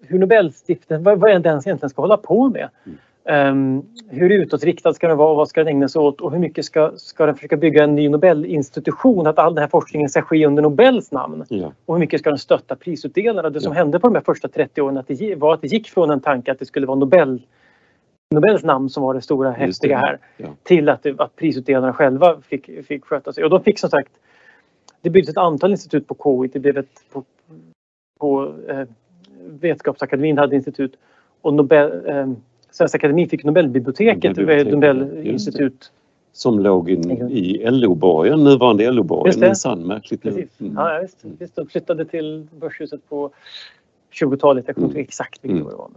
hur 0.00 0.18
Nobelstiftelsen, 0.18 1.02
vad, 1.02 1.18
vad 1.18 1.30
den 1.30 1.46
egentligen 1.46 1.90
ska 1.90 2.02
hålla 2.02 2.16
på 2.16 2.48
med? 2.48 2.68
Mm. 2.86 2.98
Um, 3.24 3.86
hur 4.08 4.30
utåtriktad 4.30 4.94
ska 4.94 5.08
den 5.08 5.16
vara 5.16 5.30
och 5.30 5.36
vad 5.36 5.48
ska 5.48 5.60
den 5.60 5.68
ägna 5.68 5.88
sig 5.88 6.00
åt 6.00 6.20
och 6.20 6.32
hur 6.32 6.38
mycket 6.38 6.64
ska, 6.64 6.92
ska 6.96 7.26
den 7.26 7.34
försöka 7.34 7.56
bygga 7.56 7.84
en 7.84 7.94
ny 7.94 8.08
Nobelinstitution? 8.08 9.26
Att 9.26 9.38
all 9.38 9.54
den 9.54 9.62
här 9.62 9.68
forskningen 9.68 10.08
ska 10.08 10.22
ske 10.22 10.46
under 10.46 10.62
Nobels 10.62 11.12
namn. 11.12 11.44
Ja. 11.48 11.72
Och 11.86 11.94
hur 11.94 12.00
mycket 12.00 12.20
ska 12.20 12.30
den 12.30 12.38
stötta 12.38 12.76
prisutdelarna? 12.76 13.50
Det 13.50 13.60
som 13.60 13.72
ja. 13.72 13.78
hände 13.78 14.00
på 14.00 14.08
de 14.08 14.14
här 14.14 14.22
första 14.22 14.48
30 14.48 14.82
åren 14.82 14.96
att 14.96 15.08
det 15.08 15.34
var 15.34 15.54
att 15.54 15.60
det 15.60 15.66
gick 15.66 15.88
från 15.88 16.10
en 16.10 16.20
tanke 16.20 16.52
att 16.52 16.58
det 16.58 16.66
skulle 16.66 16.86
vara 16.86 16.98
Nobel, 16.98 17.42
Nobels 18.34 18.64
namn 18.64 18.90
som 18.90 19.02
var 19.02 19.14
det 19.14 19.22
stora 19.22 19.50
häftiga 19.50 19.98
här 19.98 20.18
ja. 20.36 20.46
till 20.62 20.88
att, 20.88 21.06
att 21.06 21.36
prisutdelarna 21.36 21.92
själva 21.92 22.40
fick, 22.40 22.86
fick 22.86 23.04
sköta 23.04 23.32
sig. 23.32 23.44
Och 23.44 23.50
de 23.50 23.62
fick 23.62 23.78
som 23.78 23.90
sagt 23.90 24.12
det 25.00 25.10
byggdes 25.10 25.30
ett 25.30 25.36
antal 25.36 25.70
institut 25.70 26.06
på 26.06 26.14
KI. 26.14 26.50
Det 26.52 26.58
blev 26.58 26.78
ett 26.78 27.04
på, 27.12 27.24
på 28.20 28.54
eh, 28.68 28.84
Vetenskapsakademin 29.46 30.38
hade 30.38 30.56
institut 30.56 30.96
och 31.40 31.54
Nobel, 31.54 32.06
eh, 32.06 32.26
Svenska 32.72 32.98
Akademin 32.98 33.28
fick 33.28 33.44
Nobelbiblioteket, 33.44 34.36
Nobelinstitut. 34.36 35.92
Som 36.34 36.58
låg 36.58 36.90
in, 36.90 37.10
i 37.30 37.70
LO-borgen, 37.70 38.44
nuvarande 38.44 38.90
LO-borgen 38.90 39.40
minsann, 39.40 39.86
märkligt 39.86 40.24
nog. 40.24 40.48
Mm. 40.58 40.74
Ja, 40.76 40.98
visst, 41.02 41.18
visst. 41.38 41.56
De 41.56 41.66
flyttade 41.66 42.04
till 42.04 42.46
Börshuset 42.60 43.08
på 43.08 43.30
20-talet, 44.12 44.64
jag 44.66 44.74
kommer 44.74 44.86
inte 44.86 44.98
mm. 44.98 45.04
exakt 45.04 45.44
vilket 45.44 45.60
mm. 45.60 45.70
det 45.70 45.76
var. 45.76 45.90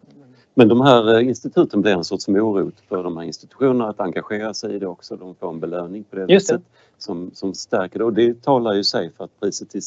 Men 0.53 0.67
de 0.67 0.81
här 0.81 1.15
eh, 1.15 1.27
instituten 1.27 1.81
blir 1.81 1.91
en 1.91 2.03
sorts 2.03 2.27
morot 2.27 2.79
för 2.89 3.03
de 3.03 3.17
här 3.17 3.23
institutionerna 3.23 3.89
att 3.89 3.99
engagera 3.99 4.53
sig 4.53 4.75
i 4.75 4.79
det 4.79 4.87
också. 4.87 5.15
De 5.15 5.35
får 5.35 5.49
en 5.49 5.59
belöning 5.59 6.03
på 6.03 6.15
det 6.15 6.25
viset 6.25 6.61
som, 6.97 7.31
som 7.33 7.53
stärker 7.53 7.99
det 7.99 8.05
och 8.05 8.13
det 8.13 8.41
talar 8.41 8.73
ju 8.73 8.83
sig 8.83 9.11
för 9.17 9.23
att 9.23 9.39
priset 9.39 9.75
i, 9.75 9.79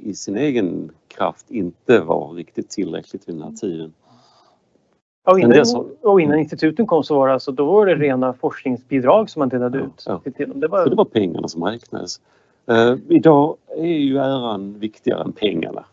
i 0.00 0.14
sin 0.14 0.36
egen 0.36 0.90
kraft 1.08 1.50
inte 1.50 2.00
var 2.00 2.32
riktigt 2.32 2.70
tillräckligt 2.70 3.28
vid 3.28 3.34
den 3.34 3.42
här 3.42 3.52
tiden. 3.52 3.92
Och 5.24 5.40
innan, 5.40 5.64
och 6.02 6.20
innan 6.20 6.38
instituten 6.38 6.86
kom 6.86 7.04
så 7.04 7.18
var 7.18 7.26
det, 7.26 7.32
alltså, 7.32 7.52
då 7.52 7.64
var 7.64 7.86
det 7.86 7.94
rena 7.94 8.32
forskningsbidrag 8.32 9.30
som 9.30 9.40
man 9.40 9.48
delade 9.48 9.78
ut. 9.78 10.04
Ja. 10.06 10.20
Det, 10.54 10.66
var... 10.66 10.82
Så 10.82 10.90
det 10.90 10.96
var 10.96 11.04
pengarna 11.04 11.48
som 11.48 11.64
räknades. 11.64 12.20
Uh, 12.70 12.96
idag 13.08 13.56
är 13.76 13.86
ju 13.86 14.18
äran 14.18 14.78
viktigare 14.78 15.22
än 15.22 15.32
pengarna. 15.32 15.84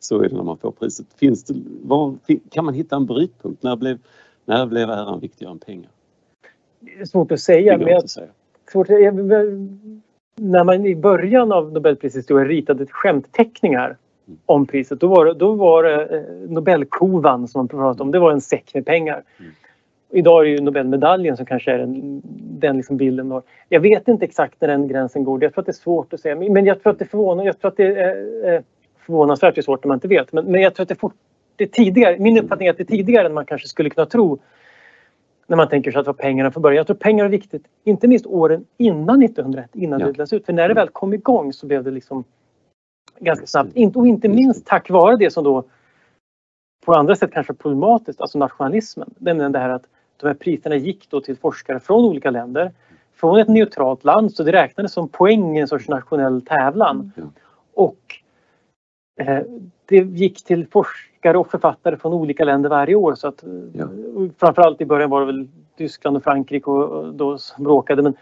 Så 0.00 0.22
är 0.22 0.28
det 0.28 0.36
när 0.36 0.42
man 0.42 0.58
får 0.58 0.70
priset. 0.70 1.06
Finns 1.16 1.44
det, 1.44 1.54
var, 1.82 2.14
kan 2.50 2.64
man 2.64 2.74
hitta 2.74 2.96
en 2.96 3.06
brytpunkt? 3.06 3.62
När 3.62 3.76
blev, 3.76 3.98
när 4.44 4.66
blev 4.66 4.90
äran 4.90 5.20
viktigare 5.20 5.52
än 5.52 5.58
pengar? 5.58 5.90
Det 6.80 7.00
är 7.00 7.04
svårt 7.04 7.32
att 7.32 7.40
säga. 7.40 7.78
Men 7.78 7.86
jag, 7.86 8.10
säga. 8.10 8.26
Svårt, 8.72 8.88
jag, 8.88 9.14
när 10.36 10.64
man 10.64 10.86
i 10.86 10.96
början 10.96 11.52
av 11.52 11.72
Nobelprisets 11.72 12.16
historia 12.16 12.48
ritade 12.48 12.86
skämtteckningar 12.86 13.96
om 14.46 14.66
priset. 14.66 15.00
Då 15.00 15.06
var 15.06 15.24
det, 15.24 15.34
då 15.34 15.52
var 15.52 15.82
det 15.82 16.16
eh, 16.16 16.50
Nobelkovan 16.50 17.48
som 17.48 17.58
man 17.58 17.68
pratade 17.68 18.02
om. 18.02 18.10
Det 18.10 18.18
var 18.18 18.32
en 18.32 18.40
säck 18.40 18.74
med 18.74 18.86
pengar. 18.86 19.22
Mm. 19.38 19.52
Idag 20.12 20.40
är 20.40 20.44
det 20.44 20.50
ju 20.50 20.60
Nobelmedaljen 20.60 21.36
som 21.36 21.46
kanske 21.46 21.72
är 21.72 21.78
den, 21.78 22.22
den 22.60 22.76
liksom 22.76 22.96
bilden. 22.96 23.42
Jag 23.68 23.80
vet 23.80 24.08
inte 24.08 24.24
exakt 24.24 24.60
när 24.60 24.68
den 24.68 24.88
gränsen 24.88 25.24
går. 25.24 25.42
Jag 25.42 25.54
tror 25.54 25.62
att 25.62 25.66
det 25.66 25.72
är 25.72 25.74
svårt 25.74 26.12
att 26.12 26.20
säga. 26.20 26.36
Men 26.36 26.66
jag 26.66 26.82
tror 26.82 26.92
att 26.92 26.98
det 26.98 27.04
är 27.04 27.08
förvånande. 27.08 27.44
Jag 27.44 27.60
tror 27.60 27.70
att 27.70 27.76
det 27.76 27.96
är 27.96 28.62
förvånansvärt 29.10 29.58
är 29.58 29.62
svårt 29.62 29.84
när 29.84 29.88
man 29.88 29.96
inte 29.96 30.08
vet. 30.08 30.32
Men, 30.32 30.44
men 30.44 30.60
jag 30.60 30.74
tror 30.74 30.82
att 30.82 30.88
det 30.88 30.94
är, 30.94 30.98
fort, 30.98 31.14
det 31.56 31.64
är 31.64 31.68
tidigare. 31.68 32.18
Min 32.18 32.38
uppfattning 32.38 32.66
är 32.66 32.70
att 32.70 32.76
det 32.76 32.82
är 32.82 32.96
tidigare 32.96 33.26
än 33.26 33.34
man 33.34 33.46
kanske 33.46 33.68
skulle 33.68 33.90
kunna 33.90 34.06
tro 34.06 34.38
när 35.46 35.56
man 35.56 35.68
tänker 35.68 35.90
sig 35.90 35.98
att 35.98 36.04
det 36.04 36.08
var 36.08 36.14
pengarna 36.14 36.50
från 36.50 36.62
början. 36.62 36.76
Jag 36.76 36.86
tror 36.86 36.96
pengar 36.96 37.24
är 37.24 37.28
viktigt, 37.28 37.62
inte 37.84 38.08
minst 38.08 38.26
åren 38.26 38.64
innan 38.76 39.22
1901, 39.22 39.70
innan 39.74 40.00
ja. 40.00 40.06
det 40.06 40.12
delades 40.12 40.32
ut. 40.32 40.46
För 40.46 40.52
när 40.52 40.68
det 40.68 40.74
väl 40.74 40.88
kom 40.88 41.14
igång 41.14 41.52
så 41.52 41.66
blev 41.66 41.84
det 41.84 41.90
liksom 41.90 42.24
ganska 43.20 43.46
snabbt. 43.46 43.96
Och 43.96 44.06
inte 44.06 44.28
minst 44.28 44.66
tack 44.66 44.90
vare 44.90 45.16
det 45.16 45.30
som 45.30 45.44
då 45.44 45.64
på 46.84 46.94
andra 46.94 47.16
sätt 47.16 47.32
kanske 47.32 47.54
problematiskt, 47.54 48.20
alltså 48.20 48.38
nationalismen. 48.38 49.14
Nämligen 49.18 49.52
det 49.52 49.58
här 49.58 49.68
att 49.68 49.84
de 50.16 50.26
här 50.26 50.34
priserna 50.34 50.76
gick 50.76 51.10
då 51.10 51.20
till 51.20 51.36
forskare 51.36 51.80
från 51.80 52.04
olika 52.04 52.30
länder. 52.30 52.72
Från 53.14 53.38
ett 53.38 53.48
neutralt 53.48 54.04
land 54.04 54.32
så 54.32 54.42
det 54.42 54.52
räknades 54.52 54.92
som 54.92 55.08
poäng 55.08 55.56
i 55.56 55.60
en 55.60 55.68
sorts 55.68 55.88
nationell 55.88 56.42
tävlan. 56.42 57.12
Och 57.74 57.98
eh, 59.20 59.42
det 59.86 59.96
gick 59.96 60.44
till 60.44 60.66
forskare 60.66 61.38
och 61.38 61.50
författare 61.50 61.96
från 61.96 62.12
olika 62.12 62.44
länder 62.44 62.70
varje 62.70 62.94
år. 62.94 63.14
Så 63.14 63.28
att, 63.28 63.44
ja. 63.72 63.88
Framförallt 64.38 64.80
i 64.80 64.86
början 64.86 65.10
var 65.10 65.20
det 65.20 65.26
väl 65.26 65.48
Tyskland 65.76 66.16
och 66.16 66.22
Frankrike 66.22 66.70
och, 66.70 67.14
då 67.14 67.38
som 67.38 67.64
bråkade. 67.64 68.02
Men 68.02 68.14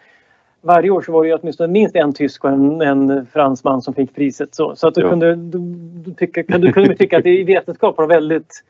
varje 0.62 0.90
år 0.90 1.02
så 1.02 1.12
var 1.12 1.22
det 1.22 1.28
ju 1.28 1.34
åtminstone 1.34 1.72
minst 1.72 1.96
en 1.96 2.12
tysk 2.12 2.44
och 2.44 2.50
en, 2.50 2.80
en 2.80 3.26
fransman 3.26 3.82
som 3.82 3.94
fick 3.94 4.14
priset. 4.14 4.54
Så, 4.54 4.76
så 4.76 4.88
att 4.88 4.94
du, 4.94 5.00
ja. 5.00 5.10
kunde, 5.10 5.34
du, 5.34 5.58
du, 6.04 6.14
tycka, 6.14 6.58
du 6.58 6.72
kunde 6.72 6.96
tycka 6.96 7.18
att 7.18 7.26
i 7.26 7.44
vetenskap 7.44 7.98
var 7.98 8.06
väldigt 8.06 8.64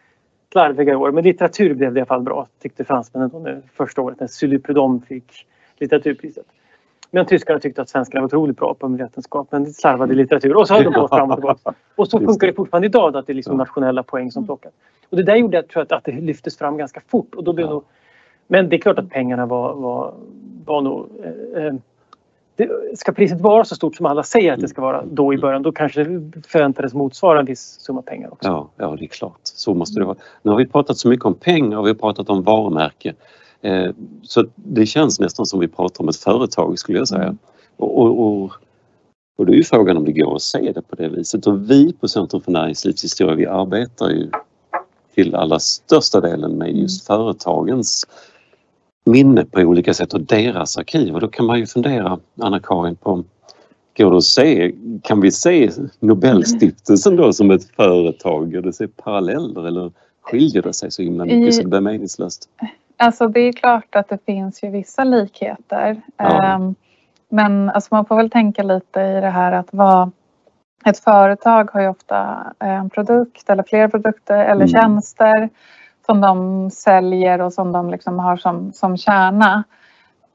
slarviga 0.53 0.99
år. 0.99 1.13
Men 1.13 1.25
litteratur 1.25 1.75
blev 1.75 1.93
det 1.93 1.99
i 1.99 2.01
alla 2.01 2.07
fall 2.07 2.23
bra 2.23 2.47
tyckte 2.63 2.85
fransmännen 2.85 3.31
då, 3.33 3.57
första 3.75 4.03
året 4.03 4.21
när 4.21 4.27
Sully 4.27 4.59
Prudhomme 4.59 5.01
fick 5.09 5.47
litteraturpriset. 5.79 6.47
Medan 7.11 7.27
tyskarna 7.27 7.59
tyckte 7.61 7.83
att 7.83 7.89
svenskarna 7.89 8.21
var 8.21 8.27
otroligt 8.27 8.57
bra 8.57 8.75
på 8.75 8.89
vetenskap 8.89 9.49
men 9.51 9.67
slarvade 9.67 10.13
i 10.13 10.17
litteratur. 10.17 10.57
Och 10.57 10.69
så 10.69 10.75
höll 10.75 10.85
de 10.85 10.95
på 10.95 11.09
fram 11.09 11.31
och 11.31 11.37
tillbaka. 11.37 11.75
Och 11.97 12.09
så 12.09 12.19
funkar 12.19 12.47
det 12.47 12.53
fortfarande 12.53 12.87
idag 12.87 13.17
att 13.17 13.27
det 13.27 13.33
är 13.33 13.35
liksom 13.35 13.57
nationella 13.57 14.03
poäng 14.03 14.33
som 14.33 14.47
plockas. 14.47 14.73
Och 15.11 15.17
det 15.17 15.23
där 15.23 15.37
gjorde 15.37 15.57
jag, 15.57 15.69
tror 15.69 15.87
jag, 15.89 15.97
att 15.97 16.05
det 16.05 16.13
lyftes 16.13 16.59
fram 16.59 16.77
ganska 16.77 17.01
fort. 17.09 17.35
Och 17.35 17.45
då 17.45 17.53
blev 17.53 17.67
ja. 17.67 17.73
nog, 17.73 17.85
men 18.49 18.69
det 18.69 18.77
är 18.77 18.81
klart 18.81 18.99
att 18.99 19.11
pengarna 19.11 19.47
var, 19.47 19.75
var, 19.75 20.15
var 20.65 20.83
nog... 20.83 21.07
Eh, 21.25 21.65
eh 21.65 21.75
det, 22.59 22.99
ska 22.99 23.13
priset 23.13 23.41
vara 23.41 23.65
så 23.65 23.75
stort 23.75 23.97
som 23.97 24.07
alla 24.07 24.23
säger 24.23 24.53
att 24.53 24.61
det 24.61 24.69
ska 24.69 24.83
vara 24.83 25.05
då 25.05 25.35
i 25.35 25.39
början, 25.39 25.63
då 25.63 25.73
kanske 25.73 26.05
det 26.05 26.47
förväntades 26.47 26.95
motsvara 26.95 27.41
en 27.41 27.47
viss 27.47 27.77
summa 27.81 28.03
pengar 28.03 28.33
också. 28.33 28.49
Ja, 28.49 28.71
ja 28.77 28.97
det 28.99 29.05
är 29.05 29.09
klart. 29.09 29.41
Så 29.43 29.75
måste 29.75 30.01
det 30.01 30.05
vara. 30.05 30.17
Nu 30.43 30.51
har 30.51 30.59
vi 30.59 30.67
pratat 30.67 30.99
så 30.99 31.09
mycket 31.09 31.25
om 31.25 31.35
pengar 31.35 31.79
och 31.79 31.87
vi 31.87 31.91
har 31.91 31.95
pratat 31.95 32.31
om 32.31 32.43
varumärke. 32.43 33.15
Eh, 33.61 33.91
så 34.23 34.45
det 34.55 34.87
känns 34.87 35.21
nästan 35.21 35.47
som 35.47 35.61
vi 35.61 35.69
pratar 35.69 36.03
om 36.03 36.09
ett 36.09 36.17
företag 36.17 36.79
skulle 36.79 36.99
jag 36.99 37.09
säga. 37.09 37.23
Mm. 37.23 37.39
Och, 37.77 37.99
och, 37.99 38.21
och, 38.21 38.53
och 39.39 39.47
då 39.47 39.53
är 39.53 39.57
ju 39.57 39.65
frågan 39.65 39.97
om 39.97 40.05
det 40.05 40.13
går 40.13 40.37
att 40.37 40.43
se 40.43 40.73
det 40.75 40.83
på 40.83 40.97
det 40.97 41.09
viset. 41.09 41.47
Och 41.47 41.71
vi 41.71 41.93
på 41.93 42.09
Centrum 42.09 42.43
för 42.43 42.53
näringslivshistoria, 42.53 43.35
vi 43.35 43.47
arbetar 43.47 44.09
ju 44.11 44.31
till 45.15 45.35
allra 45.35 45.59
största 45.59 46.21
delen 46.21 46.59
med 46.59 46.77
just 46.77 47.11
mm. 47.11 47.19
företagens 47.19 48.07
minne 49.05 49.45
på 49.45 49.61
olika 49.61 49.95
sätt 49.95 50.15
och 50.15 50.21
deras 50.21 50.79
arkiv. 50.79 51.15
Och 51.15 51.21
då 51.21 51.29
kan 51.29 51.47
man 51.47 51.59
ju 51.59 51.67
fundera, 51.67 52.19
Anna-Karin, 52.41 52.97
på 52.97 53.25
Går 53.99 54.11
det 54.11 54.17
att 54.17 54.25
se, 54.25 54.73
kan 55.03 55.21
vi 55.21 55.31
se 55.31 55.71
Nobelstiftelsen 56.01 57.17
då 57.17 57.33
som 57.33 57.51
ett 57.51 57.71
företag? 57.77 58.53
Går 58.53 58.61
det 58.61 58.69
att 58.69 58.75
se 58.75 58.89
paralleller 58.89 59.67
eller 59.67 59.93
skiljer 60.23 60.63
det 60.63 60.73
sig 60.73 60.91
så 60.91 61.03
himla 61.03 61.25
mycket 61.25 61.55
så 61.55 61.63
det 61.63 61.69
blir 61.69 61.81
meningslöst? 61.81 62.49
Alltså 62.97 63.29
det 63.29 63.41
är 63.41 63.53
klart 63.53 63.97
att 63.97 64.09
det 64.09 64.19
finns 64.27 64.63
ju 64.63 64.71
vissa 64.71 65.05
likheter. 65.05 66.03
Ja. 66.17 66.57
Um, 66.57 66.75
men 67.29 67.71
alltså 67.71 67.89
man 67.95 68.07
får 68.07 68.17
väl 68.17 68.31
tänka 68.31 68.63
lite 68.63 69.01
i 69.01 69.21
det 69.21 69.31
här 69.31 69.53
att 69.53 69.69
vara 69.75 70.11
ett 70.85 70.99
företag 70.99 71.71
har 71.73 71.81
ju 71.81 71.89
ofta 71.89 72.53
en 72.59 72.91
produkt 72.91 73.51
eller 73.51 73.63
flera 73.63 73.89
produkter 73.89 74.39
eller 74.39 74.67
mm. 74.67 74.69
tjänster 74.69 75.49
som 76.11 76.21
de 76.21 76.71
säljer 76.71 77.41
och 77.41 77.53
som 77.53 77.73
de 77.73 77.91
liksom 77.91 78.19
har 78.19 78.37
som, 78.37 78.73
som 78.73 78.97
kärna. 78.97 79.65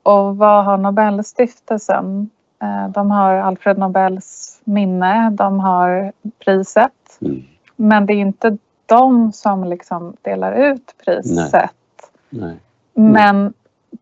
Och 0.03 0.37
vad 0.37 0.65
har 0.65 0.77
Nobelstiftelsen? 0.77 2.29
Eh, 2.61 2.87
de 2.89 3.11
har 3.11 3.33
Alfred 3.33 3.77
Nobels 3.77 4.61
minne, 4.63 5.29
de 5.29 5.59
har 5.59 6.11
priset. 6.45 6.91
Mm. 7.21 7.43
Men 7.75 8.05
det 8.05 8.13
är 8.13 8.17
inte 8.17 8.57
de 8.85 9.31
som 9.31 9.63
liksom 9.63 10.15
delar 10.21 10.53
ut 10.53 10.95
priset. 11.05 11.53
Nej. 11.53 11.69
Nej. 12.29 12.59
Men 12.93 13.53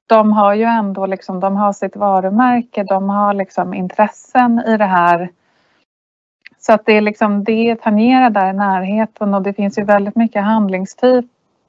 de 0.07 0.31
har 0.33 0.53
ju 0.53 0.63
ändå 0.63 1.05
liksom, 1.05 1.39
de 1.39 1.55
har 1.55 1.73
sitt 1.73 1.95
varumärke, 1.95 2.83
de 2.83 3.09
har 3.09 3.33
liksom 3.33 3.73
intressen 3.73 4.63
i 4.67 4.77
det 4.77 4.85
här. 4.85 5.29
Så 6.59 6.73
att 6.73 6.85
det 6.85 6.93
är 6.93 7.01
liksom, 7.01 7.43
det 7.43 7.81
tangerar 7.81 8.29
där 8.29 8.49
i 8.49 8.53
närheten 8.53 9.33
och 9.33 9.41
det 9.41 9.53
finns 9.53 9.77
ju 9.77 9.83
väldigt 9.83 10.15
mycket 10.15 10.43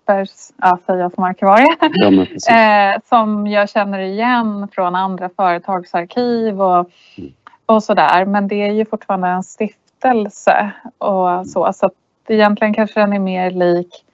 handlingstyper, 0.06 0.26
ja, 0.56 0.78
säger 0.86 1.00
jag 1.00 1.14
som 1.14 1.24
arkivarie, 1.24 1.76
ja, 1.80 2.54
eh, 2.94 3.00
som 3.08 3.46
jag 3.46 3.68
känner 3.68 3.98
igen 3.98 4.68
från 4.72 4.94
andra 4.94 5.28
företagsarkiv 5.36 6.62
och, 6.62 6.90
mm. 7.18 7.32
och 7.66 7.82
sådär. 7.82 8.24
Men 8.24 8.48
det 8.48 8.62
är 8.62 8.72
ju 8.72 8.84
fortfarande 8.84 9.28
en 9.28 9.42
stiftelse 9.42 10.72
och 10.98 11.46
så. 11.46 11.72
Så 11.72 11.86
att 11.86 11.92
egentligen 12.28 12.74
kanske 12.74 13.00
den 13.00 13.12
är 13.12 13.18
mer 13.18 13.50
lik 13.50 14.04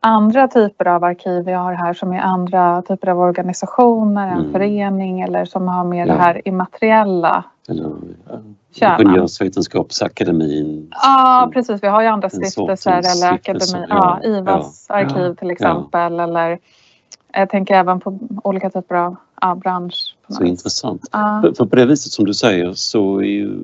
andra 0.00 0.48
typer 0.48 0.88
av 0.88 1.04
arkiv 1.04 1.44
vi 1.44 1.52
har 1.52 1.72
här 1.72 1.94
som 1.94 2.12
är 2.12 2.20
andra 2.20 2.82
typer 2.82 3.08
av 3.08 3.20
organisationer, 3.20 4.28
en 4.28 4.38
mm. 4.38 4.52
förening 4.52 5.20
eller 5.20 5.44
som 5.44 5.68
har 5.68 5.84
mer 5.84 6.06
ja. 6.06 6.12
det 6.14 6.20
här 6.20 6.48
immateriella 6.48 7.44
eller, 7.68 7.92
Ingenjörsvetenskapsakademin. 8.74 10.88
Ja 10.90 11.50
precis, 11.52 11.82
vi 11.82 11.86
har 11.86 12.02
ju 12.02 12.08
andra 12.08 12.30
stiftelser 12.30 12.98
eller 12.98 13.32
akademi, 13.32 13.86
ja, 13.88 14.20
IVAs 14.24 14.86
ja. 14.88 14.94
arkiv 14.94 15.34
till 15.34 15.50
exempel 15.50 16.20
eller 16.20 16.58
jag 17.32 17.50
tänker 17.50 17.74
även 17.74 18.00
på 18.00 18.18
olika 18.44 18.70
typer 18.70 18.94
av 18.94 19.16
ja, 19.40 19.54
bransch. 19.54 20.16
Så 20.28 20.44
intressant. 20.44 21.02
För, 21.12 21.54
för, 21.54 21.66
på 21.66 21.76
det 21.76 21.86
viset 21.86 22.12
som 22.12 22.24
du 22.24 22.34
säger 22.34 22.72
så 22.72 23.18
är 23.18 23.24
ju 23.24 23.62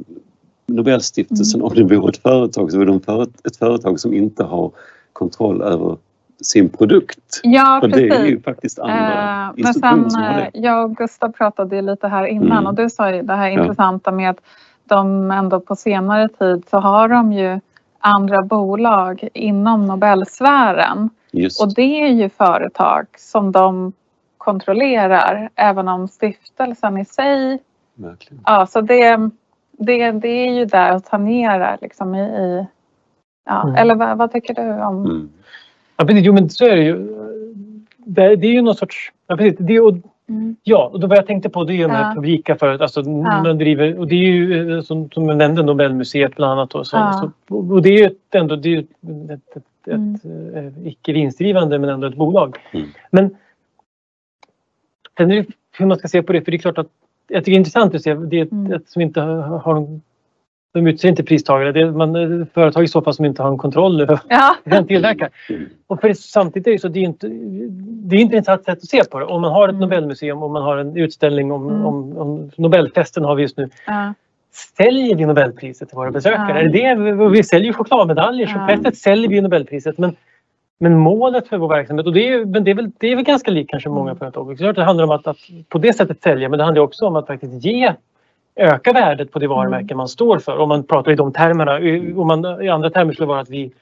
Nobelstiftelsen, 0.66 1.60
mm. 1.60 1.66
om 1.66 1.88
det 1.88 1.96
vore 1.96 2.08
ett 2.08 2.22
företag 2.22 2.72
så 2.72 2.80
är 2.80 2.86
det 2.86 3.48
ett 3.48 3.56
företag 3.56 4.00
som 4.00 4.14
inte 4.14 4.44
har 4.44 4.70
kontroll 5.12 5.62
över 5.62 5.96
sin 6.42 6.68
produkt. 6.68 7.40
Ja, 7.42 7.78
För 7.82 7.88
precis. 7.88 8.10
det 8.10 8.16
är 8.16 8.26
ju 8.26 8.40
faktiskt 8.40 8.78
andra 8.78 9.52
uh, 9.56 9.58
Men 9.64 9.74
sen, 9.74 10.24
eh, 10.24 10.46
jag 10.52 10.84
och 10.84 10.96
Gustav 10.96 11.32
pratade 11.32 11.82
lite 11.82 12.08
här 12.08 12.26
innan 12.26 12.58
mm. 12.58 12.66
och 12.66 12.74
du 12.74 12.90
sa 12.90 13.10
ju 13.10 13.22
det 13.22 13.34
här 13.34 13.48
ja. 13.48 13.60
intressanta 13.60 14.12
med 14.12 14.30
att 14.30 14.40
de 14.84 15.30
ändå 15.30 15.60
på 15.60 15.76
senare 15.76 16.28
tid 16.28 16.64
så 16.70 16.78
har 16.78 17.08
de 17.08 17.32
ju 17.32 17.60
andra 17.98 18.42
bolag 18.42 19.28
inom 19.34 19.86
Nobelsfären. 19.86 21.10
Just. 21.30 21.62
Och 21.62 21.74
det 21.74 22.02
är 22.02 22.08
ju 22.08 22.28
företag 22.28 23.06
som 23.16 23.52
de 23.52 23.92
kontrollerar 24.38 25.50
även 25.54 25.88
om 25.88 26.08
stiftelsen 26.08 26.98
i 26.98 27.04
sig... 27.04 27.58
Verkligen. 27.94 28.42
Ja, 28.46 28.66
så 28.66 28.80
det, 28.80 29.30
det, 29.72 30.12
det 30.12 30.28
är 30.28 30.52
ju 30.52 30.64
där 30.64 30.92
att 30.92 31.04
tangerar 31.04 31.78
liksom 31.80 32.14
i... 32.14 32.22
i 32.22 32.66
ja. 33.46 33.62
Mm. 33.62 33.74
Eller 33.74 33.94
vad, 33.94 34.18
vad, 34.18 34.32
tycker 34.32 34.54
du 34.54 34.82
om... 34.82 35.04
Mm. 35.04 35.30
Ja, 35.96 36.04
precis. 36.04 36.24
Jo, 36.24 36.32
men 36.32 36.50
så 36.50 36.64
är 36.64 36.76
det 36.76 36.82
ju. 36.82 36.96
Det, 37.96 38.36
det 38.36 38.46
är 38.46 38.52
ju 38.52 38.62
någon 38.62 38.74
sorts... 38.74 39.12
Ja, 39.26 39.36
precis. 39.36 39.58
Det, 39.58 39.80
och, 39.80 39.94
mm. 40.28 40.56
ja, 40.62 40.90
och 40.92 41.00
då 41.00 41.06
vad 41.06 41.18
jag 41.18 41.26
tänkte 41.26 41.48
på 41.48 41.64
det 41.64 41.72
är 41.72 41.74
ju 41.74 41.82
de 41.82 41.90
här 41.90 42.08
ja. 42.08 42.14
publika 42.14 42.56
för 42.56 42.82
alltså, 42.82 43.00
ja. 43.00 43.42
man 43.42 43.58
driver, 43.58 43.98
och 43.98 44.08
det 44.08 44.14
är 44.14 44.18
ju 44.18 44.82
som, 44.82 45.10
som 45.10 45.28
jag 45.28 45.36
nämnde 45.36 45.62
Nobelmuseet 45.62 46.36
bland 46.36 46.52
annat. 46.52 46.74
Och, 46.74 46.86
så, 46.86 46.96
ja. 46.96 47.32
så, 47.48 47.56
och 47.56 47.82
det 47.82 47.88
är 47.88 47.98
ju 47.98 48.04
ett, 48.04 48.34
ändå 48.34 48.56
det 48.56 48.74
är 48.74 48.78
ett, 48.78 48.86
ett, 49.30 49.56
ett, 49.56 49.94
mm. 49.94 50.14
ett 50.14 50.24
eh, 50.54 50.86
icke 50.86 51.12
vinstdrivande 51.12 51.78
men 51.78 51.90
ändå 51.90 52.06
ett 52.06 52.16
bolag. 52.16 52.56
Mm. 52.72 52.86
Men 53.10 53.36
sen 55.16 55.30
är 55.30 55.36
det 55.36 55.46
hur 55.78 55.86
man 55.86 55.98
ska 55.98 56.08
se 56.08 56.22
på 56.22 56.32
det, 56.32 56.42
för 56.42 56.50
det 56.50 56.56
är 56.56 56.58
klart 56.58 56.78
att 56.78 56.90
jag 57.28 57.44
tycker 57.44 57.52
det 57.52 57.56
är 57.56 57.58
intressant 57.58 57.94
att 57.94 58.02
se 58.02 58.14
det 58.14 58.38
är 58.38 58.44
ett, 58.44 58.52
mm. 58.52 58.72
ett 58.72 58.88
som 58.88 59.02
inte 59.02 59.20
har, 59.20 59.58
har 59.58 60.00
de 60.74 60.86
utser 60.86 61.08
inte 61.08 61.24
pristagare. 61.24 61.72
Det 61.72 61.80
är 61.80 61.90
man, 61.90 62.46
företag 62.54 62.84
i 62.84 62.88
så 62.88 63.02
fall 63.02 63.14
som 63.14 63.24
inte 63.24 63.42
har 63.42 63.50
en 63.50 63.58
kontroll 63.58 64.00
över 64.00 64.20
ja. 64.28 64.56
den 64.64 64.86
tillverkar. 64.86 65.28
Och 65.86 66.00
för 66.00 66.12
samtidigt 66.12 66.66
är 66.66 66.72
det 66.72 66.78
så 66.78 66.88
det 66.88 66.98
är 66.98 67.04
inte, 67.04 67.28
det 67.80 68.16
är 68.16 68.20
inte 68.20 68.36
ett 68.36 68.44
sätt 68.44 68.68
att 68.68 68.88
se 68.88 69.04
på 69.04 69.18
det. 69.18 69.24
Om 69.24 69.40
man 69.42 69.52
har 69.52 69.68
ett 69.68 69.74
mm. 69.74 69.80
Nobelmuseum 69.80 70.42
och 70.42 70.50
man 70.50 70.62
har 70.62 70.76
en 70.76 70.96
utställning 70.96 71.52
om, 71.52 71.68
mm. 71.68 71.84
om, 71.84 72.16
om 72.16 72.50
Nobelfesten 72.56 73.24
har 73.24 73.34
vi 73.34 73.42
just 73.42 73.56
nu. 73.56 73.68
Ja. 73.86 74.14
Säljer 74.76 75.16
vi 75.16 75.26
Nobelpriset 75.26 75.88
till 75.88 75.96
våra 75.96 76.10
besökare? 76.10 76.62
Ja. 76.62 76.80
Är 76.80 76.96
det, 76.96 77.28
vi 77.28 77.44
säljer 77.44 77.72
chokladmedaljer 77.72 78.46
så 78.46 78.54
på 78.54 78.72
ett 78.72 78.82
sätt 78.82 78.96
säljer 78.96 79.28
vi 79.28 79.40
Nobelpriset. 79.40 79.98
Men, 79.98 80.16
men 80.78 80.98
målet 80.98 81.48
för 81.48 81.58
vår 81.58 81.68
verksamhet, 81.68 82.06
och 82.06 82.12
det 82.12 82.28
är, 82.28 82.44
men 82.44 82.64
det 82.64 82.70
är, 82.70 82.74
väl, 82.74 82.90
det 82.98 83.06
är 83.06 83.16
väl 83.16 83.24
ganska 83.24 83.50
likt 83.50 83.70
kanske 83.70 83.88
många 83.88 84.10
mm. 84.10 84.18
företag. 84.18 84.74
Det 84.74 84.84
handlar 84.84 85.04
om 85.04 85.10
att, 85.10 85.26
att 85.26 85.38
på 85.68 85.78
det 85.78 85.92
sättet 85.92 86.22
sälja 86.22 86.48
men 86.48 86.58
det 86.58 86.64
handlar 86.64 86.82
också 86.82 87.06
om 87.06 87.16
att 87.16 87.26
faktiskt 87.26 87.64
ge 87.64 87.94
öka 88.56 88.92
värdet 88.92 89.32
på 89.32 89.38
det 89.38 89.46
varumärke 89.46 89.84
mm. 89.84 89.96
man 89.96 90.08
står 90.08 90.38
för. 90.38 90.58
Om 90.58 90.68
man 90.68 90.84
pratar 90.86 91.12
i 91.12 91.14
de 91.14 91.32
termerna. 91.32 91.76
Om 92.20 92.26
man, 92.26 92.62
I 92.62 92.68
andra 92.68 92.90
termer 92.90 93.12
skulle 93.12 93.26
det 93.26 93.28
vara 93.28 93.40
att 93.40 93.50
vi 93.50 93.72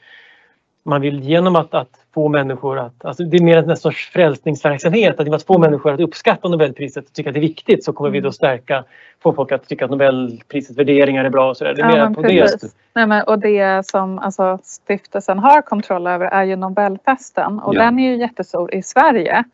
man 0.85 1.01
vill 1.01 1.20
genom 1.20 1.57
att, 1.57 1.75
att 1.75 1.91
få 2.14 2.29
människor 2.29 2.79
att... 2.79 3.05
Alltså 3.05 3.25
det 3.25 3.37
är 3.37 3.43
mer 3.43 3.70
en 3.70 3.77
sorts 3.77 4.11
frälsningsverksamhet. 4.11 5.20
Att 5.20 5.27
genom 5.27 5.37
att 5.37 5.43
få 5.43 5.59
människor 5.59 5.93
att 5.93 6.01
uppskatta 6.01 6.49
Nobelpriset 6.49 7.05
och 7.07 7.12
tycka 7.12 7.31
att 7.31 7.35
det 7.35 7.39
är 7.39 7.49
viktigt 7.49 7.85
så 7.85 7.93
kommer 7.93 8.11
vi 8.11 8.20
då 8.20 8.27
mm. 8.27 8.33
stärka, 8.33 8.85
få 9.23 9.33
folk 9.33 9.53
att 9.53 9.68
tycka 9.68 9.85
att 9.85 9.91
Nobelprisets 9.91 10.79
värderingar 10.79 11.25
är 11.25 11.31
bra 11.31 11.51
och 11.51 11.57
sådär. 11.57 11.75
Det 11.75 11.83
är 11.83 11.97
ja, 11.97 12.09
mer 12.09 12.14
på 12.14 12.23
precis. 12.23 12.61
det. 12.61 12.68
Nej, 12.95 13.07
men, 13.07 13.23
och 13.23 13.39
det 13.39 13.87
som 13.87 14.18
alltså, 14.18 14.59
stiftelsen 14.62 15.39
har 15.39 15.62
kontroll 15.62 16.07
över 16.07 16.27
är 16.27 16.45
ju 16.45 16.57
Nobelfesten 16.57 17.59
och 17.59 17.75
ja. 17.75 17.83
den 17.83 17.99
är 17.99 18.11
ju 18.11 18.16
jättestor 18.16 18.75
i 18.75 18.83
Sverige 18.83 19.45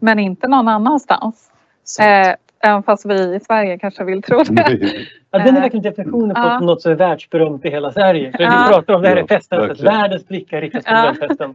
men 0.00 0.18
inte 0.18 0.48
någon 0.48 0.68
annanstans. 0.68 1.50
Eh, 2.00 2.34
Även 2.60 2.82
fast 2.82 3.06
vi 3.06 3.36
i 3.36 3.40
Sverige 3.40 3.78
kanske 3.78 4.04
vill 4.04 4.22
tro 4.22 4.42
det. 4.42 4.78
Ja, 5.30 5.38
den 5.38 5.56
är 5.56 5.60
verkligen 5.60 5.82
definitionen 5.82 6.34
på 6.34 6.40
ja. 6.40 6.60
något 6.60 6.82
som 6.82 6.92
är 6.92 6.96
världsberömt 6.96 7.64
i 7.64 7.70
hela 7.70 7.92
Sverige. 7.92 8.32
För 8.32 8.42
ja. 8.42 8.64
Vi 8.64 8.74
pratar 8.74 8.94
om 8.94 9.02
det 9.02 9.08
här 9.08 9.16
är 9.16 9.26
festen, 9.26 9.74
världens 9.84 10.28
blickar 10.28 10.60
riktas 10.60 10.84
på 10.84 10.90
ja. 10.90 11.14
festen. 11.20 11.54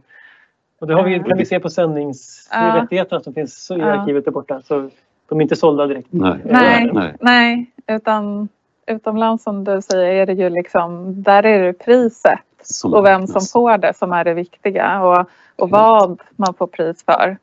Och 0.80 0.86
det 0.86 0.94
har 0.94 1.02
vi, 1.02 1.18
kan 1.18 1.38
vi 1.38 1.46
se 1.46 1.60
på 1.60 1.70
sändningsrättigheterna 1.70 3.20
som 3.20 3.34
finns 3.34 3.70
i 3.70 3.82
arkivet 3.82 4.24
där 4.24 4.32
borta. 4.32 4.62
Så 4.64 4.90
de 5.28 5.38
är 5.38 5.42
inte 5.42 5.56
sålda 5.56 5.86
direkt. 5.86 6.08
Nej, 6.10 6.38
nej, 6.44 6.90
nej. 6.92 7.14
nej 7.20 7.70
utan 7.86 8.48
utomlands 8.86 9.44
som 9.44 9.64
du 9.64 9.82
säger 9.82 10.22
är 10.22 10.26
det 10.26 10.32
ju 10.32 10.50
liksom, 10.50 11.22
där 11.22 11.46
är 11.46 11.62
det 11.62 11.72
priset 11.72 12.40
som 12.62 12.94
och 12.94 13.04
vem 13.04 13.26
som 13.26 13.40
får 13.52 13.78
det 13.78 13.96
som 13.96 14.12
är 14.12 14.24
det 14.24 14.34
viktiga 14.34 15.02
och, 15.02 15.30
och 15.56 15.70
vad 15.70 16.20
man 16.36 16.54
får 16.54 16.66
pris 16.66 17.04
för. 17.04 17.36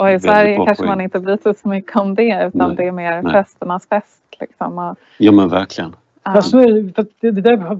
Och 0.00 0.10
i 0.10 0.20
Sverige 0.20 0.56
kanske 0.66 0.84
man 0.84 1.00
inte 1.00 1.20
bryr 1.20 1.36
sig 1.36 1.54
så 1.54 1.68
mycket 1.68 1.96
om 1.96 2.14
det 2.14 2.50
utan 2.54 2.68
nej, 2.68 2.76
det 2.76 2.84
är 2.86 2.92
mer 2.92 3.22
nej. 3.22 3.32
festernas 3.32 3.86
fest. 3.86 4.22
Liksom. 4.40 4.78
Och, 4.78 4.96
ja 5.18 5.32
men 5.32 5.48
verkligen. 5.48 5.96
Ja. 6.24 6.30
Alltså, 6.30 6.58
det, 7.20 7.30
det 7.30 7.40
där 7.40 7.78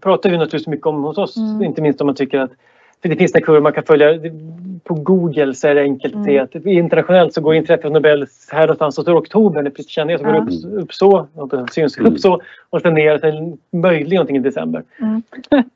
pratar 0.00 0.30
vi 0.30 0.36
naturligtvis 0.36 0.66
mycket 0.66 0.86
om 0.86 1.02
hos 1.02 1.18
oss. 1.18 1.36
Mm. 1.36 1.62
Inte 1.62 1.82
minst 1.82 2.00
om 2.00 2.06
man 2.06 2.16
tycker 2.16 2.38
att 2.38 2.50
för 3.02 3.08
det 3.08 3.16
finns 3.16 3.34
en 3.34 3.42
kurva 3.42 3.60
man 3.60 3.72
kan 3.72 3.84
följa. 3.84 4.20
På 4.84 4.94
Google 4.94 5.54
så 5.54 5.68
är 5.68 5.74
det 5.74 5.80
enkelt 5.80 6.16
att 6.16 6.24
se 6.24 6.36
mm. 6.36 6.44
att 6.44 6.66
internationellt 6.66 7.34
så 7.34 7.40
går 7.40 7.54
inträffet 7.54 7.92
Nobel 7.92 8.26
här 8.52 8.60
någonstans 8.60 8.98
och 8.98 9.04
så 9.04 9.10
är 9.10 9.18
oktober 9.18 9.62
när 9.62 10.18
så 10.18 10.24
går 10.24 10.32
det 10.32 10.38
upp, 10.38 10.82
upp 10.82 10.94
så, 10.94 11.26
syns 11.72 11.98
upp 11.98 12.18
så 12.18 12.40
och 12.70 12.80
sen 12.80 12.94
ner 12.94 13.18
sen 13.18 13.58
möjligen 13.80 14.14
någonting 14.14 14.36
i 14.36 14.40
december. 14.40 14.82
Mm. 14.98 15.22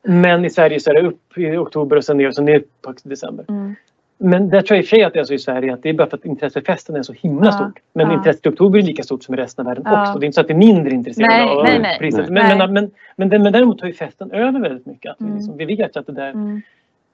Men 0.03 0.45
i 0.45 0.51
Sverige 0.51 0.81
så 0.81 0.91
är 0.91 0.95
det 0.95 1.09
upp 1.09 1.39
i 1.39 1.57
oktober 1.57 1.97
och 1.97 2.05
sen 2.05 2.17
ner 2.17 2.29
och 2.29 2.35
så 2.35 2.43
ner 2.43 2.63
på 2.83 2.95
december. 3.05 3.45
Mm. 3.49 3.75
Men 4.19 4.49
där 4.49 4.63
tror 4.63 4.77
jag 4.77 4.83
i 4.83 4.85
och 4.87 4.89
för 4.89 4.97
sig 4.97 5.05
att 5.05 5.13
det 5.13 5.21
är 5.21 5.25
så 5.25 5.35
i 5.35 5.39
Sverige 5.39 5.75
att 5.75 5.83
det 5.83 5.89
är 5.89 5.93
bara 5.95 6.11
för 6.11 6.17
att 6.17 6.25
intresset 6.25 6.53
för 6.67 6.73
festen 6.73 6.97
är 6.97 7.03
så 7.03 7.13
himla 7.13 7.47
Ja, 7.47 7.53
stort. 7.53 7.79
Men 7.93 8.07
ja. 8.11 8.15
intresset 8.15 8.47
i 8.47 8.49
oktober 8.49 8.79
är 8.79 8.83
lika 8.83 9.03
stort 9.03 9.23
som 9.25 9.35
i 9.35 9.39
resten 9.39 9.67
av 9.67 9.71
världen 9.71 9.85
Ja. 9.87 10.03
också. 10.09 10.19
Det 10.19 10.25
är 10.25 10.27
inte 10.27 10.35
så 10.35 10.41
att 10.41 10.47
det 10.49 10.53
är 10.55 10.59
mindre 10.59 10.91
intresserade 10.95 11.33
Nej, 11.35 11.49
av 11.57 11.65
nej, 11.65 11.79
nej. 11.79 11.99
priset. 11.99 12.31
Nej. 12.31 12.57
Men, 12.57 12.59
men, 12.59 12.91
men, 13.17 13.29
men, 13.31 13.43
men, 13.43 13.53
däremot 13.53 13.79
tar 13.79 13.87
ju 13.87 13.93
festen 13.93 14.31
över 14.31 14.61
väldigt 14.61 14.87
mycket. 14.87 15.11
Att 15.13 15.17
vi, 15.21 15.25
Mm. 15.25 15.37
liksom, 15.37 15.57
vi 15.57 15.65
vet 15.65 15.97
ju 15.97 16.01
att 16.01 16.07
det 16.07 16.13
där, 16.13 16.31
Mm, 16.31 16.63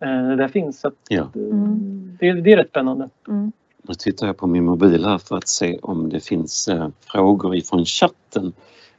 eh, 0.00 0.28
det 0.28 0.36
där 0.36 0.48
finns. 0.48 0.80
Så 0.80 0.88
att, 0.88 0.94
Ja. 1.08 1.16
eh, 1.20 1.28
Mm. 1.34 2.16
det, 2.20 2.32
det 2.32 2.52
är 2.52 2.56
rätt 2.56 2.68
spännande. 2.68 3.08
mm. 3.28 3.52
Nu 3.82 3.94
tittar 3.94 4.26
jag 4.26 4.36
på 4.36 4.46
min 4.46 4.64
mobil 4.64 5.04
här 5.04 5.18
för 5.18 5.36
att 5.36 5.48
se 5.48 5.78
om 5.82 6.08
det 6.08 6.20
finns 6.20 6.68
eh, 6.68 6.88
frågor 7.12 7.54
ifrån 7.56 7.84
chatten. 7.84 8.52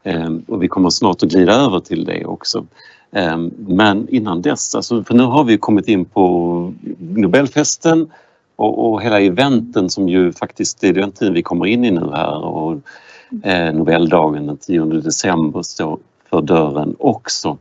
Eh, 0.03 0.29
och 0.47 0.63
vi 0.63 0.67
kommer 0.67 0.89
snart 0.89 1.23
att 1.23 1.29
glida 1.29 1.53
över 1.53 1.79
till 1.79 2.05
det 2.05 2.25
också. 2.25 2.65
Eh, 3.11 3.37
men 3.57 4.09
innan 4.09 4.41
dess, 4.41 4.75
alltså, 4.75 5.03
för 5.03 5.13
nu 5.13 5.23
har 5.23 5.43
vi 5.43 5.57
kommit 5.57 5.87
in 5.87 6.05
på 6.05 6.73
Nobelfesten 6.99 8.11
och, 8.55 8.91
och 8.91 9.01
hela 9.01 9.19
eventen 9.19 9.89
som 9.89 10.09
ju 10.09 10.33
faktiskt 10.33 10.83
är 10.83 10.93
den 10.93 11.11
tiden 11.11 11.33
vi 11.33 11.41
kommer 11.41 11.65
in 11.65 11.85
i 11.85 11.91
nu 11.91 12.11
här 12.13 12.43
och 12.43 12.77
eh, 13.43 13.73
Nobeldagen 13.73 14.47
den 14.47 14.57
10 14.57 14.85
december 14.85 15.61
står 15.61 15.99
för 16.29 16.41
dörren 16.41 16.95
också. 16.99 17.57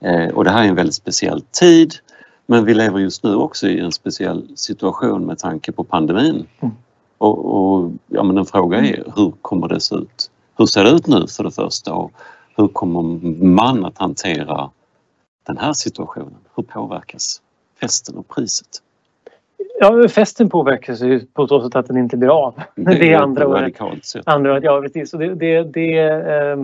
Eh, 0.00 0.28
och 0.28 0.44
det 0.44 0.50
här 0.50 0.64
är 0.64 0.68
en 0.68 0.74
väldigt 0.74 0.94
speciell 0.94 1.40
tid 1.40 1.94
men 2.50 2.64
vi 2.64 2.74
lever 2.74 2.98
just 2.98 3.24
nu 3.24 3.34
också 3.34 3.68
i 3.68 3.80
en 3.80 3.92
speciell 3.92 4.48
situation 4.54 5.26
med 5.26 5.38
tanke 5.38 5.72
på 5.72 5.84
pandemin. 5.84 6.46
Mm. 6.60 6.74
Och, 7.18 7.38
och 7.54 7.92
ja, 8.06 8.22
men 8.22 8.38
en 8.38 8.46
fråga 8.46 8.78
är 8.78 9.04
hur 9.16 9.32
kommer 9.42 9.68
det 9.68 9.80
se 9.80 9.94
ut? 9.94 10.30
Hur 10.58 10.66
ser 10.66 10.84
det 10.84 10.90
ut 10.90 11.06
nu 11.06 11.26
för 11.26 11.44
det 11.44 11.50
första 11.50 11.94
och 11.94 12.12
hur 12.56 12.68
kommer 12.68 13.02
man 13.44 13.84
att 13.84 13.98
hantera 13.98 14.70
den 15.48 15.58
här 15.58 15.72
situationen? 15.72 16.36
Hur 16.56 16.62
påverkas 16.62 17.42
festen 17.80 18.16
och 18.16 18.28
priset? 18.28 18.68
Ja, 19.80 20.08
festen 20.08 20.50
påverkas 20.50 21.00
ju 21.00 21.26
på 21.26 21.48
så 21.48 21.62
sätt 21.62 21.76
att 21.76 21.86
den 21.86 21.96
inte 21.96 22.16
blir 22.16 22.28
av. 22.28 22.60
Det 22.74 23.12
är 23.12 23.18
andra 23.18 23.48
året. 23.48 23.80
Andra 24.24 24.52
året, 24.52 24.64
ja 24.64 24.80
precis. 24.80 25.14
Och 25.14 25.20
det, 25.20 25.34
det, 25.34 25.62
det 25.62 25.98
eh, 25.98 26.58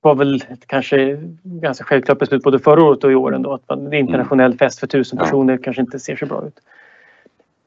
var 0.00 0.14
väl 0.14 0.34
ett 0.48 0.66
kanske 0.66 1.20
ganska 1.42 1.84
självklart 1.84 2.18
beslut 2.18 2.42
både 2.42 2.58
förra 2.58 2.84
året 2.84 3.04
och 3.04 3.12
i 3.12 3.14
år 3.14 3.34
ändå. 3.34 3.52
Att 3.52 3.68
man, 3.68 3.86
är 3.86 3.94
internationell 3.94 4.58
fest 4.58 4.80
för 4.80 4.86
tusen 4.86 5.18
Ja. 5.18 5.24
personer 5.24 5.56
kanske 5.56 5.82
inte 5.82 5.98
ser 5.98 6.16
så 6.16 6.26
bra 6.26 6.46
ut. 6.46 6.60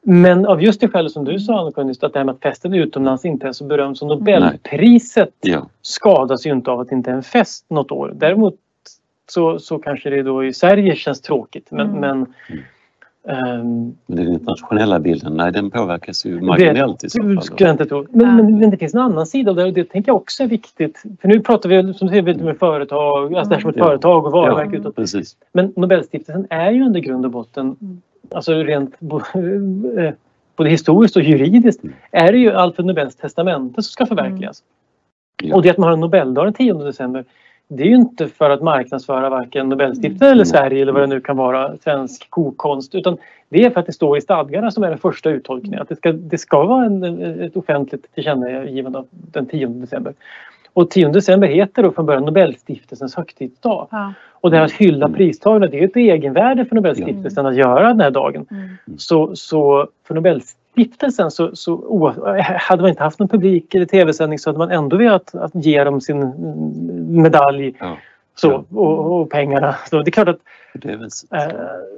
Men 0.02 0.46
av 0.46 0.62
just 0.62 0.80
det 0.80 0.88
skälet 0.88 1.12
som 1.12 1.24
du 1.24 1.40
sa 1.40 1.60
Annika, 1.60 1.82
just 1.82 2.04
att 2.04 2.12
det 2.12 2.18
här 2.18 2.24
med 2.24 2.34
att 2.34 2.42
festen 2.42 2.74
utomlands 2.74 3.24
inte 3.24 3.48
är 3.48 3.52
så 3.52 3.64
berömd 3.64 3.98
som 3.98 4.08
Nobelpriset 4.08 5.34
Ja, 5.40 5.68
skadas 5.82 6.46
ju 6.46 6.50
inte 6.52 6.70
av 6.70 6.80
att 6.80 6.88
det 6.88 6.94
inte 6.94 7.10
är 7.10 7.14
en 7.14 7.22
fest 7.22 7.64
något 7.68 7.90
år. 7.90 8.12
Däremot 8.14 8.54
så, 9.30 9.58
så 9.58 9.78
kanske 9.78 10.10
det 10.10 10.22
då 10.22 10.44
i 10.44 10.52
Sverige 10.52 10.96
känns 10.96 11.20
tråkigt. 11.20 11.66
Men, 11.70 11.86
Mm. 11.88 12.00
men 12.00 12.26
men 13.28 13.96
den 14.06 14.28
internationella 14.32 14.98
bilden, 15.00 15.36
nej 15.36 15.52
den 15.52 15.70
påverkas 15.70 16.26
ju 16.26 16.40
marginellt 16.40 17.04
i 17.04 17.10
så 17.10 17.22
det 17.22 17.34
fall. 17.34 17.42
skulle 17.44 17.68
jag 17.68 17.74
inte 17.74 17.86
tro. 17.86 18.06
Men, 18.10 18.36
men, 18.36 18.58
men 18.58 18.70
det 18.70 18.76
finns 18.76 18.94
en 18.94 19.00
annan 19.00 19.26
sida 19.26 19.50
och 19.50 19.56
det, 19.56 19.70
det 19.70 19.84
tänker 19.84 20.08
jag 20.10 20.16
också 20.16 20.42
är 20.42 20.46
viktigt. 20.46 21.02
För 21.20 21.28
nu 21.28 21.40
pratar 21.40 21.68
vi 21.68 21.94
som 21.94 22.06
du 22.06 22.10
säger 22.10 22.22
lite 22.22 22.44
med 22.44 22.58
företag, 22.58 23.34
alltså 23.34 23.48
det 23.48 23.54
här 23.54 23.60
som 23.60 23.70
ett 23.70 23.76
Ja. 23.76 23.84
företag 23.84 24.26
och 24.26 24.32
varumärke 24.32 24.70
Ja. 24.72 24.78
utåt. 24.80 24.96
Precis. 24.96 25.36
Men 25.52 25.72
Nobelstiftelsen 25.76 26.46
är 26.50 26.70
ju 26.70 26.82
ändå 26.82 26.98
i 26.98 27.02
grund 27.02 27.24
och 27.24 27.30
botten, 27.30 27.76
Mm. 27.80 28.00
alltså 28.34 28.52
rent 28.52 28.94
eh, 29.02 30.12
både 30.56 30.70
historiskt 30.70 31.16
och 31.16 31.22
juridiskt, 31.22 31.82
Mm. 31.84 31.94
är 32.10 32.32
det 32.32 32.38
ju 32.38 32.50
Alfred 32.52 32.86
Nobels 32.86 33.16
testamente 33.16 33.74
som 33.82 33.90
ska 33.90 34.06
förverkligas. 34.06 34.62
Ja. 35.42 35.56
Och 35.56 35.62
det 35.62 35.70
att 35.70 35.78
man 35.78 35.86
har 35.86 35.92
en 35.94 36.00
Nobeldag 36.00 36.44
den 36.46 36.54
10 36.54 36.74
december 36.74 37.24
det 37.68 37.82
är 37.82 37.86
ju 37.86 37.94
inte 37.94 38.28
för 38.28 38.50
att 38.50 38.62
marknadsföra 38.62 39.28
varken 39.28 39.68
Nobelstiftelsen 39.68 40.26
eller 40.28 40.34
Mm. 40.34 40.46
Sverige 40.46 40.82
eller 40.82 40.92
vad 40.92 41.02
det 41.02 41.06
nu 41.06 41.20
kan 41.20 41.36
vara, 41.36 41.76
svensk 41.76 42.30
kokkonst. 42.30 42.94
Utan 42.94 43.16
det 43.48 43.64
är 43.64 43.70
för 43.70 43.80
att 43.80 43.86
det 43.86 43.92
står 43.92 44.18
i 44.18 44.20
stadgarna 44.20 44.70
som 44.70 44.84
är 44.84 44.88
den 44.88 44.98
första 44.98 45.30
uttolkningen. 45.30 45.82
Att 45.82 45.88
det 45.88 45.96
ska, 45.96 46.12
det 46.12 46.38
ska 46.38 46.64
vara 46.64 46.84
en, 46.84 47.22
ett 47.42 47.56
offentligt 47.56 48.14
tillkännagivande 48.14 49.04
den 49.10 49.46
10 49.46 49.66
december. 49.66 50.14
Och 50.72 50.90
10 50.90 51.08
december 51.08 51.48
heter 51.48 51.82
då 51.82 51.92
från 51.92 52.06
början 52.06 52.24
Nobelstiftelsens 52.24 53.14
högtidsdag. 53.14 53.88
Ja. 53.90 54.12
Och 54.32 54.50
det 54.50 54.56
här 54.56 54.64
att 54.64 54.72
hylla 54.72 55.06
Mm. 55.06 55.16
pristagarna, 55.16 55.66
det 55.66 55.80
är 55.80 55.84
ett 55.84 55.96
egenvärde 55.96 56.64
för 56.64 56.74
Nobelstiftelsen 56.74 57.46
att 57.46 57.56
göra 57.56 57.88
den 57.88 58.00
här 58.00 58.10
dagen. 58.10 58.46
Mm. 58.50 58.68
Så, 58.96 59.36
så 59.36 59.88
för 60.04 60.14
Nobelstiftelsen 60.76 61.30
så, 61.30 61.56
så 61.56 62.14
hade 62.58 62.82
man 62.82 62.90
inte 62.90 63.02
haft 63.02 63.18
någon 63.18 63.28
publik 63.28 63.74
eller 63.74 63.86
tv-sändning 63.86 64.38
så 64.38 64.50
hade 64.50 64.58
man 64.58 64.70
ändå 64.70 64.96
velat 64.96 65.34
att 65.34 65.54
ge 65.54 65.84
dem 65.84 66.00
sin 66.00 66.34
medalj 67.22 67.74
Ja, 67.80 67.96
så, 68.34 68.64
och, 68.70 69.20
och 69.20 69.30
pengarna. 69.30 69.76
Så 69.90 70.02
det 70.02 70.08
är 70.08 70.12
klart 70.12 70.28
att 70.28 70.38
det 70.74 70.96
viset. 70.96 71.32
eh, 71.32 71.48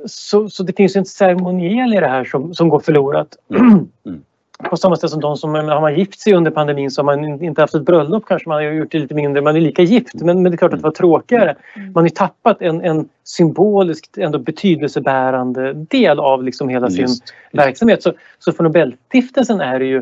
så, 0.06 0.48
så 0.48 0.62
det 0.62 0.76
finns 0.76 0.96
en 0.96 1.04
ceremoniel 1.04 1.94
i 1.94 2.00
det 2.00 2.08
här 2.08 2.24
som, 2.24 2.54
som 2.54 2.68
går 2.68 2.80
förlorat. 2.80 3.36
Mm. 3.50 3.88
Mm. 4.06 4.22
På 4.64 4.76
samma 4.76 4.96
sätt 4.96 5.10
som 5.10 5.20
de 5.20 5.36
som 5.36 5.54
har 5.54 5.80
man 5.80 5.94
gift 5.98 6.20
sig 6.20 6.32
under 6.34 6.50
pandemin 6.50 6.90
så 6.90 7.00
har 7.02 7.04
man 7.04 7.24
in- 7.24 7.44
inte 7.44 7.60
haft 7.60 7.74
ett 7.74 7.82
bröllop 7.84 8.24
kanske 8.26 8.48
man 8.48 8.56
har 8.64 8.72
gjort 8.72 8.92
det 8.92 8.98
lite 8.98 9.14
mindre. 9.14 9.42
Man 9.42 9.56
är 9.56 9.60
lika 9.60 9.82
gift 9.82 10.14
men, 10.14 10.42
men 10.42 10.52
det 10.52 10.54
är 10.54 10.58
klart 10.58 10.72
att 10.72 10.78
det 10.78 10.84
var 10.84 10.90
tråkigare. 10.90 11.56
Mm. 11.76 11.86
Man 11.92 11.94
har 11.94 12.02
ju 12.02 12.10
tappat 12.10 12.62
en, 12.62 12.80
en 12.84 13.08
symboliskt 13.24 14.18
ändå 14.18 14.38
betydelsebärande 14.38 15.72
del 15.72 16.18
av 16.20 16.44
liksom 16.44 16.68
hela 16.68 16.90
sin 16.90 17.00
Just, 17.00 17.34
verksamhet. 17.52 18.02
Så, 18.02 18.12
så 18.38 18.52
för 18.52 18.64
Nobelstiftelsen 18.64 19.60
är 19.60 19.78
det 19.78 19.84
ju 19.86 19.96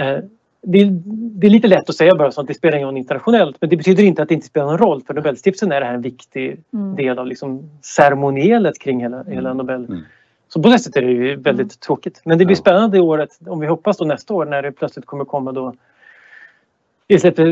eh, 0.00 0.18
det, 0.62 0.80
är, 0.80 0.86
det 1.40 1.46
är 1.46 1.50
lite 1.50 1.68
lätt 1.68 1.88
att 1.88 1.96
säga 1.96 2.14
bara 2.14 2.30
så 2.32 2.40
att 2.40 2.46
det 2.46 2.54
spelar 2.54 2.76
ingen 2.76 2.88
roll 2.88 2.96
internationellt 2.96 3.56
men 3.60 3.70
det 3.70 3.76
betyder 3.76 4.02
inte 4.04 4.22
att 4.22 4.28
det 4.28 4.34
inte 4.34 4.46
spelar 4.46 4.66
någon 4.66 4.78
roll. 4.78 5.02
För 5.06 5.14
Nobelstiftelsen 5.14 5.72
är 5.72 5.80
det 5.80 5.86
här 5.86 5.94
en 5.94 6.02
viktig 6.02 6.60
Mm. 6.72 6.96
del 6.96 7.18
av 7.18 7.26
liksom 7.26 7.70
ceremonielet 7.82 8.78
kring 8.78 9.00
hela, 9.00 9.22
hela 9.22 9.54
Nobel. 9.54 9.84
Mm. 9.84 10.00
Så 10.52 10.62
på 10.62 10.68
det 10.68 10.78
sättet 10.78 10.96
är 10.96 11.06
det 11.06 11.12
ju 11.12 11.36
väldigt 11.36 11.60
Mm. 11.64 11.68
tråkigt. 11.86 12.20
Men 12.24 12.38
det 12.38 12.44
blir 12.44 12.56
spännande 12.56 12.96
i 12.96 13.00
året, 13.00 13.30
om 13.46 13.60
vi 13.60 13.66
hoppas 13.66 13.96
då 13.98 14.04
nästa 14.04 14.34
år 14.34 14.44
när 14.44 14.62
det 14.62 14.72
plötsligt 14.72 15.06
kommer 15.06 15.24
komma 15.24 15.52
då 15.52 15.74
vi 17.08 17.18
släpper 17.18 17.46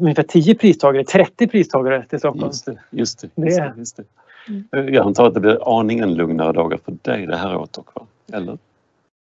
ungefär 0.00 0.22
10 0.22 0.54
pristagare, 0.54 1.04
30 1.04 1.46
pristagare 1.48 2.04
till 2.08 2.18
Stockholm. 2.18 2.46
Just 2.46 2.66
det, 2.66 2.78
just 2.90 3.20
det. 3.20 3.28
Det 3.34 3.46
Just 3.46 3.58
det, 3.58 3.72
just 3.76 3.96
det. 4.70 4.90
Jag 4.90 5.06
antar 5.06 5.26
att 5.26 5.34
det 5.34 5.40
blir 5.40 5.78
aningen 5.78 6.14
lugnare 6.14 6.52
dagar 6.52 6.78
för 6.84 6.94
dig 7.02 7.26
det 7.26 7.36
här 7.36 7.56
året 7.56 7.72
dock, 7.72 7.94
va? 7.94 8.02
Eller? 8.32 8.58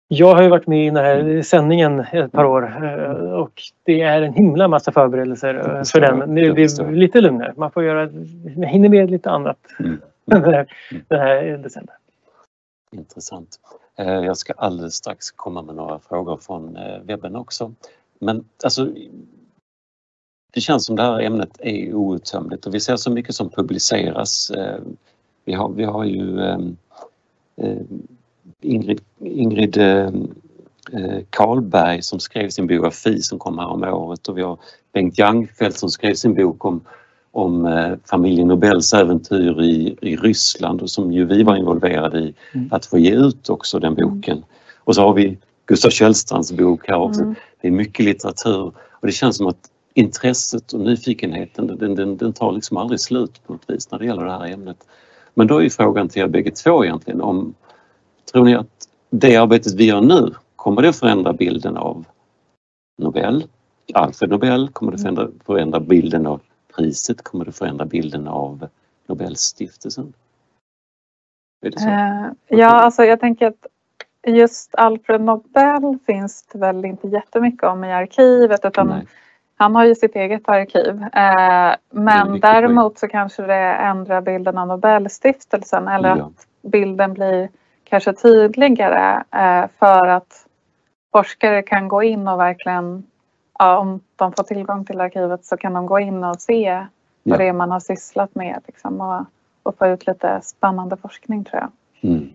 Jag 0.07 0.35
har 0.35 0.43
ju 0.43 0.49
varit 0.49 0.67
med 0.67 0.83
i 0.85 0.89
den 0.89 0.95
här 1.05 1.19
Mm. 1.19 1.43
sändningen 1.43 1.99
ett 1.99 2.31
par 2.31 2.45
år 2.45 2.63
eh, 2.83 3.31
och 3.33 3.61
det 3.83 4.01
är 4.01 4.21
en 4.21 4.33
himla 4.33 4.67
massa 4.67 4.91
förberedelser 4.91 5.55
eh, 5.55 5.83
för 5.83 6.01
den. 6.01 6.35
Det 6.35 6.41
jag 6.41 6.55
blir 6.55 6.65
förstår. 6.67 6.91
lite 6.91 7.21
lugnare. 7.21 7.53
Man 7.57 7.71
får 7.71 7.83
göra, 7.83 8.09
man 8.57 8.63
hinner 8.67 8.89
med 8.89 9.11
lite 9.11 9.29
annat 9.29 9.57
Mm. 9.79 10.01
den 10.25 10.43
här, 10.43 10.65
den 11.07 11.19
här 11.19 11.57
december. 11.63 11.95
Intressant. 12.95 13.59
Eh, 13.95 14.07
jag 14.07 14.37
ska 14.37 14.53
alldeles 14.53 14.95
strax 14.95 15.31
komma 15.31 15.61
med 15.61 15.75
några 15.75 15.99
frågor 15.99 16.37
från 16.37 16.75
eh, 16.75 16.99
webben 17.01 17.35
också. 17.35 17.73
Men 18.19 18.45
alltså, 18.63 18.93
det 20.53 20.61
känns 20.61 20.85
som 20.85 20.95
det 20.95 21.03
här 21.03 21.19
ämnet 21.19 21.59
är 21.59 21.93
outtömligt 21.93 22.65
och 22.65 22.73
vi 22.73 22.79
ser 22.79 22.95
så 22.95 23.11
mycket 23.11 23.35
som 23.35 23.49
publiceras. 23.49 24.51
Eh, 24.51 24.81
vi 25.45 25.53
har, 25.53 25.69
vi 25.69 25.83
har 25.83 26.03
ju 26.03 26.39
ehm, 26.39 26.77
Ingrid, 28.61 29.01
Ingrid 29.19 29.77
Karlberg 31.29 32.01
som 32.01 32.19
skrev 32.19 32.49
sin 32.49 32.67
biografi 32.67 33.21
som 33.21 33.39
kom 33.39 33.57
här 33.57 33.67
om 33.67 33.83
året 33.83 34.27
och 34.27 34.37
vi 34.37 34.41
har 34.41 34.59
Bengt 34.93 35.17
Jangfeldt 35.17 35.77
som 35.77 35.89
skrev 35.89 36.13
sin 36.13 36.33
bok 36.33 36.65
om, 36.65 36.81
om 37.31 37.65
eh, 37.65 37.93
familjen 38.05 38.47
Nobels 38.47 38.93
äventyr 38.93 39.61
i, 39.61 39.97
i 40.01 40.15
Ryssland 40.15 40.81
och 40.81 40.89
som 40.89 41.11
ju 41.11 41.25
vi 41.25 41.43
var 41.43 41.55
involverade 41.55 42.19
i 42.19 42.33
Mm. 42.53 42.69
att 42.71 42.85
få 42.85 42.97
ge 42.97 43.15
ut 43.15 43.49
också 43.49 43.79
den 43.79 43.95
boken. 43.95 44.43
Och 44.77 44.95
så 44.95 45.01
har 45.01 45.13
vi 45.13 45.37
Gustav 45.65 45.89
Källstrands 45.89 46.51
bok 46.51 46.87
här 46.87 46.97
också. 46.97 47.21
Mm. 47.21 47.35
Det 47.61 47.67
är 47.67 47.71
mycket 47.71 48.05
litteratur 48.05 48.73
och 48.77 49.07
det 49.07 49.11
känns 49.11 49.37
som 49.37 49.47
att 49.47 49.69
intresset 49.93 50.73
och 50.73 50.79
nyfikenheten 50.79 51.67
den, 51.67 51.95
den, 51.95 52.17
den 52.17 52.33
tar 52.33 52.51
liksom 52.51 52.77
aldrig 52.77 52.99
slut 52.99 53.41
på 53.45 53.53
något 53.53 53.69
vis 53.69 53.91
när 53.91 53.99
det 53.99 54.05
gäller 54.05 54.25
det 54.25 54.31
här 54.31 54.53
ämnet. 54.53 54.77
Men 55.33 55.47
då 55.47 55.63
är 55.63 55.69
frågan 55.69 56.09
till 56.09 56.21
er 56.21 56.27
bägge 56.27 56.51
två 56.51 56.85
egentligen 56.85 57.21
om 57.21 57.53
tror 58.31 58.45
ni 58.45 58.55
att 58.55 58.87
det 59.09 59.35
arbetet 59.35 59.73
vi 59.73 59.85
gör 59.85 60.01
nu 60.01 60.33
kommer 60.55 60.81
det 60.81 60.89
att 60.89 60.95
förändra 60.95 61.33
bilden 61.33 61.77
av 61.77 62.05
Nobel, 62.97 63.43
Alfred 63.93 64.29
Nobel? 64.29 64.69
Kommer 64.69 64.91
det 64.91 64.97
förändra, 64.97 65.27
förändra 65.45 65.79
bilden 65.79 66.27
av 66.27 66.41
priset? 66.75 67.23
Kommer 67.23 67.45
det 67.45 67.51
förändra 67.51 67.85
bilden 67.85 68.27
av 68.27 68.67
Nobelstiftelsen? 69.07 70.13
Eh, 71.65 72.27
ja, 72.47 72.67
alltså 72.69 73.03
jag 73.03 73.19
tänker 73.19 73.47
att 73.47 73.65
just 74.27 74.75
Alfred 74.75 75.21
Nobel 75.21 75.97
finns 76.05 76.43
det 76.43 76.59
väl 76.59 76.85
inte 76.85 77.07
jättemycket 77.07 77.63
om 77.63 77.83
i 77.83 77.93
arkivet 77.93 78.65
utan 78.65 78.87
Nej. 78.87 79.07
han 79.57 79.75
har 79.75 79.85
ju 79.85 79.95
sitt 79.95 80.15
eget 80.15 80.49
arkiv. 80.49 81.03
Eh, 81.13 81.75
men 81.89 82.39
däremot 82.39 82.99
så 82.99 83.07
kanske 83.07 83.43
det 83.43 83.73
ändrar 83.73 84.21
bilden 84.21 84.57
av 84.57 84.67
Nobelstiftelsen 84.67 85.87
eller 85.87 86.17
Ja. 86.17 86.25
att 86.25 86.47
bilden 86.71 87.13
blir 87.13 87.49
kanske 87.83 88.13
tydligare 88.13 89.23
eh, 89.31 89.69
för 89.79 90.07
att 90.07 90.47
forskare 91.11 91.61
kan 91.61 91.87
gå 91.87 92.03
in 92.03 92.27
och 92.27 92.39
verkligen, 92.39 93.03
ja, 93.61 93.77
om 93.77 93.99
de 94.15 94.33
får 94.33 94.43
tillgång 94.43 94.85
till 94.85 95.01
arkivet 95.01 95.45
så 95.45 95.57
kan 95.57 95.73
de 95.73 95.85
gå 95.85 95.99
in 95.99 96.23
och 96.23 96.41
se 96.41 96.87
vad 97.23 97.33
Ja. 97.33 97.37
det 97.37 97.47
är 97.47 97.53
man 97.53 97.71
har 97.71 97.79
sysslat 97.79 98.35
med 98.35 98.61
liksom, 98.67 99.01
och, 99.01 99.25
och 99.63 99.77
få 99.77 99.87
ut 99.87 100.07
lite 100.07 100.41
spännande 100.43 100.97
forskning 100.97 101.43
tror 101.43 101.61
jag. 101.61 101.71
Mm. 102.11 102.29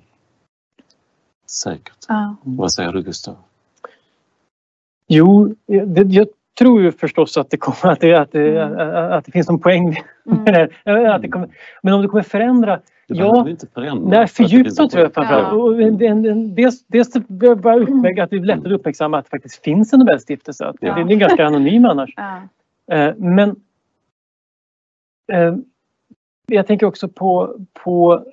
Säkert. 1.50 2.04
Ja. 2.08 2.36
Vad 2.42 2.72
säger 2.72 2.92
du 2.92 3.02
Gustav? 3.02 3.36
Jo, 5.08 5.54
det, 5.66 6.02
jag 6.02 6.28
tror 6.58 6.82
ju 6.82 6.92
förstås 6.92 7.36
att 7.36 7.50
det, 7.50 7.56
kommer, 7.56 7.92
att 7.92 8.00
det, 8.00 8.14
att 8.14 8.32
det, 8.32 8.62
mm. 8.62 9.12
att 9.12 9.24
det 9.24 9.32
finns 9.32 9.48
någon 9.48 9.60
poäng 9.60 10.00
med 10.24 10.48
mm. 10.48 10.70
det. 10.84 11.14
Att 11.14 11.22
det 11.22 11.28
kommer, 11.28 11.48
men 11.82 11.94
om 11.94 12.02
det 12.02 12.08
kommer 12.08 12.22
förändra 12.22 12.80
det 13.08 13.18
ja, 13.18 13.48
inte 13.48 13.66
förändra. 13.66 14.18
Nej, 14.18 14.26
fördjupa 14.26 14.88
tror 14.88 15.02
jag 15.02 15.14
framförallt. 15.14 16.00
Ja. 16.00 16.34
Dels 16.34 16.86
dels 16.86 17.12
bara 17.56 17.76
uppväg, 17.76 18.20
att 18.20 18.30
det 18.30 18.36
är 18.36 18.40
lättare 18.40 18.74
att 18.74 18.80
uppmärksamma 18.80 19.18
att 19.18 19.24
det 19.24 19.30
faktiskt 19.30 19.64
finns 19.64 19.92
en 19.92 19.98
Nobelstiftelse. 19.98 20.72
Ja. 20.80 20.94
Det 20.94 21.14
är 21.14 21.16
ganska 21.16 21.46
anonym 21.46 21.84
annars. 21.84 22.10
Ja. 22.16 22.42
Eh, 22.96 23.14
men 23.16 23.56
eh, 25.32 25.56
jag 26.46 26.66
tänker 26.66 26.86
också 26.86 27.08
på, 27.08 27.56
på 27.84 28.24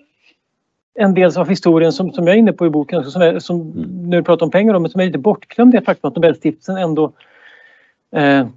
en 0.94 1.14
del 1.14 1.38
av 1.38 1.50
historien 1.50 1.92
som, 1.92 2.12
som 2.12 2.28
jag 2.28 2.36
är 2.36 2.40
inne 2.40 2.54
på 2.54 2.66
i 2.66 2.70
boken, 2.70 3.04
som, 3.04 3.22
är, 3.22 3.40
som 3.40 3.62
mm. 3.62 4.10
du 4.10 4.24
pratar 4.24 4.46
om 4.46 4.52
pengar, 4.52 4.80
men 4.80 4.92
som 4.92 5.02
är 5.02 5.06
lite 5.06 5.18
bortglömd, 5.18 5.74
det 5.74 5.82
faktum 5.82 6.08
att 6.08 6.16
Nobelstiftelsen 6.16 6.78
ändå 6.78 7.14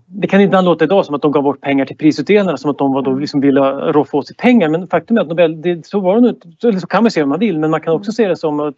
det 0.06 0.26
kan 0.26 0.40
inte 0.40 0.62
låta 0.62 0.84
idag 0.84 1.06
som 1.06 1.14
att 1.14 1.22
de 1.22 1.32
gav 1.32 1.42
bort 1.42 1.60
pengar 1.60 1.84
till 1.84 1.96
prisutdelarna 1.96 2.56
som 2.56 2.70
att 2.70 2.78
de 2.78 2.92
var 2.92 3.02
då 3.02 3.14
liksom 3.14 3.40
ville 3.40 3.60
roffa 3.70 4.16
åt 4.16 4.26
sig 4.26 4.36
pengar 4.36 4.68
men 4.68 4.88
faktum 4.88 5.16
är 5.16 5.20
att 5.20 5.28
Nobel, 5.28 5.62
det, 5.62 5.86
så, 5.86 6.00
var 6.00 6.20
det 6.20 6.80
så 6.80 6.86
kan 6.86 7.02
man 7.02 7.10
se 7.10 7.22
om 7.22 7.28
man 7.28 7.38
vill 7.38 7.58
men 7.58 7.70
man 7.70 7.80
kan 7.80 7.94
också 7.94 8.12
se 8.12 8.28
det 8.28 8.36
som 8.36 8.60
att 8.60 8.74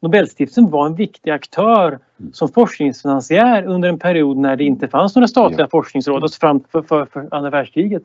Nobelstiftelsen 0.00 0.70
var 0.70 0.86
en 0.86 0.94
viktig 0.94 1.30
aktör 1.30 1.98
som 2.32 2.48
forskningsfinansiär 2.48 3.64
under 3.64 3.88
en 3.88 3.98
period 3.98 4.36
när 4.36 4.56
det 4.56 4.64
inte 4.64 4.88
fanns 4.88 5.14
några 5.14 5.28
statliga 5.28 5.60
ja. 5.60 5.68
forskningsråd, 5.70 6.22
alltså 6.22 6.40
fram 6.40 6.64
för, 6.72 6.82
för, 6.82 7.04
för 7.04 7.28
andra 7.30 7.50
världskriget. 7.50 8.02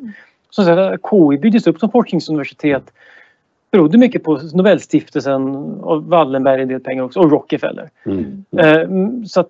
Så 0.49 0.63
KI 1.09 1.37
byggdes 1.37 1.67
upp 1.67 1.79
som 1.79 1.91
forskningsuniversitet 1.91 2.93
berodde 3.71 3.97
mycket 3.97 4.23
på 4.23 4.39
Nobelstiftelsen 4.53 5.55
och 5.55 6.03
Wallenberg 6.03 6.61
en 6.61 6.67
del 6.67 6.79
pengar 6.79 7.03
också 7.03 7.19
och 7.19 7.31
Rockefeller. 7.31 7.89
Mm. 8.05 8.45
Mm. 8.51 9.25
Så 9.25 9.39
att 9.39 9.49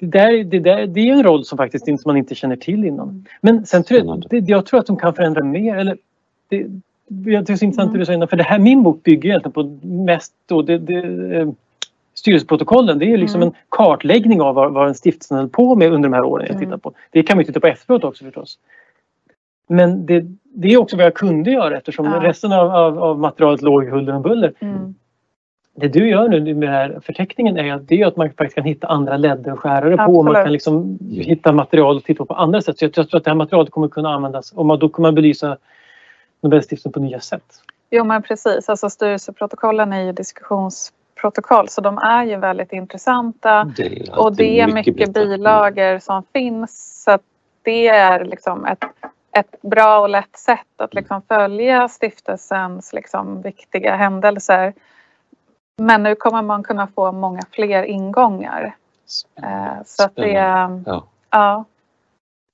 det, 0.00 0.06
där, 0.06 0.44
det, 0.44 0.58
där, 0.58 0.86
det 0.86 1.00
är 1.00 1.12
en 1.12 1.22
roll 1.22 1.44
som 1.44 1.58
faktiskt 1.58 1.88
inte, 1.88 2.02
man 2.06 2.16
inte 2.16 2.34
känner 2.34 2.56
till 2.56 2.84
innan. 2.84 3.26
Men 3.40 3.66
sen 3.66 3.84
tror 3.84 4.00
jag, 4.00 4.24
det, 4.30 4.48
jag 4.48 4.66
tror 4.66 4.80
att 4.80 4.86
de 4.86 4.96
kan 4.96 5.14
förändra 5.14 5.44
mer. 5.44 5.76
Eller, 5.76 5.96
det, 6.48 6.66
det 7.08 7.34
är 7.34 7.44
så 7.44 7.64
intressant 7.64 7.78
mm. 7.78 7.92
det 7.92 7.98
du 7.98 8.06
säger 8.06 8.26
för 8.26 8.36
det 8.36 8.42
här, 8.42 8.58
min 8.58 8.82
bok 8.82 9.02
bygger 9.02 9.28
egentligen 9.28 9.52
på 9.52 9.86
mest 9.86 10.32
då, 10.46 10.62
det, 10.62 10.78
det, 10.78 10.98
eh, 11.36 11.48
styrelseprotokollen. 12.14 12.98
Det 12.98 13.12
är 13.12 13.16
liksom 13.16 13.42
mm. 13.42 13.48
en 13.48 13.60
kartläggning 13.68 14.40
av 14.40 14.54
vad, 14.54 14.72
vad 14.72 14.88
en 14.88 14.94
stiftelse 14.94 15.34
höll 15.34 15.48
på 15.48 15.74
med 15.74 15.92
under 15.92 16.08
de 16.08 16.14
här 16.14 16.24
åren 16.24 16.46
jag 16.50 16.58
tittar 16.58 16.76
på. 16.76 16.92
Det 17.10 17.22
kan 17.22 17.36
man 17.36 17.44
titta 17.44 17.60
på 17.60 17.66
efteråt 17.66 18.04
också 18.04 18.24
förstås. 18.24 18.58
Men 19.66 20.06
det, 20.06 20.24
det 20.42 20.68
är 20.68 20.76
också 20.76 20.96
vad 20.96 21.06
jag 21.06 21.14
kunde 21.14 21.50
göra 21.50 21.76
eftersom 21.76 22.06
ja. 22.06 22.22
resten 22.22 22.52
av, 22.52 22.70
av, 22.70 22.98
av, 22.98 23.18
materialet 23.18 23.62
låg 23.62 23.84
huller 23.84 24.14
om 24.14 24.22
buller. 24.22 24.52
Mm. 24.58 24.94
Det 25.80 25.88
du 25.88 26.08
gör 26.08 26.28
nu 26.28 26.54
med 26.54 26.68
den 26.68 26.74
här 26.74 27.00
förteckningen 27.02 27.58
är 27.58 27.74
att, 27.74 27.88
det 27.88 28.00
är 28.00 28.06
att 28.06 28.16
man 28.16 28.28
faktiskt 28.28 28.54
kan 28.54 28.64
hitta 28.64 28.86
andra 28.86 29.16
ledder 29.16 29.52
och 29.52 29.60
skärare 29.60 29.96
på 29.96 30.12
och 30.12 30.24
man 30.24 30.34
kan 30.34 30.52
liksom 30.52 30.98
hitta 31.10 31.52
material 31.52 31.96
och 31.96 32.04
titta 32.04 32.24
på 32.24 32.34
andra 32.34 32.60
sätt. 32.62 32.78
Så 32.78 32.84
jag 32.84 32.92
tror 32.92 33.16
att 33.16 33.24
det 33.24 33.30
här 33.30 33.36
materialet 33.36 33.70
kommer 33.70 33.88
kunna 33.88 34.14
användas 34.14 34.52
och 34.52 34.78
då 34.78 34.88
kommer 34.88 35.08
man 35.08 35.14
belysa 35.14 35.56
Nobelstiftelsen 36.42 36.92
på 36.92 37.00
nya 37.00 37.20
sätt. 37.20 37.44
Jo 37.90 38.04
men 38.04 38.22
precis, 38.22 38.68
alltså 38.68 38.90
styrelseprotokollen 38.90 39.92
är 39.92 40.02
ju 40.02 40.12
diskussionsprotokoll 40.12 41.68
så 41.68 41.80
de 41.80 41.98
är 41.98 42.24
ju 42.24 42.36
väldigt 42.36 42.72
intressanta 42.72 43.72
det 43.76 44.08
och 44.16 44.36
det 44.36 44.60
är 44.60 44.66
mycket, 44.66 44.96
mycket 44.96 45.14
bilagor 45.14 45.98
som 45.98 46.22
finns 46.32 47.02
så 47.04 47.10
att 47.10 47.22
det 47.62 47.88
är 47.88 48.24
liksom 48.24 48.64
ett 48.64 48.84
ett 49.32 49.62
bra 49.62 50.00
och 50.00 50.08
lätt 50.08 50.36
sätt 50.36 50.66
att 50.76 50.94
liksom 50.94 51.22
följa 51.28 51.88
stiftelsens 51.88 52.92
liksom 52.92 53.42
viktiga 53.42 53.96
händelser. 53.96 54.72
Men 55.80 56.02
nu 56.02 56.14
kommer 56.14 56.42
man 56.42 56.62
kunna 56.62 56.86
få 56.86 57.12
många 57.12 57.42
fler 57.50 57.82
ingångar. 57.82 58.76
Spännande. 59.06 59.84
Så 59.86 60.02
att 60.04 60.16
det, 60.16 60.30
ja. 60.86 61.04
ja. 61.30 61.64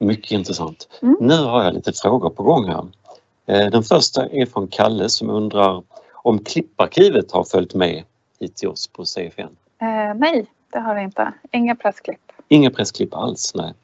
Mycket 0.01 0.31
intressant. 0.31 0.89
Mm. 1.03 1.17
Nu 1.21 1.45
har 1.45 1.65
jag 1.65 1.75
lite 1.75 1.93
frågor 1.93 2.31
på 2.31 2.43
gång 2.43 2.65
här. 2.69 2.87
Eh, 3.47 3.71
den 3.71 3.83
första 3.83 4.27
är 4.27 4.47
från 4.47 4.69
Kalle 4.69 5.09
som 5.09 5.31
undrar 5.31 5.83
om 6.13 6.39
klipparkivet 6.39 7.33
har 7.33 7.45
följt 7.45 7.75
med 7.75 8.05
hit 8.41 8.57
till 8.57 8.69
oss 8.69 8.89
på 8.89 9.05
CFN? 9.05 9.41
Eh, 9.81 10.15
nej, 10.17 10.47
det 10.73 10.79
har 10.79 10.95
det 10.95 11.03
inte. 11.03 11.33
Inga 11.53 11.75
pressklipp. 11.75 12.33
Inga 12.49 12.71
pressklipp 12.71 13.15
alls, 13.15 13.53
nej. 13.55 13.75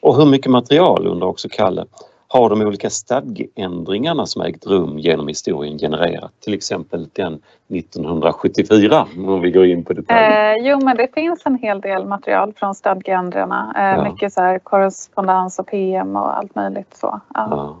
Och 0.00 0.16
hur 0.16 0.26
mycket 0.26 0.50
material 0.50 1.06
undrar 1.06 1.26
också 1.26 1.48
Kalle 1.48 1.84
har 2.32 2.50
de 2.50 2.62
olika 2.62 2.90
stadgeändringarna 2.90 4.26
som 4.26 4.42
ägt 4.42 4.66
rum 4.66 4.98
genom 4.98 5.28
historien 5.28 5.78
genererat? 5.78 6.32
Till 6.40 6.54
exempel 6.54 7.08
den 7.12 7.40
1974 7.68 9.06
om 9.16 9.40
vi 9.40 9.50
går 9.50 9.66
in 9.66 9.84
på 9.84 9.92
detaljer. 9.92 10.54
Eh, 10.54 10.68
jo 10.68 10.80
men 10.84 10.96
det 10.96 11.14
finns 11.14 11.40
en 11.44 11.58
hel 11.58 11.80
del 11.80 12.06
material 12.06 12.52
från 12.56 12.74
stadgeändringarna. 12.74 13.74
Eh, 13.76 13.82
ja. 13.84 14.12
Mycket 14.12 14.32
så 14.32 14.40
här 14.40 14.58
korrespondens 14.58 15.58
och 15.58 15.66
PM 15.66 16.16
och 16.16 16.36
allt 16.36 16.54
möjligt 16.54 16.96
så. 16.96 17.20
Ja. 17.34 17.48
ja. 17.50 17.76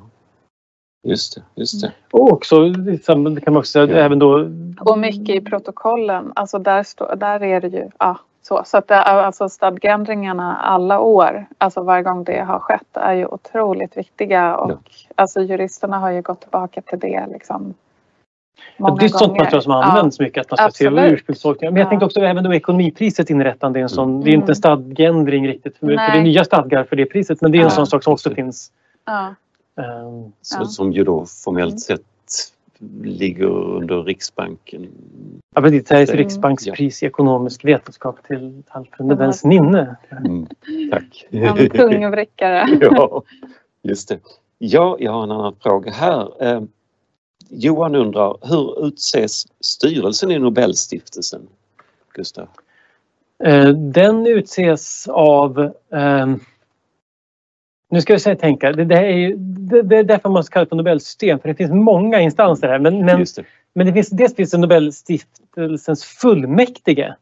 Just 1.08 1.34
det, 1.34 1.42
just 1.54 1.80
det. 1.80 1.92
Och 2.10 2.32
också, 2.32 2.56
kan 3.04 3.22
man 3.22 3.56
också 3.56 3.70
säga, 3.70 3.86
ja. 3.86 4.04
även 4.04 4.18
då... 4.18 4.50
Och 4.80 4.98
mycket 4.98 5.36
i 5.36 5.40
protokollen, 5.40 6.32
alltså 6.34 6.58
där, 6.58 6.82
stå, 6.82 7.14
där 7.14 7.42
är 7.42 7.60
det 7.60 7.68
ju, 7.68 7.88
ja 7.98 8.18
så, 8.42 8.62
så 8.64 8.78
att 8.78 8.88
det, 8.88 9.02
alltså 9.02 9.48
stadgeändringarna 9.48 10.56
alla 10.56 11.00
år, 11.00 11.46
alltså 11.58 11.82
varje 11.82 12.02
gång 12.02 12.24
det 12.24 12.40
har 12.40 12.58
skett, 12.58 12.96
är 12.96 13.12
ju 13.12 13.26
otroligt 13.26 13.96
viktiga 13.96 14.56
och 14.56 14.70
ja. 14.70 14.78
alltså 15.14 15.40
juristerna 15.40 15.98
har 15.98 16.10
ju 16.10 16.22
gått 16.22 16.40
tillbaka 16.40 16.82
till 16.82 16.98
det 16.98 17.26
liksom 17.32 17.74
Många 18.76 18.96
det 18.96 19.04
är 19.04 19.08
sånt 19.08 19.38
material 19.38 19.62
som 19.62 19.72
används 19.72 20.18
ja, 20.18 20.24
mycket, 20.24 20.40
att 20.40 20.50
man 20.50 20.56
ska 20.56 20.66
absolut. 20.66 21.10
se 21.10 21.14
ursprungstolkningar. 21.14 21.72
Men 21.72 21.80
jag 21.80 21.86
ja. 21.86 21.90
tänkte 21.90 22.06
också 22.06 22.20
även 22.20 22.44
då 22.44 22.54
ekonomipriset 22.54 23.30
inrättande 23.30 23.80
är 23.80 23.82
en 23.82 23.88
sån, 23.88 24.10
mm. 24.10 24.24
det 24.24 24.30
är 24.30 24.34
inte 24.34 24.52
en 24.52 24.56
stadgeändring 24.56 25.48
riktigt, 25.48 25.78
för, 25.78 25.86
för 25.86 25.92
det 25.92 26.18
är 26.18 26.22
nya 26.22 26.44
stadgar 26.44 26.84
för 26.84 26.96
det 26.96 27.06
priset, 27.06 27.40
men 27.40 27.52
det 27.52 27.58
är 27.58 27.60
en 27.60 27.64
ja. 27.64 27.70
sån 27.70 27.86
sak 27.86 28.02
som 28.02 28.12
också 28.12 28.30
finns. 28.30 28.72
Ja. 29.04 29.34
Um, 29.74 30.32
så, 30.42 30.64
som 30.64 30.92
ju 30.92 31.04
då 31.04 31.26
formellt 31.44 31.70
mm. 31.70 31.78
sett 31.78 32.02
ligger 33.02 33.46
under 33.46 34.02
Riksbanken. 34.02 34.88
Ja, 35.54 35.62
precis. 35.62 35.88
Sveriges 35.88 36.10
mm. 36.10 36.18
riksbankspris 36.18 37.02
i 37.02 37.06
ekonomisk 37.06 37.64
vetenskap 37.64 38.26
till 38.26 38.62
Alfred 38.68 39.06
Nobels 39.06 39.44
minne. 39.44 39.96
Mm, 40.10 40.46
tack. 40.90 41.26
En 41.30 41.70
tungvrickare. 41.70 42.78
ja, 42.80 43.22
just 43.82 44.08
det. 44.08 44.18
Ja, 44.58 44.96
jag 45.00 45.12
har 45.12 45.22
en 45.22 45.30
annan 45.30 45.56
fråga 45.62 45.90
här. 45.90 46.44
Eh, 46.44 46.62
Johan 47.48 47.94
undrar, 47.94 48.36
hur 48.42 48.86
utses 48.86 49.46
styrelsen 49.60 50.30
i 50.30 50.38
Nobelstiftelsen? 50.38 51.48
Gustav? 52.14 52.48
Eh, 53.44 53.68
den 53.68 54.26
utses 54.26 55.08
av 55.08 55.60
eh, 55.92 56.26
nu 57.92 58.00
ska 58.00 58.18
jag 58.24 58.38
tänka, 58.38 58.72
det, 58.72 58.84
det, 58.84 58.96
är 58.96 59.16
ju, 59.16 59.36
det, 59.36 59.82
det 59.82 59.96
är 59.96 60.04
därför 60.04 60.28
man 60.28 60.44
ska 60.44 60.52
kalla 60.52 60.64
det 60.64 60.68
för 60.68 60.76
Nobelsystem 60.76 61.38
för 61.38 61.48
det 61.48 61.54
finns 61.54 61.72
många 61.72 62.20
instanser 62.20 62.68
här. 62.68 62.78
Men, 62.78 63.04
men, 63.04 63.18
det. 63.18 63.44
men 63.74 63.86
det 63.86 63.92
finns, 63.92 64.10
dels 64.10 64.36
finns 64.36 64.50
det 64.50 64.58
Nobelstiftelsens 64.58 66.04
fullmäktige 66.04 67.14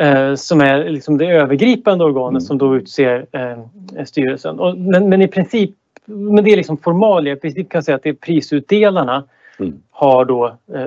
eh, 0.00 0.34
som 0.34 0.60
är 0.60 0.84
liksom 0.84 1.18
det 1.18 1.26
övergripande 1.26 2.04
organet 2.04 2.30
mm. 2.30 2.40
som 2.40 2.58
då 2.58 2.76
utser 2.76 3.26
eh, 3.32 4.04
styrelsen. 4.04 4.58
Och, 4.60 4.78
men, 4.78 5.08
men, 5.08 5.22
i 5.22 5.28
princip, 5.28 5.70
men 6.04 6.44
det 6.44 6.52
är 6.52 6.56
liksom 6.56 6.76
formalia, 6.76 7.32
i 7.32 7.36
princip 7.36 7.70
kan 7.70 7.78
jag 7.78 7.84
säga 7.84 7.96
att 7.96 8.02
det 8.02 8.08
är 8.08 8.14
prisutdelarna 8.14 9.24
mm. 9.58 9.74
har 9.90 10.24
då 10.24 10.46
eh, 10.74 10.86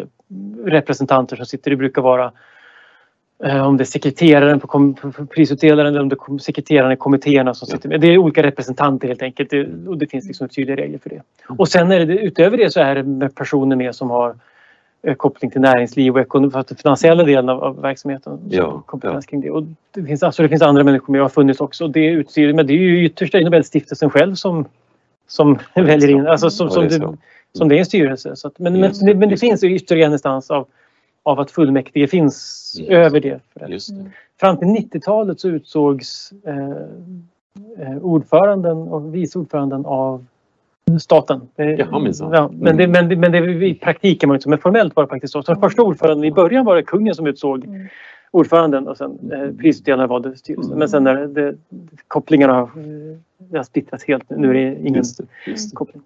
representanter 0.65 1.35
som 1.35 1.45
sitter, 1.45 1.71
det 1.71 1.77
brukar 1.77 2.01
vara 2.01 2.31
om 3.43 3.77
det 3.77 3.83
är 3.83 3.85
sekreteraren 3.85 4.59
på 4.59 4.95
prisutdelaren 5.35 5.87
eller 5.87 6.01
om 6.01 6.09
det 6.09 6.15
är 6.15 6.37
sekreteraren 6.37 6.91
i 6.91 6.95
kommittéerna 6.95 7.53
som 7.53 7.67
sitter 7.67 7.89
med. 7.89 8.01
Det 8.01 8.07
är 8.07 8.17
olika 8.17 8.43
representanter 8.43 9.07
helt 9.07 9.21
enkelt 9.21 9.53
och 9.87 9.97
det 9.97 10.07
finns 10.07 10.25
liksom 10.25 10.49
tydliga 10.49 10.75
regler 10.75 10.97
för 10.97 11.09
det. 11.09 11.15
Mm. 11.15 11.59
Och 11.59 11.67
sen 11.67 11.91
är 11.91 12.05
det 12.05 12.17
utöver 12.17 12.57
det 12.57 12.71
så 12.71 12.79
är 12.79 12.95
det 12.95 13.29
personer 13.29 13.75
med 13.75 13.95
som 13.95 14.09
har 14.09 14.35
eh, 15.03 15.15
koppling 15.15 15.51
till 15.51 15.61
näringsliv 15.61 16.13
och 16.13 16.21
ekonomi, 16.21 16.51
för 16.51 16.65
den 16.67 16.77
finansiella 16.77 17.23
delen 17.23 17.49
av, 17.49 17.63
av 17.63 17.81
verksamheten. 17.81 18.39
Ja, 18.49 18.83
kompetens 18.85 19.25
kring 19.25 19.41
det. 19.41 19.49
Och 19.51 19.63
det, 19.91 20.03
finns, 20.03 20.23
alltså 20.23 20.43
det 20.43 20.49
finns 20.49 20.61
andra 20.61 20.83
människor 20.83 21.11
med 21.11 21.21
och 21.21 21.25
har 21.25 21.29
funnits 21.29 21.61
också. 21.61 21.87
Det 21.87 22.05
utser, 22.05 22.53
men 22.53 22.67
det 22.67 22.73
är 22.73 22.77
ju 22.77 23.05
ytterst 23.05 23.33
Nobelstiftelsen 23.33 24.09
själv 24.09 24.35
som, 24.35 24.65
som 25.27 25.59
väljer 25.75 26.09
in, 26.09 26.27
alltså 26.27 26.49
som, 26.49 26.69
som, 26.69 26.83
det, 26.83 27.17
som 27.53 27.69
det 27.69 27.75
är 27.75 27.79
en 27.79 27.85
styrelse. 27.85 28.35
Så 28.35 28.47
att, 28.47 28.59
men, 28.59 28.79
men, 28.79 28.91
men, 29.19 29.29
det 29.29 29.37
finns 29.37 29.63
ytterligare 29.63 30.07
en 30.07 30.13
instans 30.13 30.51
av 30.51 30.67
av 31.25 31.39
att 31.39 31.51
fullmäktige 31.51 32.07
finns 32.07 32.77
yes. 32.79 32.89
över 32.89 33.19
det. 33.19 33.39
det. 33.53 33.89
Mm. 33.89 34.09
Fram 34.39 34.57
till 34.57 34.67
90-talet 34.67 35.39
så 35.39 35.49
utsågs 35.49 36.33
eh, 36.45 37.87
eh, 37.87 37.97
ordföranden 38.01 38.77
och 38.77 39.15
vice 39.15 39.39
ordföranden 39.39 39.85
av 39.85 40.25
staten. 40.99 41.41
Jaha, 41.55 41.99
minsann. 41.99 42.33
Ja, 42.33 42.51
men, 42.53 42.73
mm. 42.73 42.77
det, 42.77 42.87
men, 42.87 43.09
det, 43.09 43.15
men 43.15 43.31
det, 43.31 43.67
i 43.67 43.73
praktiken 43.73 44.29
var 44.29 44.33
det 44.33 44.37
inte 44.37 44.43
så, 44.43 44.49
men 44.49 44.59
formellt 44.59 44.95
var 44.95 45.03
det 45.03 45.09
faktiskt 45.09 45.33
så. 45.33 45.41
Den 45.41 45.59
första 45.59 45.81
ordföranden, 45.81 46.23
i 46.23 46.31
början 46.31 46.65
var 46.65 46.75
det 46.75 46.83
kungen 46.83 47.15
som 47.15 47.27
utsåg 47.27 47.65
mm. 47.65 47.87
ordföranden 48.31 48.87
och 48.87 48.97
sen 48.97 49.31
eh, 49.33 49.51
prisutdelare 49.61 50.07
valde 50.07 50.35
styrelsen. 50.35 50.71
Mm. 50.71 50.79
Men 50.79 50.89
sen 50.89 51.03
när 51.03 51.27
det, 51.27 51.55
kopplingarna 52.07 52.53
har, 52.53 52.69
det 53.37 53.57
har 53.57 53.63
splittrats 53.63 54.03
helt. 54.03 54.29
Nu 54.29 54.49
är 54.49 54.53
det 54.53 54.79
ingen 54.79 54.93
just 54.93 55.17
det, 55.17 55.51
just 55.51 55.71
det. 55.71 55.75
koppling. 55.75 56.03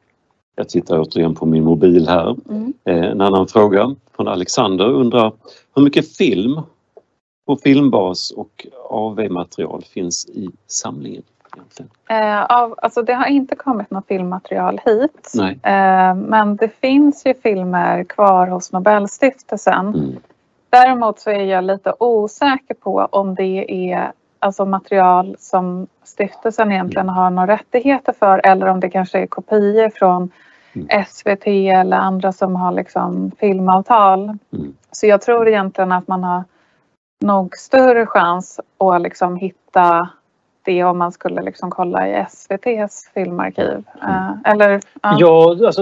Jag 0.60 0.70
tittar 0.70 1.00
återigen 1.00 1.36
på 1.36 1.46
min 1.46 1.64
mobil 1.64 2.08
här. 2.08 2.36
Mm. 2.50 2.74
Eh, 2.86 3.04
en 3.04 3.22
annan 3.22 3.48
fråga 3.48 3.96
från 4.16 4.28
Alexander 4.28 4.86
undrar 4.86 5.34
hur 5.76 5.84
mycket 5.84 6.18
film 6.18 6.62
på 7.48 7.56
filmbas 7.56 8.32
och 8.32 8.68
AV-material 8.90 9.84
finns 9.94 10.26
i 10.30 10.50
samlingen? 10.68 11.24
Eh, 12.10 12.44
av, 12.44 12.76
alltså 12.78 13.02
det 13.02 13.14
har 13.14 13.26
inte 13.26 13.56
kommit 13.56 13.92
något 13.92 14.08
filmmaterial 14.08 14.80
hit. 14.86 15.34
Eh, 15.64 16.16
men 16.16 16.56
det 16.56 16.70
finns 16.82 17.26
ju 17.26 17.34
filmer 17.34 18.04
kvar 18.04 18.48
hos 18.48 18.72
Nobelstiftelsen. 18.72 19.88
Mm. 19.88 20.16
Däremot 20.70 21.20
så 21.20 21.30
är 21.30 21.44
jag 21.44 21.64
lite 21.64 21.94
osäker 22.00 22.74
på 22.74 23.08
om 23.12 23.36
det 23.36 23.92
är 23.92 24.12
alltså 24.40 24.66
material 24.66 25.36
som 25.40 25.88
stiftelsen 26.04 26.72
egentligen 26.72 27.10
har 27.10 27.30
några 27.30 27.54
rättigheter 27.54 28.14
för 28.20 28.42
eller 28.46 28.68
om 28.68 28.80
det 28.80 28.90
kanske 28.90 29.20
är 29.20 29.28
kopior 29.28 29.90
från 29.90 30.32
Mm. 30.74 31.06
SVT 31.08 31.48
eller 31.48 31.98
andra 31.98 32.32
som 32.32 32.56
har 32.56 32.72
liksom 32.72 33.32
filmavtal. 33.40 34.20
Mm. 34.24 34.74
Så 34.92 35.08
jag 35.08 35.22
tror 35.22 35.48
egentligen 35.48 35.92
att 35.92 36.08
man 36.08 36.24
har 36.24 36.44
nog 37.22 37.56
större 37.58 38.06
chans 38.06 38.60
att 38.78 39.02
liksom 39.02 39.36
hitta 39.36 40.10
det 40.64 40.84
om 40.84 40.98
man 40.98 41.12
skulle 41.12 41.42
liksom 41.42 41.70
kolla 41.72 42.08
i 42.08 42.14
SVTs 42.14 43.10
filmarkiv. 43.14 43.84
Uh, 44.04 44.32
eller, 44.46 44.82
ja. 45.02 45.16
ja, 45.20 45.58
alltså 45.66 45.82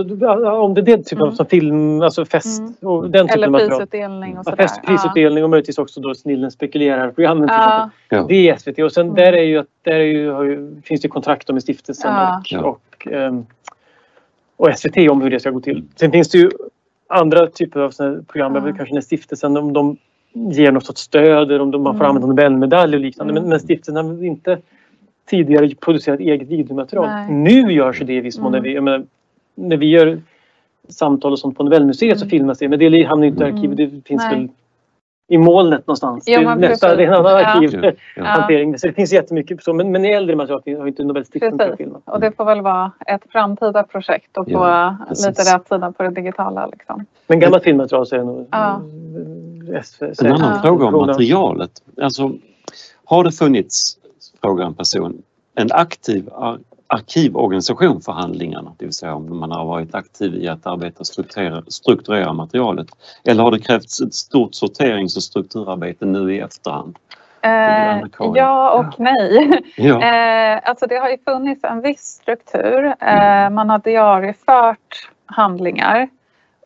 om 0.61 0.73
det 0.73 0.81
är 0.81 0.85
den 0.85 1.03
typen 1.03 1.17
Mm. 1.17 1.27
av 1.29 1.31
som 1.35 1.45
film, 1.45 2.01
alltså 2.01 2.25
fest 2.25 2.59
Mm. 2.59 2.73
och 2.81 3.09
den 3.09 3.27
typen 3.27 3.43
eller 3.43 3.63
av 3.63 3.67
prisutdelning 3.69 4.31
och 4.33 4.39
Ja, 4.39 4.43
sådär. 4.43 4.57
fest, 4.63 4.81
prisutdelning 4.85 5.43
och 5.43 5.49
möjligtvis 5.49 5.77
också 5.77 6.01
då 6.01 6.15
Snillen 6.15 6.51
spekulerar 6.51 7.11
programmen. 7.11 7.47
till 7.47 7.55
Ja. 7.57 7.89
Ja. 8.09 8.25
Det 8.27 8.49
är 8.49 8.53
SVT 8.57 8.79
och 8.83 8.91
sen 8.91 9.03
Mm. 9.05 9.15
där, 9.15 9.33
är 9.33 9.43
ju, 9.43 9.63
där 9.81 9.93
är 9.93 10.03
ju, 10.43 10.81
finns 10.81 11.01
det 11.01 11.07
kontrakt 11.07 11.49
med 11.49 11.61
stiftelsen 11.63 12.13
Ja. 12.13 12.37
och, 12.37 12.51
Ja. 12.51 12.59
och, 12.63 13.07
ehm, 13.11 13.45
och 14.57 14.77
SVT 14.77 14.97
om 15.09 15.21
hur 15.21 15.29
det 15.29 15.39
ska 15.39 15.49
gå 15.51 15.59
till. 15.61 15.83
Sen 15.95 16.11
finns 16.11 16.29
det 16.29 16.37
ju 16.37 16.49
andra 17.07 17.47
typer 17.47 17.79
av 17.79 17.91
program, 18.27 18.53
väl 18.53 18.77
kanske 18.77 18.93
när 18.93 19.01
stiftelsen 19.01 19.57
om 19.57 19.73
de 19.73 19.97
ger 20.33 20.71
något 20.71 20.85
sorts 20.85 21.01
stöd 21.01 21.51
eller 21.51 21.61
om 21.61 21.71
de, 21.71 21.83
man 21.83 21.97
får 21.97 22.05
Mm. 22.05 22.09
använda 22.15 22.27
Nobelmedalj 22.27 22.95
och 22.95 23.01
liknande. 23.01 23.31
Mm. 23.31 23.43
Men, 23.43 23.49
men 23.49 23.59
stiftelsen 23.59 23.95
har 23.95 24.23
inte 24.23 24.57
tidigare 25.29 25.75
producerat 25.75 26.19
eget 26.19 26.47
videomaterial. 26.47 27.05
Nej. 27.07 27.31
Nu 27.33 27.73
görs 27.73 27.99
det 27.99 28.13
i 28.13 28.19
viss 28.19 28.39
mån. 28.39 28.47
Mm. 28.47 28.63
När, 28.63 28.69
vi, 28.69 28.75
jag 28.75 28.83
menar, 28.83 29.05
när 29.55 29.77
vi 29.77 29.85
gör 29.85 30.19
samtal 30.89 31.31
och 31.31 31.39
sånt 31.39 31.57
på 31.57 31.63
Nobelmuseet 31.63 32.19
så 32.19 32.25
Mm. 32.25 32.29
filmas 32.29 32.57
det. 32.59 32.69
Men 32.69 32.79
det 32.79 33.03
hamnar 33.03 33.27
inte 33.27 33.43
i 33.43 33.47
Mm. 33.47 33.55
arkivet. 33.55 33.77
Det 33.77 34.07
finns 34.07 34.23
Nej. 34.23 34.35
väl 34.39 34.49
i 35.29 35.37
molnet 35.37 35.87
någonstans. 35.87 36.23
Jo, 36.27 36.39
det, 36.39 36.43
är 36.45 36.45
men 36.49 36.59
nästa, 36.59 36.87
precis. 36.87 36.97
det 36.97 37.03
är 37.03 37.07
en 37.07 37.13
annan 37.13 37.31
Ja. 37.31 37.45
arkiv. 37.47 37.95
Ja. 38.15 38.77
Så 38.77 38.87
det 38.87 38.93
finns 38.93 39.13
jättemycket. 39.13 39.63
Så, 39.63 39.73
men, 39.73 39.91
men 39.91 40.05
i 40.05 40.09
äldre 40.09 40.35
material 40.35 40.61
har 40.79 40.87
inte 40.87 41.03
Nobelstiftelsen 41.03 41.57
Precis. 41.57 41.77
filmat. 41.77 42.01
Och 42.05 42.19
det 42.19 42.31
får 42.31 42.45
väl 42.45 42.61
vara 42.61 42.91
ett 43.07 43.21
framtida 43.31 43.83
projekt 43.83 44.37
och 44.37 44.45
få 44.45 44.51
Ja, 44.51 44.95
lite 45.09 45.55
rätsida 45.55 45.91
på 45.91 46.03
det 46.03 46.09
digitala. 46.09 46.67
Liksom. 46.67 47.05
Men 47.27 47.39
gammalt 47.39 47.63
filmmaterial 47.63 48.05
så 48.05 48.15
är 48.15 48.19
det 48.19 48.25
nog 48.25 48.47
Ja. 48.51 48.81
En 50.19 50.31
annan 50.31 50.53
Ja. 50.55 50.61
fråga 50.63 50.85
om 50.85 51.05
materialet. 51.07 51.71
Alltså, 52.01 52.31
har 53.05 53.23
det 53.23 53.31
funnits, 53.31 53.97
frågar 54.41 54.65
en 54.65 54.73
person, 54.73 55.21
en 55.55 55.67
aktiv 55.71 56.29
arkivorganisation 56.87 58.01
för 58.01 58.11
handlingarna? 58.11 58.75
Det 58.77 58.85
vill 58.85 58.93
säga 58.93 59.15
om 59.15 59.39
man 59.39 59.51
har 59.51 59.65
varit 59.65 59.95
aktiv 59.95 60.35
i 60.35 60.47
att 60.47 60.67
arbeta 60.67 60.99
och 60.99 61.07
strukturera, 61.07 61.63
strukturera 61.67 62.33
materialet. 62.33 62.87
Eller 63.23 63.43
har 63.43 63.51
det 63.51 63.59
krävts 63.59 64.01
ett 64.01 64.13
stort 64.13 64.55
sorterings 64.55 65.17
och 65.17 65.23
strukturarbete 65.23 66.05
nu 66.05 66.35
i 66.35 66.39
efterhand? 66.39 66.97
Eh, 67.41 68.01
ja 68.35 68.71
och 68.71 68.99
nej. 68.99 69.61
Ja. 69.75 70.01
Eh, 70.01 70.61
alltså 70.63 70.87
det 70.87 70.95
har 70.95 71.09
ju 71.09 71.17
funnits 71.25 71.63
en 71.63 71.81
viss 71.81 72.05
struktur. 72.05 72.85
Eh, 72.85 73.49
man 73.49 73.69
har 73.69 73.79
diariefört 73.79 75.09
handlingar. 75.25 76.09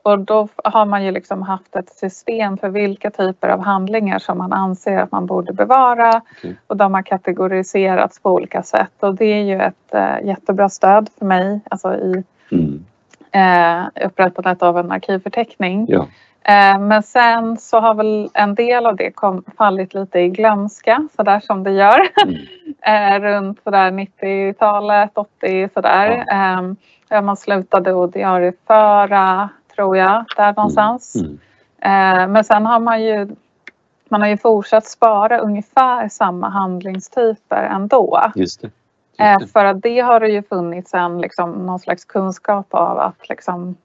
Och 0.03 0.19
då 0.19 0.47
har 0.63 0.85
man 0.85 1.05
ju 1.05 1.11
liksom 1.11 1.41
haft 1.41 1.75
ett 1.75 1.89
system 1.89 2.57
för 2.57 2.69
vilka 2.69 3.11
typer 3.11 3.49
av 3.49 3.59
handlingar 3.63 4.19
som 4.19 4.37
man 4.37 4.53
anser 4.53 4.97
att 4.97 5.11
man 5.11 5.25
borde 5.25 5.53
bevara. 5.53 6.21
Okej. 6.37 6.55
Och 6.67 6.77
de 6.77 6.93
har 6.93 7.01
kategoriserats 7.01 8.19
på 8.21 8.29
olika 8.31 8.63
sätt. 8.63 8.91
Och 8.99 9.15
det 9.15 9.25
är 9.25 9.43
ju 9.43 9.61
ett 9.61 9.93
eh, 9.93 10.27
jättebra 10.27 10.69
stöd 10.69 11.09
för 11.19 11.25
mig 11.25 11.59
alltså 11.69 11.95
i 11.95 12.23
Mm. 12.51 12.85
eh, 13.31 14.05
upprättandet 14.05 14.63
av 14.63 14.77
en 14.77 14.91
arkivförteckning. 14.91 15.85
Ja. 15.89 16.07
Eh, 16.43 16.79
men 16.79 17.03
sen 17.03 17.57
så 17.57 17.79
har 17.79 17.93
väl 17.93 18.29
en 18.33 18.55
del 18.55 18.85
av 18.85 18.95
det 18.95 19.11
kom, 19.11 19.43
fallit 19.57 19.93
lite 19.93 20.19
i 20.19 20.29
glömska, 20.29 21.07
sådär 21.15 21.39
som 21.39 21.63
det 21.63 21.71
gör. 21.71 21.99
Mm. 22.25 22.35
eh, 22.81 23.19
runt 23.21 23.63
sådär 23.63 23.91
90-talet, 23.91 25.11
80 25.13 25.69
sådär. 25.73 26.25
Eh, 26.31 26.61
där 27.09 27.21
man 27.21 27.37
slutade 27.37 28.03
att 28.03 28.13
diarieföra, 28.13 29.49
tror 29.75 29.97
jag, 29.97 30.25
där 30.37 30.53
någonstans. 30.53 31.15
Mm. 31.15 31.39
Eh, 31.81 32.27
men 32.27 32.43
sen 32.43 32.65
har 32.65 32.79
man 32.79 33.03
ju 33.03 33.35
man 34.09 34.21
har 34.21 34.27
ju 34.27 34.37
fortsatt 34.37 34.85
spara 34.85 35.37
ungefär 35.37 36.09
samma 36.09 36.49
handlingstyper 36.49 37.63
ändå. 37.63 38.21
Just 38.35 38.61
det. 38.61 38.69
Eh, 39.17 39.31
Just 39.31 39.41
det. 39.41 39.47
för 39.47 39.65
att 39.65 39.81
det 39.81 39.99
har 39.99 40.19
det 40.19 40.27
ju 40.29 40.43
funnits 40.43 40.93
en 40.93 41.21
liksom, 41.21 41.51
någon 41.51 41.79
slags 41.79 42.05
kunskap 42.05 42.67
av 42.73 42.99
att 42.99 43.29
liksom, 43.29 43.75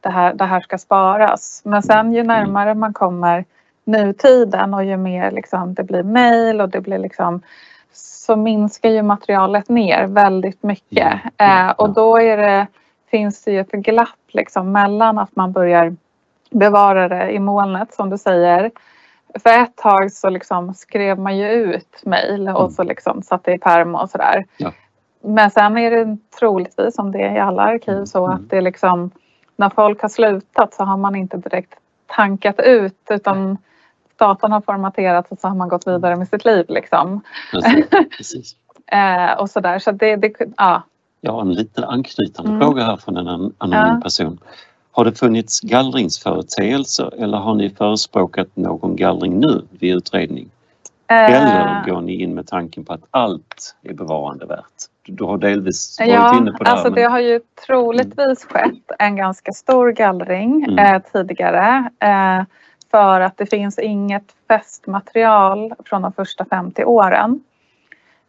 det, 0.00 0.08
här, 0.08 0.34
det 0.34 0.44
här 0.44 0.60
ska 0.60 0.78
sparas. 0.78 1.62
Men 1.64 1.82
sen 1.82 2.12
ju 2.12 2.22
närmare 2.22 2.74
man 2.74 2.92
kommer 2.92 3.44
nutiden 3.84 4.74
och 4.74 4.84
ju 4.84 4.96
mer 4.96 5.30
liksom, 5.30 5.74
det 5.74 5.84
blir 5.84 6.02
mejl 6.02 6.60
och 6.60 6.68
det 6.68 6.80
blir 6.80 6.98
liksom 6.98 7.42
så 7.92 8.36
minskar 8.36 8.90
ju 8.90 9.02
materialet 9.02 9.68
ner 9.68 10.06
väldigt 10.06 10.62
mycket. 10.62 11.20
Ja, 11.36 11.66
Eh, 11.66 11.70
och 11.70 11.88
ja. 11.88 11.92
då 11.92 12.20
är 12.20 12.36
det, 12.36 12.66
finns 13.12 13.42
det 13.44 13.52
ju 13.52 13.60
ett 13.60 13.70
glapp 13.72 14.08
liksom, 14.28 14.72
mellan 14.72 15.18
att 15.18 15.36
man 15.36 15.52
börjar 15.52 15.96
bevara 16.50 17.08
det 17.08 17.30
i 17.30 17.38
molnet 17.38 17.94
som 17.94 18.10
du 18.10 18.18
säger. 18.18 18.70
För 19.42 19.50
ett 19.62 19.76
tag 19.76 20.12
så 20.12 20.30
liksom 20.30 20.74
skrev 20.74 21.18
man 21.18 21.36
ju 21.38 21.48
ut 21.50 22.00
mejl 22.04 22.48
och 22.48 22.60
Mm. 22.60 22.70
så 22.70 22.82
liksom 22.82 23.22
satte 23.22 23.52
i 23.52 23.58
pärm 23.58 23.94
och 23.94 24.10
sådär. 24.10 24.44
Ja. 24.56 24.72
Men 25.24 25.50
sen 25.50 25.78
är 25.78 25.90
det 25.90 26.16
troligtvis 26.38 26.94
som 26.94 27.12
det 27.12 27.22
är 27.22 27.36
i 27.36 27.40
alla 27.40 27.62
arkiv 27.62 28.04
så 28.04 28.24
Mm. 28.26 28.36
att 28.36 28.50
det 28.50 28.60
liksom 28.60 29.10
när 29.56 29.70
folk 29.70 30.02
har 30.02 30.08
slutat 30.08 30.74
så 30.74 30.84
har 30.84 30.96
man 30.96 31.14
inte 31.16 31.36
direkt 31.36 31.74
tankat 32.06 32.60
ut 32.60 33.06
utan 33.10 33.58
datorn 34.16 34.52
har 34.52 34.60
formaterats 34.60 35.30
och 35.30 35.38
så 35.38 35.48
har 35.48 35.54
man 35.54 35.68
gått 35.68 35.86
vidare 35.86 36.16
med 36.16 36.28
sitt 36.28 36.44
liv 36.44 36.66
liksom. 36.68 37.20
Precis. 37.52 37.86
Precis. 38.16 38.56
Eh, 38.86 39.32
och 39.40 39.50
sådär 39.50 39.78
så 39.78 39.90
det, 39.92 40.16
det 40.16 40.32
ja. 40.56 40.82
Jag 41.24 41.32
har 41.32 41.40
en 41.40 41.52
liten 41.54 41.84
anknytande 41.84 42.50
Mm. 42.50 42.60
fråga 42.60 42.84
här 42.84 42.96
från 42.96 43.16
en 43.16 43.28
an- 43.28 43.52
anonym 43.58 43.94
Ja. 43.94 44.00
person. 44.02 44.38
Har 44.92 45.04
det 45.04 45.12
funnits 45.18 45.60
gallringsföreteelser 45.60 47.14
eller 47.22 47.38
har 47.38 47.54
ni 47.54 47.70
förespråkat 47.70 48.48
någon 48.54 48.96
gallring 48.96 49.40
nu 49.40 49.62
vid 49.70 49.94
utredning? 49.96 50.50
Eller 51.06 51.66
Eh, 51.86 51.86
går 51.94 52.00
ni 52.00 52.22
in 52.22 52.34
med 52.34 52.46
tanken 52.46 52.84
på 52.84 52.92
att 52.92 53.00
allt 53.10 53.76
är 53.82 53.94
bevarandevärt? 53.94 54.64
Du, 55.06 55.12
du 55.12 55.24
har 55.24 55.38
delvis 55.38 55.96
varit 56.00 56.10
Ja, 56.12 56.36
inne 56.38 56.52
på 56.52 56.64
det 56.64 56.70
här, 56.70 56.76
alltså 56.76 56.90
det 56.90 57.02
har 57.02 57.18
ju 57.20 57.40
troligtvis 57.66 58.44
skett 58.44 58.90
en 58.98 59.16
ganska 59.16 59.52
stor 59.52 59.90
gallring 59.92 60.64
Mm. 60.68 60.78
eh, 60.94 61.02
tidigare. 61.12 61.90
Eh, 62.00 62.44
för 62.90 63.20
att 63.20 63.36
det 63.36 63.46
finns 63.46 63.78
inget 63.78 64.24
festmaterial 64.48 65.72
från 65.84 66.02
de 66.02 66.12
första 66.12 66.44
50 66.44 66.84
åren. 66.84 67.40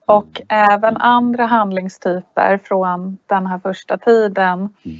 Och 0.05 0.41
även 0.47 0.97
andra 0.97 1.45
handlingstyper 1.45 2.57
från 2.63 3.17
den 3.25 3.47
här 3.47 3.59
första 3.59 3.97
tiden 3.97 4.59
Mm. 4.85 4.97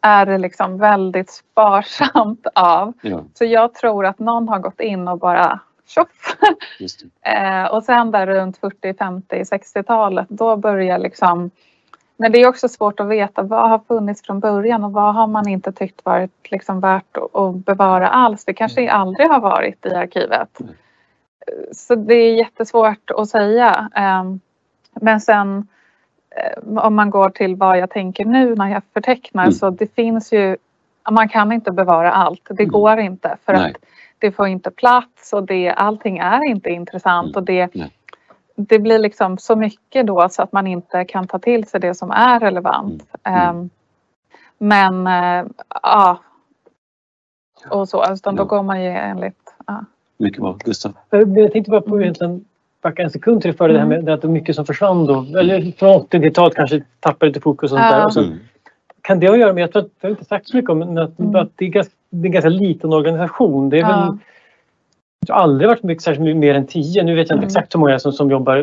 är 0.00 0.26
det 0.26 0.38
liksom 0.38 0.78
väldigt 0.78 1.30
sparsamt 1.30 2.46
av. 2.54 2.92
Ja, 3.02 3.20
Så 3.34 3.44
jag 3.44 3.74
tror 3.74 4.06
att 4.06 4.18
någon 4.18 4.48
har 4.48 4.58
gått 4.58 4.80
in 4.80 5.08
och 5.08 5.18
bara 5.18 5.60
tjoff. 5.86 6.36
Eh, 7.22 7.64
och 7.74 7.84
sen 7.84 8.10
där 8.10 8.26
runt 8.26 8.56
40, 8.58 8.94
50, 8.94 9.42
60-talet 9.42 10.26
då 10.28 10.56
börjar 10.56 10.98
liksom 10.98 11.50
men 12.16 12.32
det 12.32 12.38
är 12.38 12.48
också 12.48 12.68
svårt 12.68 13.00
att 13.00 13.06
veta 13.08 13.42
vad 13.42 13.70
har 13.70 13.78
funnits 13.88 14.22
från 14.22 14.40
början 14.40 14.84
och 14.84 14.92
vad 14.92 15.14
har 15.14 15.26
man 15.26 15.48
inte 15.48 15.72
tyckt 15.72 16.04
varit 16.04 16.30
liksom 16.50 16.80
värt 16.80 17.16
att- 17.16 17.36
att 17.36 17.54
bevara 17.64 18.08
alls. 18.08 18.44
Det 18.44 18.52
kanske 18.54 18.90
aldrig 18.90 19.28
har 19.28 19.40
varit 19.40 19.86
i 19.86 19.94
arkivet. 19.94 20.58
Mm. 21.46 21.64
Så 21.72 21.94
det 21.94 22.14
är 22.14 22.34
jättesvårt 22.34 23.10
att 23.10 23.28
säga. 23.28 23.88
Eh, 23.96 24.24
Men 25.00 25.20
sen 25.20 25.68
eh, 26.36 26.78
om 26.78 26.94
man 26.94 27.10
går 27.10 27.30
till 27.30 27.56
vad 27.56 27.78
jag 27.78 27.90
tänker 27.90 28.24
nu 28.24 28.54
när 28.54 28.68
jag 28.68 28.82
förtecknar 28.92 29.42
Mm. 29.42 29.52
så 29.52 29.70
det 29.70 29.94
finns 29.94 30.32
ju 30.32 30.56
man 31.10 31.28
kan 31.28 31.52
inte 31.52 31.70
bevara 31.72 32.12
allt. 32.12 32.42
Det 32.50 32.62
Mm. 32.62 32.72
går 32.72 32.98
inte 32.98 33.36
för 33.44 33.52
Nej. 33.52 33.70
att 33.70 33.76
det 34.18 34.32
får 34.32 34.46
inte 34.48 34.70
plats 34.70 35.32
och 35.32 35.42
det, 35.46 35.70
allting 35.70 36.18
är 36.18 36.44
inte 36.44 36.70
intressant 36.70 37.26
Mm. 37.28 37.36
och 37.36 37.42
det, 37.44 37.74
Nej. 37.74 37.92
det 38.56 38.78
blir 38.78 38.98
liksom 38.98 39.38
så 39.38 39.56
mycket 39.56 40.06
då 40.06 40.28
så 40.28 40.42
att 40.42 40.52
man 40.52 40.66
inte 40.66 41.04
kan 41.04 41.26
ta 41.26 41.38
till 41.38 41.66
sig 41.66 41.80
det 41.80 41.94
som 41.94 42.10
är 42.10 42.40
relevant. 42.40 43.02
Mm. 43.22 43.40
Mm. 43.40 43.48
Ehm, 43.60 43.70
men 44.58 45.06
eh, 45.06 45.46
ja. 45.82 46.20
Och 47.70 47.88
så, 47.88 48.12
utan 48.12 48.36
då 48.36 48.42
Ja. 48.42 48.46
går 48.46 48.62
man 48.62 48.82
ju 48.82 48.90
enligt... 48.90 49.54
Ja. 49.66 49.84
Mycket 50.20 50.40
bra. 50.40 50.56
Gustav? 50.64 50.92
Jag 51.10 51.52
tänkte 51.52 51.70
bara 51.70 51.80
på 51.80 52.00
egentligen 52.00 52.44
backa 52.82 53.02
en 53.02 53.10
sekund 53.10 53.42
till 53.42 53.52
före 53.52 53.72
det 53.72 53.78
här 53.78 53.86
med 53.86 54.08
att 54.08 54.22
det 54.22 54.28
är 54.28 54.30
mycket 54.30 54.56
som 54.56 54.66
försvann 54.66 55.06
då. 55.06 55.38
Eller 55.38 55.72
från 55.78 56.00
80-talet 56.00 56.54
kanske 56.54 56.82
tappade 57.00 57.30
lite 57.30 57.40
fokus 57.40 57.72
och 57.72 57.78
sånt 57.78 57.90
där. 57.90 58.04
Och 58.06 58.12
så 58.12 58.20
Mm. 58.20 58.38
kan 59.00 59.20
det 59.20 59.26
ha 59.26 59.34
att 59.34 59.40
göra 59.40 59.52
med, 59.52 59.62
jag 59.62 59.72
tror 59.72 59.82
att, 59.82 59.90
jag 60.00 60.08
har 60.08 60.10
inte 60.10 60.24
sagt 60.24 60.48
så 60.48 60.56
mycket 60.56 60.70
om 60.70 60.78
men 60.78 60.98
att, 60.98 61.18
Mm. 61.18 61.34
att 61.34 61.50
det, 61.56 61.64
är 61.64 61.68
ganska, 61.68 61.94
det 62.10 62.26
är 62.26 62.26
en 62.26 62.32
ganska 62.32 62.48
liten 62.48 62.92
organisation. 62.92 63.70
Det 63.70 63.78
är 63.78 63.86
väl 63.86 64.18
det 65.26 65.32
har 65.32 65.40
aldrig 65.40 65.68
varit 65.68 65.82
mycket, 65.82 66.04
särskilt 66.04 66.36
mer 66.36 66.54
än 66.54 66.66
tio. 66.66 67.02
Nu 67.02 67.14
vet 67.14 67.28
jag 67.28 67.36
inte 67.36 67.44
mm. 67.44 67.46
exakt 67.46 67.74
hur 67.74 67.80
många 67.80 67.98
som, 67.98 68.12
som 68.12 68.30
jobbar 68.30 68.62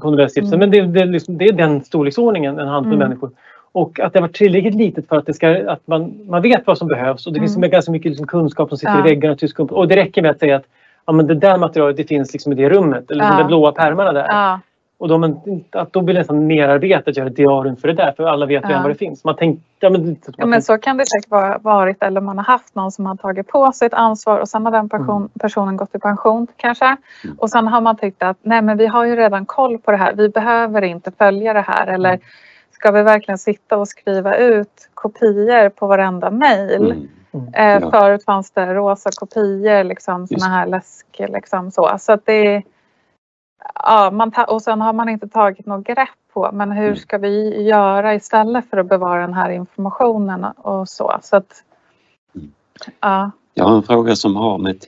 på 0.00 0.10
Nobelstiftelsen 0.10 0.62
mm. 0.62 0.70
men 0.70 0.92
det, 0.92 1.00
det, 1.00 1.06
liksom, 1.06 1.38
det, 1.38 1.44
är 1.44 1.52
den 1.52 1.84
storleksordningen, 1.84 2.58
en 2.58 2.68
handfull 2.68 2.94
mm. 2.94 3.08
människor. 3.08 3.30
Och 3.72 4.00
att 4.00 4.12
det 4.12 4.18
har 4.18 4.26
varit 4.26 4.36
tillräckligt 4.36 4.74
litet 4.74 5.08
för 5.08 5.16
att, 5.16 5.26
det 5.26 5.34
ska, 5.34 5.70
att 5.70 5.86
man, 5.86 6.20
man 6.26 6.42
vet 6.42 6.66
vad 6.66 6.78
som 6.78 6.88
behövs 6.88 7.26
och 7.26 7.32
det 7.32 7.40
finns 7.40 7.56
mm. 7.56 7.70
ganska 7.70 7.92
mycket 7.92 8.10
liksom 8.10 8.26
kunskap 8.26 8.68
som 8.68 8.78
sitter 8.78 8.94
ja. 8.94 9.00
i 9.00 9.02
väggarna. 9.02 9.36
Och 9.58 9.88
det 9.88 9.96
räcker 9.96 10.22
med 10.22 10.30
att 10.30 10.38
säga 10.38 10.56
att 10.56 10.64
ja, 11.10 11.14
men 11.14 11.26
det 11.26 11.34
där 11.34 11.58
materialet 11.58 11.96
det 11.96 12.04
finns 12.04 12.32
liksom 12.32 12.52
i 12.52 12.54
det 12.54 12.68
rummet 12.68 13.10
eller 13.10 13.24
ja. 13.24 13.38
de 13.38 13.46
blåa 13.46 13.72
pärmarna 13.72 14.12
där. 14.12 14.26
Ja. 14.28 14.60
Och 14.98 15.08
då, 15.08 15.18
men, 15.18 15.40
att 15.70 15.92
då 15.92 16.02
blir 16.02 16.14
det 16.14 16.20
nästan 16.20 16.46
merarbete 16.46 17.10
att 17.10 17.16
göra 17.16 17.28
ett 17.28 17.36
diarium 17.36 17.76
för 17.76 17.88
det 17.88 17.94
där 17.94 18.12
för 18.16 18.24
alla 18.24 18.46
vet 18.46 18.62
ja. 18.62 18.68
redan 18.68 18.82
vad 18.82 18.90
det 18.90 18.94
finns. 18.94 19.24
Man 19.24 19.36
tänk, 19.38 19.60
ja, 19.80 19.90
men, 19.90 20.16
ja, 20.36 20.46
men 20.46 20.62
så 20.62 20.78
kan 20.78 20.96
det 20.96 21.06
säkert 21.06 21.30
vara 21.30 21.58
varit 21.58 22.02
eller 22.02 22.20
man 22.20 22.38
har 22.38 22.44
haft 22.44 22.74
någon 22.74 22.92
som 22.92 23.06
har 23.06 23.16
tagit 23.16 23.48
på 23.48 23.72
sig 23.72 23.86
ett 23.86 23.94
ansvar 23.94 24.38
och 24.38 24.48
sen 24.48 24.64
har 24.64 24.72
den 24.72 24.88
person, 24.88 25.16
mm. 25.16 25.28
personen 25.40 25.76
gått 25.76 25.94
i 25.94 25.98
pension 25.98 26.46
kanske. 26.56 26.96
Mm. 27.24 27.36
Och 27.38 27.50
sen 27.50 27.66
har 27.66 27.80
man 27.80 27.96
tyckt 27.96 28.22
att 28.22 28.36
nej 28.42 28.62
men 28.62 28.76
vi 28.76 28.86
har 28.86 29.04
ju 29.04 29.16
redan 29.16 29.46
koll 29.46 29.78
på 29.78 29.90
det 29.90 29.96
här. 29.96 30.14
Vi 30.14 30.28
behöver 30.28 30.82
inte 30.82 31.10
följa 31.18 31.52
det 31.52 31.64
här 31.66 31.86
eller 31.86 32.10
mm. 32.10 32.20
ska 32.72 32.90
vi 32.90 33.02
verkligen 33.02 33.38
sitta 33.38 33.76
och 33.76 33.88
skriva 33.88 34.36
ut 34.36 34.88
kopior 34.94 35.68
på 35.68 35.86
varenda 35.86 36.30
mejl? 36.30 36.92
Mm. 36.92 37.08
Mm. 37.32 37.54
Eh. 37.54 37.90
Förut 37.90 38.24
fanns 38.24 38.50
det 38.50 38.74
rosa 38.74 39.10
kopior, 39.16 39.84
liksom, 39.84 40.26
såna 40.26 40.48
här 40.48 40.66
läsk. 40.66 41.06
Liksom, 41.18 41.70
så. 41.70 41.96
så 41.98 42.12
att 42.12 42.26
det, 42.26 42.62
ja, 43.74 44.10
man 44.12 44.32
och 44.48 44.62
sen 44.62 44.80
har 44.80 44.92
man 44.92 45.08
inte 45.08 45.28
tagit 45.28 45.66
något 45.66 45.86
grepp 45.86 46.08
på 46.32 46.50
men 46.52 46.72
hur 46.72 46.86
mm. 46.86 46.96
ska 46.96 47.18
vi 47.18 47.62
göra 47.62 48.14
istället 48.14 48.70
för 48.70 48.76
att 48.76 48.88
bevara 48.88 49.20
den 49.20 49.34
här 49.34 49.50
informationen 49.50 50.44
och 50.44 50.88
så. 50.88 51.18
så 51.22 51.36
att, 51.36 51.64
mm. 52.34 52.52
ja. 53.00 53.30
Jag 53.54 53.64
har 53.64 53.76
en 53.76 53.82
fråga 53.82 54.16
som 54.16 54.36
har 54.36 54.58
med 54.58 54.80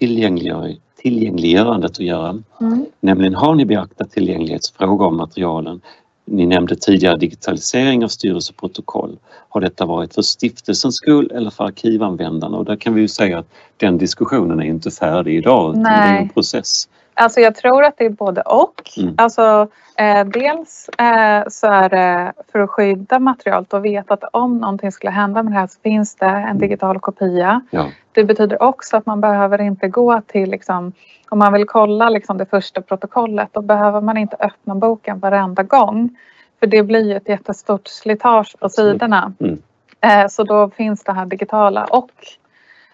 tillgängliggörandet 1.03 1.90
att 1.90 2.01
göra. 2.01 2.43
Mm. 2.61 2.86
Nämligen 3.01 3.34
har 3.34 3.55
ni 3.55 3.64
beaktat 3.64 4.11
tillgänglighetsfrågor 4.11 5.07
om 5.07 5.16
materialen 5.16 5.80
ni 6.25 6.47
nämnde 6.47 6.77
tidigare 6.77 7.16
digitalisering 7.16 8.05
av 8.05 8.09
styrelseprotokoll. 8.09 9.18
Har 9.49 9.61
detta 9.61 9.87
varit 9.87 10.14
för 10.14 10.23
stiftelsens 10.23 10.97
skull 10.97 11.31
eller 11.35 11.51
för 11.51 11.64
arkivanvändarna? 11.64 12.57
Och 12.59 12.64
där 12.64 12.77
kan 12.77 12.95
vi 12.95 13.01
ju 13.01 13.09
säga 13.09 13.39
att 13.39 13.47
den 13.77 13.99
diskussionen 13.99 14.61
är 14.61 14.64
inte 14.64 14.91
färdig 14.91 15.37
idag 15.37 15.70
utan 15.70 15.83
Nej. 15.83 16.12
det 16.12 16.18
är 16.18 16.23
en 16.23 16.29
process. 16.29 16.89
Alltså 17.15 17.41
jag 17.41 17.55
tror 17.55 17.85
att 17.85 17.95
det 17.97 18.05
är 18.05 18.11
både 18.11 18.41
och. 18.41 18.91
Mm. 18.97 19.15
Alltså, 19.19 19.69
eh, 19.97 20.25
dels 20.25 20.89
eh, 20.89 21.49
så 21.49 21.67
är 21.67 21.89
det 21.89 22.33
för 22.53 22.59
att 22.59 22.71
skydda 22.71 23.19
materialet 23.19 23.73
och 23.73 23.85
veta 23.85 24.15
att 24.15 24.25
om 24.33 24.59
någonting 24.59 24.93
skulle 24.93 25.11
hända 25.11 25.43
med 25.43 25.53
det 25.53 25.59
här 25.59 25.67
så 25.67 25.81
finns 25.81 26.15
det 26.15 26.27
en 26.27 26.43
mm. 26.43 26.59
digital 26.59 27.01
kopia. 27.01 27.61
Ja. 27.71 27.87
Det 28.13 28.25
betyder 28.25 28.63
också 28.63 28.97
att 28.97 29.07
man 29.07 29.21
behöver 29.21 29.61
inte 29.61 29.89
gå 29.89 30.21
till, 30.27 30.51
liksom, 30.51 30.93
om 31.29 31.39
man 31.39 31.53
vill 31.53 31.67
kolla 31.67 32.09
liksom, 32.09 32.39
det 32.39 32.47
första 32.47 32.83
protokollet, 32.83 33.49
då 33.53 33.63
behöver 33.63 34.01
man 34.01 34.17
inte 34.17 34.37
öppna 34.41 34.75
boken 34.75 35.19
varenda 35.19 35.63
gång. 35.63 36.17
För 36.61 36.67
det 36.67 36.83
blir 36.83 37.17
ett 37.17 37.29
jättestort 37.29 37.89
slitage 37.89 38.57
på 38.61 38.69
sidorna. 38.69 39.33
Mm. 39.41 39.63
Eh, 40.01 40.29
så 40.29 40.45
då 40.45 40.71
finns 40.71 41.05
det 41.05 41.13
här 41.13 41.27
digitala 41.27 41.85
och 41.85 42.11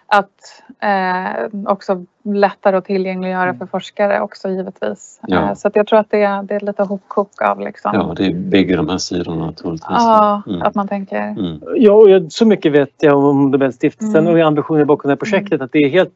att 0.09 0.63
eh, 0.79 1.71
också 1.71 2.05
lättare 2.23 2.77
att 2.77 2.85
tillgängliggöra 2.85 3.43
mm. 3.43 3.57
för 3.57 3.65
forskare 3.65 4.21
också 4.21 4.49
givetvis. 4.49 5.19
Ja. 5.27 5.49
Eh, 5.49 5.53
så 5.53 5.67
att 5.67 5.75
jag 5.75 5.87
tror 5.87 5.99
att 5.99 6.11
det 6.11 6.21
är, 6.21 6.43
det 6.43 6.55
är 6.55 6.59
lite 6.59 6.83
hopkok 6.83 7.41
av 7.41 7.59
liksom. 7.59 7.91
Ja, 7.93 8.13
det 8.17 8.25
är 8.25 8.33
bägge 8.33 8.75
de 8.75 8.89
här 8.89 8.97
sidorna 8.97 9.45
naturligtvis. 9.45 9.89
Ja, 9.89 10.41
mm. 10.47 10.61
att 10.61 10.75
man 10.75 10.87
tänker. 10.87 11.21
Mm. 11.21 11.61
Ja, 11.75 12.01
så 12.29 12.45
mycket 12.45 12.71
vet 12.71 12.93
jag 12.97 13.17
om 13.17 13.51
Nobelstiftelsen 13.51 14.27
mm. 14.27 14.33
och 14.33 14.47
ambitionen 14.47 14.87
bakom 14.87 15.09
det 15.09 15.11
här 15.11 15.17
projektet 15.17 15.51
mm. 15.51 15.65
att 15.65 15.71
det 15.71 15.79
är 15.79 15.89
helt 15.89 16.13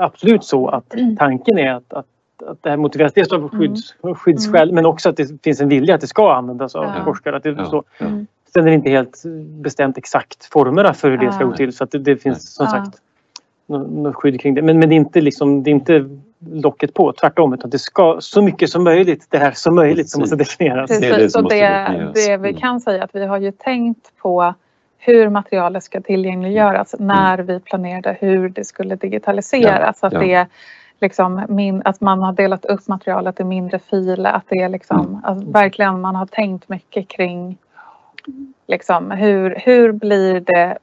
absolut 0.00 0.44
så 0.44 0.68
att 0.68 0.94
mm. 0.94 1.16
tanken 1.16 1.58
är 1.58 1.74
att, 1.74 1.92
att 1.92 2.06
att 2.46 2.62
det 2.62 2.70
här 2.70 2.76
motiveras 2.76 3.12
dels 3.12 3.32
av 3.32 3.48
skydds, 3.48 3.94
skyddsskäl 4.14 4.72
men 4.72 4.86
också 4.86 5.08
att 5.08 5.16
det 5.16 5.42
finns 5.44 5.60
en 5.60 5.68
vilja 5.68 5.94
att 5.94 6.00
det 6.00 6.06
ska 6.06 6.32
användas 6.32 6.74
av 6.74 6.84
ja. 6.84 7.04
forskare. 7.04 7.36
Att 7.36 7.42
det, 7.42 7.50
ja. 7.50 7.64
så. 7.64 7.84
Mm. 7.98 8.26
Sen 8.52 8.62
är 8.62 8.66
det 8.66 8.74
inte 8.74 8.90
helt 8.90 9.22
bestämt 9.62 9.98
exakt 9.98 10.44
formerna 10.44 10.94
för 10.94 11.10
hur 11.10 11.18
det 11.18 11.32
ska 11.32 11.44
gå 11.44 11.56
till 11.56 11.72
så 11.72 11.84
att 11.84 11.90
det, 11.90 11.98
det 11.98 12.16
finns 12.16 12.54
som 12.54 12.66
sagt 12.66 12.98
något 13.68 14.14
skydd 14.14 14.40
kring 14.40 14.54
det. 14.54 14.62
Men, 14.62 14.78
men 14.78 14.88
det, 14.88 14.94
är 14.94 14.96
inte 14.96 15.20
liksom, 15.20 15.62
det 15.62 15.70
är 15.70 15.72
inte 15.72 16.08
locket 16.50 16.94
på, 16.94 17.12
tvärtom. 17.12 17.54
Utan 17.54 17.70
det 17.70 17.78
ska 17.78 18.16
så 18.20 18.42
mycket 18.42 18.70
som 18.70 18.84
möjligt, 18.84 19.26
det 19.30 19.38
här 19.38 19.52
som 19.52 19.74
möjligt 19.74 20.10
som 20.10 20.20
måste 20.20 20.36
definieras. 20.36 20.88
Precis, 20.88 21.08
det, 21.08 21.14
är 21.14 21.18
det, 21.18 21.30
som 21.30 21.42
måste 21.42 21.56
det, 21.56 22.12
det 22.14 22.36
vi 22.36 22.48
mm. 22.48 22.60
kan 22.60 22.80
säga 22.80 23.04
att 23.04 23.14
vi 23.14 23.26
har 23.26 23.38
ju 23.38 23.52
tänkt 23.52 24.16
på 24.16 24.54
hur 24.98 25.28
materialet 25.28 25.84
ska 25.84 26.00
tillgängliggöras 26.00 26.94
mm. 26.94 27.06
när 27.06 27.38
vi 27.38 27.60
planerade 27.60 28.16
hur 28.20 28.48
det 28.48 28.64
skulle 28.64 28.96
digitaliseras. 28.96 29.98
Ja, 30.02 30.08
att, 30.08 30.12
ja. 30.12 30.20
Det, 30.20 30.46
liksom, 31.00 31.46
min, 31.48 31.82
att 31.84 32.00
man 32.00 32.22
har 32.22 32.32
delat 32.32 32.64
upp 32.64 32.88
materialet 32.88 33.40
i 33.40 33.44
mindre 33.44 33.78
filer. 33.78 34.32
Att 34.32 34.44
det 34.48 34.58
är 34.62 34.68
liksom, 34.68 35.00
mm. 35.00 35.20
alltså, 35.24 35.50
verkligen 35.50 36.00
man 36.00 36.14
har 36.14 36.26
tänkt 36.26 36.68
mycket 36.68 37.08
kring 37.08 37.58
Liksom, 38.66 39.10
hur, 39.10 39.54
hur 39.64 39.92
blir 39.92 40.40
det 40.40 40.76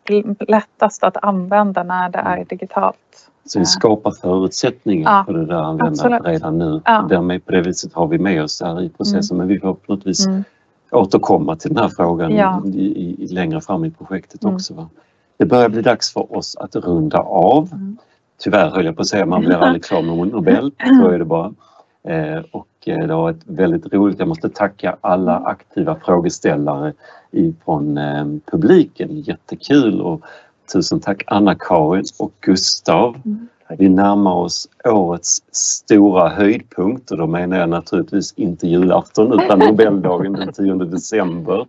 lättast 0.47 1.03
att 1.03 1.17
använda 1.23 1.83
när 1.83 2.09
det 2.09 2.17
är 2.17 2.45
digitalt? 2.45 3.29
Så 3.45 3.59
vi 3.59 3.65
skapar 3.65 4.11
förutsättningar 4.11 5.11
ja, 5.11 5.23
för 5.25 5.33
det 5.33 5.45
där 5.45 5.55
användandet 5.55 6.05
absolut. 6.05 6.25
redan 6.25 6.57
nu. 6.57 6.81
Ja. 6.85 7.05
Därmed 7.09 7.45
på 7.45 7.51
det 7.51 7.61
viset 7.61 7.93
har 7.93 8.07
vi 8.07 8.17
med 8.17 8.43
oss 8.43 8.59
det 8.59 8.65
här 8.65 8.81
i 8.81 8.89
processen 8.89 9.37
mm. 9.37 9.47
men 9.47 9.47
vi 9.47 9.59
får 9.59 9.73
på 9.73 9.93
något 9.93 10.07
vis 10.07 10.25
mm. 10.25 10.43
återkomma 10.91 11.55
till 11.55 11.73
den 11.73 11.83
här 11.83 11.89
frågan 11.89 12.35
ja. 12.35 12.63
i, 12.65 13.15
i, 13.23 13.27
längre 13.27 13.61
fram 13.61 13.85
i 13.85 13.91
projektet 13.91 14.43
mm. 14.43 14.55
också. 14.55 14.73
Va? 14.73 14.89
Det 15.37 15.45
börjar 15.45 15.69
bli 15.69 15.81
dags 15.81 16.13
för 16.13 16.37
oss 16.37 16.55
att 16.55 16.75
runda 16.75 17.19
av. 17.19 17.69
Mm. 17.73 17.97
Tyvärr 18.37 18.69
höll 18.69 18.85
jag 18.85 18.95
på 18.95 19.01
att 19.01 19.07
säga, 19.07 19.25
man 19.25 19.41
blir 19.41 19.55
aldrig 19.55 19.83
klar 19.83 20.01
med 20.01 20.27
Nobel, 20.27 20.71
så 21.01 21.07
är 21.07 21.19
det 21.19 21.25
bara. 21.25 21.53
Eh, 22.07 22.43
och 22.51 22.67
det 22.85 23.13
har 23.13 23.21
varit 23.21 23.43
väldigt 23.45 23.93
roligt. 23.93 24.19
Jag 24.19 24.27
måste 24.27 24.49
tacka 24.49 24.97
alla 25.01 25.37
aktiva 25.37 25.95
frågeställare 25.95 26.93
ifrån 27.31 27.97
eh, 27.97 28.25
publiken. 28.51 29.21
Jättekul 29.21 30.01
och 30.01 30.21
tusen 30.73 30.99
tack 30.99 31.23
Anna-Karin 31.27 32.03
och 32.19 32.31
Gustav. 32.41 33.15
Mm. 33.25 33.47
Vi 33.77 33.89
närmar 33.89 34.33
oss 34.33 34.69
årets 34.83 35.41
stora 35.51 36.29
höjdpunkt 36.29 37.11
och 37.11 37.17
då 37.17 37.27
menar 37.27 37.57
jag 37.57 37.69
naturligtvis 37.69 38.33
inte 38.33 38.67
julafton 38.67 39.33
utan 39.33 39.59
Nobeldagen 39.67 40.33
den 40.33 40.53
10 40.53 40.73
december. 40.75 41.67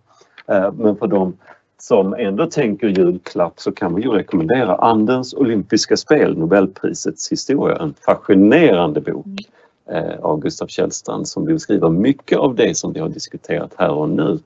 Men 0.72 0.96
för 0.96 1.06
de 1.06 1.36
som 1.78 2.14
ändå 2.14 2.46
tänker 2.46 2.88
julklapp 2.88 3.60
så 3.60 3.72
kan 3.72 3.94
vi 3.94 4.02
ju 4.02 4.10
rekommendera 4.10 4.74
Andens 4.74 5.34
olympiska 5.34 5.96
spel, 5.96 6.38
Nobelprisets 6.38 7.32
historia, 7.32 7.76
en 7.76 7.94
fascinerande 8.06 9.00
bok 9.00 9.26
Eh, 9.26 9.55
Eh, 9.90 10.20
av 10.20 10.40
Gustav 10.40 10.66
Källstrand 10.66 11.28
som 11.28 11.44
beskriver 11.44 11.88
mycket 11.88 12.38
av 12.38 12.54
det 12.54 12.74
som 12.74 12.92
vi 12.92 13.00
har 13.00 13.08
diskuterat 13.08 13.74
här 13.78 13.90
och 13.90 14.08
nu. 14.08 14.38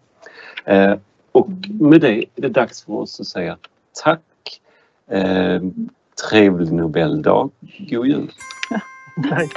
Eh, 0.64 0.95
och 1.32 1.49
med 1.80 2.01
det 2.01 2.18
är 2.18 2.24
det 2.34 2.49
dags 2.49 2.82
för 2.82 2.93
oss 2.93 3.20
att 3.20 3.26
säga 3.26 3.57
tack. 4.03 4.61
Eh, 5.11 5.62
trevlig 6.30 6.72
Nobeldag. 6.72 7.51
God 7.78 8.07
jul! 8.07 8.30
Tack! 9.30 9.53